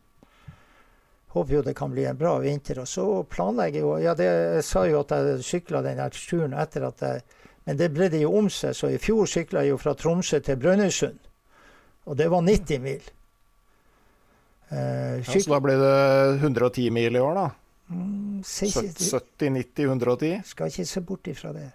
[1.34, 2.82] håper jo det kan bli en bra vinter.
[2.82, 6.88] Og så planlegger jo Ja, det, jeg sa jo at jeg sykla den turen etter
[6.90, 7.22] at jeg
[7.64, 10.40] Men det ble det jo om seg, så i fjor sykla jeg jo fra Tromsø
[10.40, 11.18] til Brønnøysund.
[12.08, 13.02] Og det var 90 mil.
[14.70, 15.96] Eh, ja, så da ble det
[16.40, 17.44] 110 mil i år, da?
[17.90, 20.42] Mm, 70-90-110?
[20.46, 21.68] Skal ikke se bort ifra det.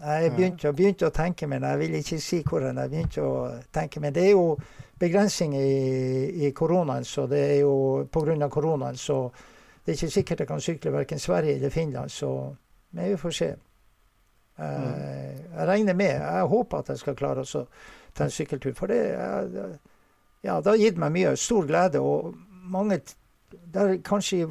[0.00, 3.34] Jeg begynte, begynte, å tenke, men jeg vil ikke si hvordan jeg begynte å
[3.72, 4.00] tenke.
[4.00, 4.14] meg.
[4.14, 4.56] det er jo
[5.00, 8.48] begrensninger i, i koronaen, så det er jo pga.
[8.48, 9.30] koronaen, så
[9.84, 12.10] det er ikke sikkert jeg kan sykle verken Sverige eller Finland.
[12.10, 12.56] Så
[12.90, 13.44] men vi får se.
[14.58, 15.56] Jeg, mm.
[15.56, 17.64] jeg regner med, jeg håper at jeg skal klare å
[18.14, 18.72] ta en sykkeltur.
[18.74, 19.00] For det,
[20.44, 22.00] ja, det har gitt meg mye stor glede.
[22.00, 23.00] Og mange
[23.50, 24.48] det er Kanskje i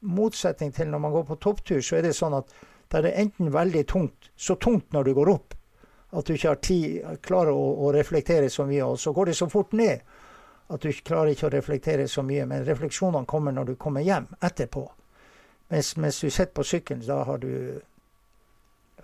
[0.00, 2.52] motsetning til når man går på topptur, så er det sånn at
[2.92, 5.54] der det er enten veldig tungt, så tungt når du går opp,
[6.16, 8.84] at du ikke har tid, klarer å, å, reflektere så mye.
[8.84, 10.04] Og så går det så fort ned
[10.66, 12.46] at du ikke klarer ikke å reflektere så mye.
[12.48, 14.86] Men refleksjonene kommer når du kommer hjem etterpå.
[15.72, 17.80] Mens, mens du sitter på sykkelen, da har du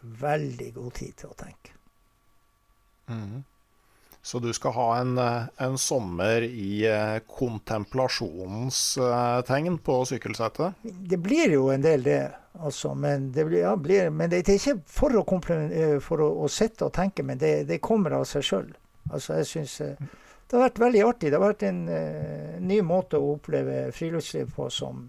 [0.02, 1.74] veldig god tid til å tenke.
[3.10, 3.42] Mm.
[4.22, 10.78] Så du skal ha en, en sommer i eh, kontemplasjonens eh, tegn på sykkelsetet?
[10.82, 12.20] Det blir jo en del, det.
[12.52, 16.28] Altså, men, det blir, ja, blir, men det, er ikke for å, eh, for å,
[16.44, 18.68] å sitte og tenke, men det, det kommer av seg sjøl.
[19.10, 19.78] Altså, jeg synes,
[20.52, 21.30] det har vært veldig artig.
[21.32, 25.06] Det har vært en uh, ny måte å oppleve friluftsliv på som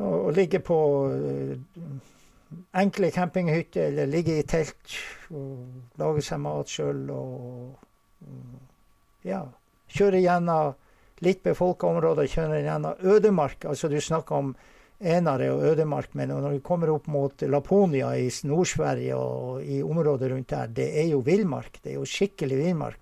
[0.00, 0.78] å, å ligge på
[1.12, 1.52] uh,
[2.80, 4.96] enkle campinghytter eller ligge i telt
[5.28, 7.84] og lage seg mat sjøl og,
[9.28, 9.42] ja,
[9.92, 10.72] kjøre gjennom
[11.22, 13.68] litt befolka områder, kjøre gjennom ødemark.
[13.68, 14.54] Altså du snakker om
[15.02, 20.30] enare og ødemark, men når du kommer opp mot Laponia i Nord-Sverige og i området
[20.30, 21.80] rundt der, det er jo villmark.
[21.82, 22.98] Det er jo skikkelig villmark.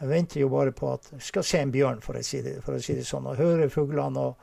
[0.00, 2.80] jeg venter jo bare på at skal se en bjørn, for å si det, å
[2.80, 4.20] si det sånn, og høre fuglene.
[4.20, 4.36] og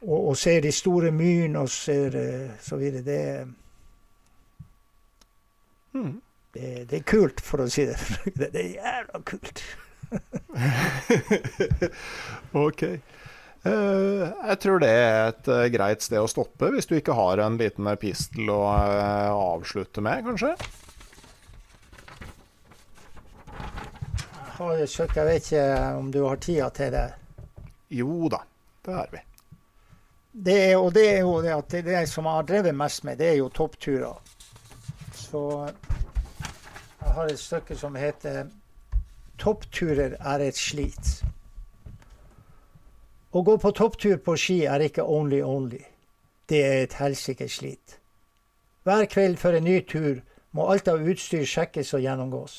[0.00, 3.02] og, og ser de store myrene og ser uh, så videre.
[3.02, 3.46] Det,
[5.92, 6.20] mm.
[6.54, 7.98] det, det, er kult, for å si det.
[8.38, 9.64] det, det er jævla kult.
[12.66, 12.82] ok.
[13.66, 17.42] Uh, jeg tror det er et uh, greit sted å stoppe, hvis du ikke har
[17.42, 18.60] en liten pistol å
[19.34, 20.54] avslutte med, kanskje?
[24.58, 25.64] Jeg vet ikke
[25.94, 27.08] om du har tida til det?
[27.94, 28.40] Jo da,
[28.86, 29.20] det har vi.
[30.32, 33.04] Det er, og det er jo det at det, det som jeg har drevet mest
[33.06, 34.18] med, det er jo toppturer.
[35.14, 35.42] Så
[36.98, 38.46] jeg har et stykke som heter
[39.38, 41.22] 'Toppturer er et slit'.
[43.28, 45.82] Å gå på topptur på ski er ikke only only.
[46.48, 47.98] Det er et helsikes slit.
[48.88, 50.22] Hver kveld før en ny tur
[50.56, 52.54] må alt av utstyr sjekkes og gjennomgås.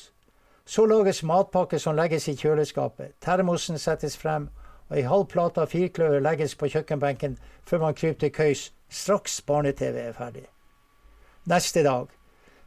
[0.62, 3.16] Så lages matpakke som legges i kjøleskapet.
[3.18, 4.46] Termosen settes frem,
[4.86, 7.34] og ei halv plate av firkløver legges på kjøkkenbenken
[7.66, 10.46] før man kryper til køys straks barne-TV er ferdig.
[11.50, 12.06] Neste dag.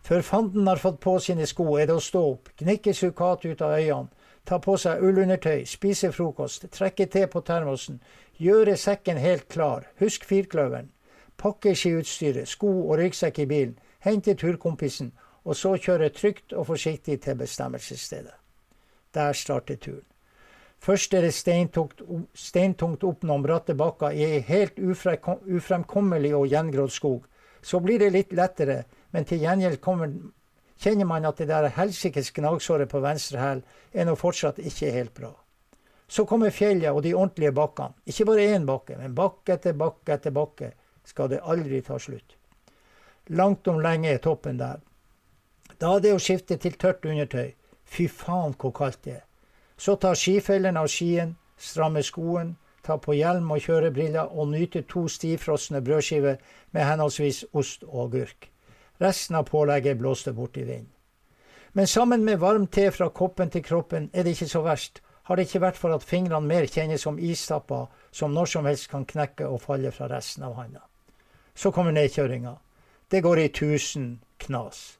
[0.03, 3.63] Før fanden har fått på sine sko, er det å stå opp, gnikke sukkat ut
[3.63, 4.11] av øynene,
[4.45, 8.01] ta på seg ullundertøy, spise frokost, trekke te på termosen,
[8.37, 10.91] gjøre sekken helt klar, husk firkløveren,
[11.37, 15.13] pakke skiutstyret, sko og ryggsekk i bilen, hente turkompisen,
[15.43, 18.35] og så kjøre trygt og forsiktig til bestemmelsesstedet.
[19.13, 20.07] Der starter turen.
[20.83, 27.21] Først er det steintungt, opp noen bratte bakker i helt ufremkommelig og gjengrodd skog.
[27.63, 28.81] Så blir det litt lettere,
[29.15, 30.11] men til gjengjeld kommer,
[30.79, 33.63] kjenner man at det der helsikes gnagsåret på venstre hæl
[33.93, 35.33] er nå fortsatt ikke helt bra.
[36.07, 37.93] Så kommer fjellet og de ordentlige bakkene.
[38.05, 40.71] Ikke bare én bakke, men bakke etter bakke etter bakke
[41.05, 42.37] skal det aldri ta slutt.
[43.29, 44.81] Langt om lenge er toppen der.
[45.79, 47.53] Da er det å skifte til tørt undertøy.
[47.83, 49.23] Fy faen hvor kaldt det er.
[49.77, 55.07] Så ta skifellene av skien, stramme skoen, ta på hjelm og kjørebriller og nyte to
[55.07, 56.39] stivfrosne brødskiver
[56.71, 58.52] med henholdsvis ost og agurk.
[59.03, 60.91] Resten av pålegget blåste bort i vinden.
[61.75, 65.01] Men sammen med varm te fra koppen til kroppen er det ikke så verst.
[65.23, 68.89] Har det ikke vært for at fingrene mer kjennes som istapper som når som helst
[68.91, 70.83] kan knekke og falle fra resten av handa.
[71.55, 72.53] Så kommer nedkjøringa.
[73.11, 74.97] Det går i tusen knas.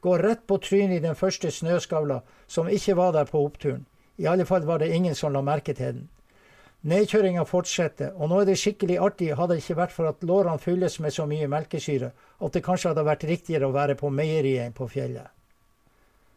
[0.00, 3.86] Går rett på trynet i den første snøskavla som ikke var der på oppturen.
[4.18, 6.08] I alle fall var det ingen som la merke til den.
[6.86, 10.62] Nedkjøringa fortsetter, og nå er det skikkelig artig hadde det ikke vært for at lårene
[10.62, 14.68] fylles med så mye melkesyre at det kanskje hadde vært riktigere å være på meieriet
[14.68, 15.26] enn på fjellet.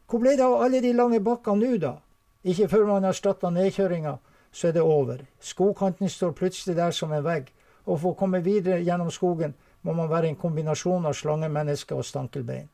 [0.09, 1.93] Hvor ble det av alle de lange bakkene nå, da?
[2.41, 4.15] Ikke før man erstatta nedkjøringa,
[4.51, 5.21] så er det over.
[5.39, 7.53] Skogkanten står plutselig der som en vegg,
[7.85, 9.53] og for å komme videre gjennom skogen
[9.85, 12.69] må man være en kombinasjon av slangemenneske og stankelbein.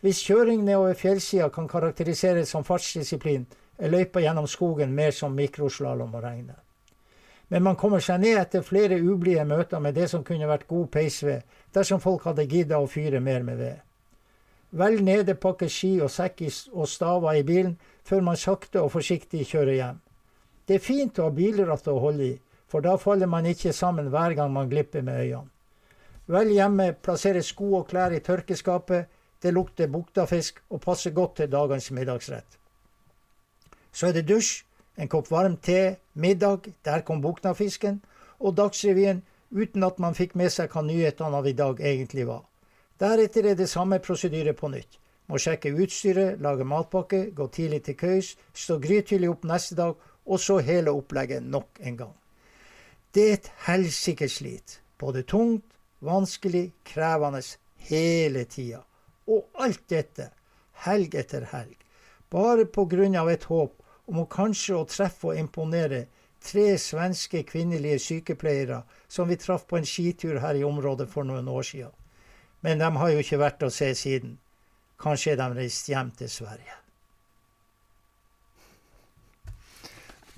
[0.00, 3.44] Hvis kjøring nedover fjellsida kan karakteriseres som fartsdisiplin,
[3.76, 6.56] er løypa gjennom skogen mer som mikroslalåm å regne.
[7.48, 10.88] Men man kommer seg ned etter flere ublide møter med det som kunne vært god
[10.94, 11.42] peisved,
[11.74, 13.76] dersom folk hadde gidda å fyre mer med ved.
[14.76, 16.42] Vel nede pakker ski og sekk
[16.72, 20.00] og staver i bilen før man sakte og forsiktig kjører hjem.
[20.66, 24.10] Det er fint å ha bilratt å holde i, for da faller man ikke sammen
[24.10, 25.52] hver gang man glipper med øynene.
[26.26, 29.06] Vel hjemme, plasseres sko og klær i tørkeskapet,
[29.42, 32.58] det lukter buktafisk og passer godt til dagens middagsrett.
[33.92, 34.64] Så er det dusj,
[34.98, 38.02] en kopp varm te, middag, der kom Buknafisken,
[38.38, 42.44] og Dagsrevyen uten at man fikk med seg hva nyhetene av i dag egentlig var.
[43.00, 44.98] Deretter er det samme prosedyre på nytt.
[45.26, 50.40] Må sjekke utstyret, lage matpakke, gå tidlig til køys, stå grytidlig opp neste dag, og
[50.40, 52.14] så hele opplegget nok en gang.
[53.14, 54.80] Det er et helsikes slit.
[54.98, 55.64] Både tungt,
[56.00, 57.42] vanskelig, krevende
[57.88, 58.82] hele tida.
[59.26, 60.30] Og alt dette,
[60.86, 61.76] helg etter helg.
[62.30, 66.06] Bare på grunn av et håp om å kanskje å treffe og imponere
[66.46, 71.48] tre svenske kvinnelige sykepleiere som vi traff på en skitur her i området for noen
[71.50, 71.94] år siden.
[72.62, 74.38] Men de har jo ikke vært å se siden.
[75.02, 76.78] Kanskje er de reist hjem til Sverige.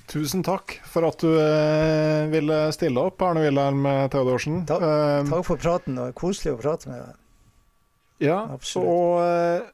[0.08, 4.62] Tusen takk for at du eh, ville stille opp, Arne Wilhelm Theodorsen.
[4.68, 6.00] Takk, eh, takk for praten.
[6.00, 7.18] Var koselig å prate med deg.
[8.24, 8.88] Ja, Absolutt.
[8.88, 9.66] og eh,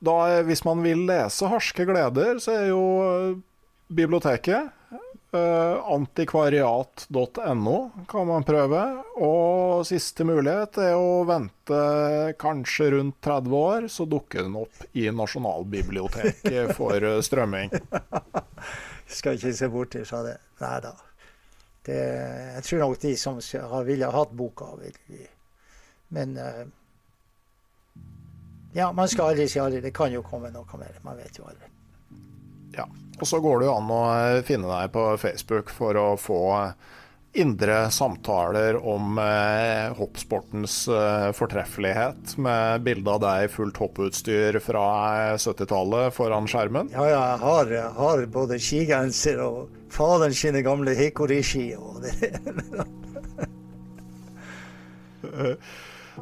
[0.00, 3.38] da, hvis man vil lese 'Harske gleder', så er jo eh,
[3.92, 4.70] biblioteket
[5.34, 8.80] uh, antikvariat.no kan man prøve.
[9.20, 11.80] Og siste mulighet er å vente
[12.40, 17.70] kanskje rundt 30 år, så dukker den opp i Nasjonalbiblioteket for strømming.
[19.20, 20.36] Skal ikke se bort fra det.
[20.60, 20.94] Nei da.
[21.90, 25.26] jeg tror nok de som har ville hatt boka, vil
[26.10, 26.66] Men uh,
[28.76, 29.82] ja, man skal aldri si aldri.
[29.84, 30.96] Det kan jo komme noe mer.
[31.06, 31.70] Man vet jo aldri.
[32.76, 32.86] Ja.
[33.20, 36.40] Og så går det jo an å eh, finne deg på Facebook for å få
[37.32, 45.36] indre samtaler om eh, hoppsportens eh, fortreffelighet, med bilde av deg i fullt hopputstyr fra
[45.38, 46.90] 70-tallet eh, foran skjermen.
[46.94, 51.66] Ja, ja, jeg har, jeg har både skigenser og faderen sine gamle hikori-ski.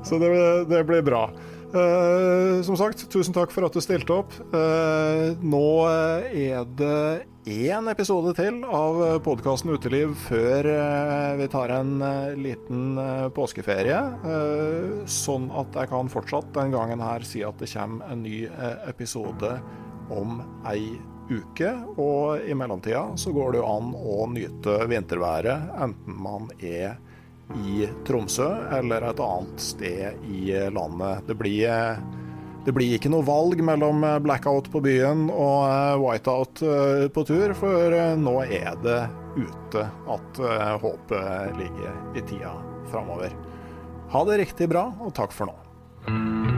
[0.05, 0.29] Så det,
[0.69, 1.31] det blir bra.
[1.69, 4.33] Uh, som sagt, tusen takk for at du stilte opp.
[4.55, 5.67] Uh, nå
[6.33, 11.93] er det én episode til av podkasten Uteliv før uh, vi tar en
[12.41, 12.97] liten
[13.37, 14.01] påskeferie.
[15.09, 18.47] sånn at jeg kan fortsatt den gangen her si at det kommer en ny
[18.89, 19.59] episode
[20.09, 20.97] om ei
[21.29, 21.75] uke.
[22.01, 26.97] Og i mellomtida så går det jo an å nyte vinterværet, enten man er
[27.57, 28.49] i Tromsø
[28.79, 31.25] eller et annet sted i landet.
[31.29, 31.97] Det blir,
[32.67, 37.55] det blir ikke noe valg mellom blackout på byen og eh, whiteout eh, på tur,
[37.59, 39.01] for eh, nå er det
[39.39, 40.41] ute at
[40.83, 42.57] håpet ligger i tida
[42.91, 43.35] framover.
[44.11, 46.58] Ha det riktig bra, og takk for nå.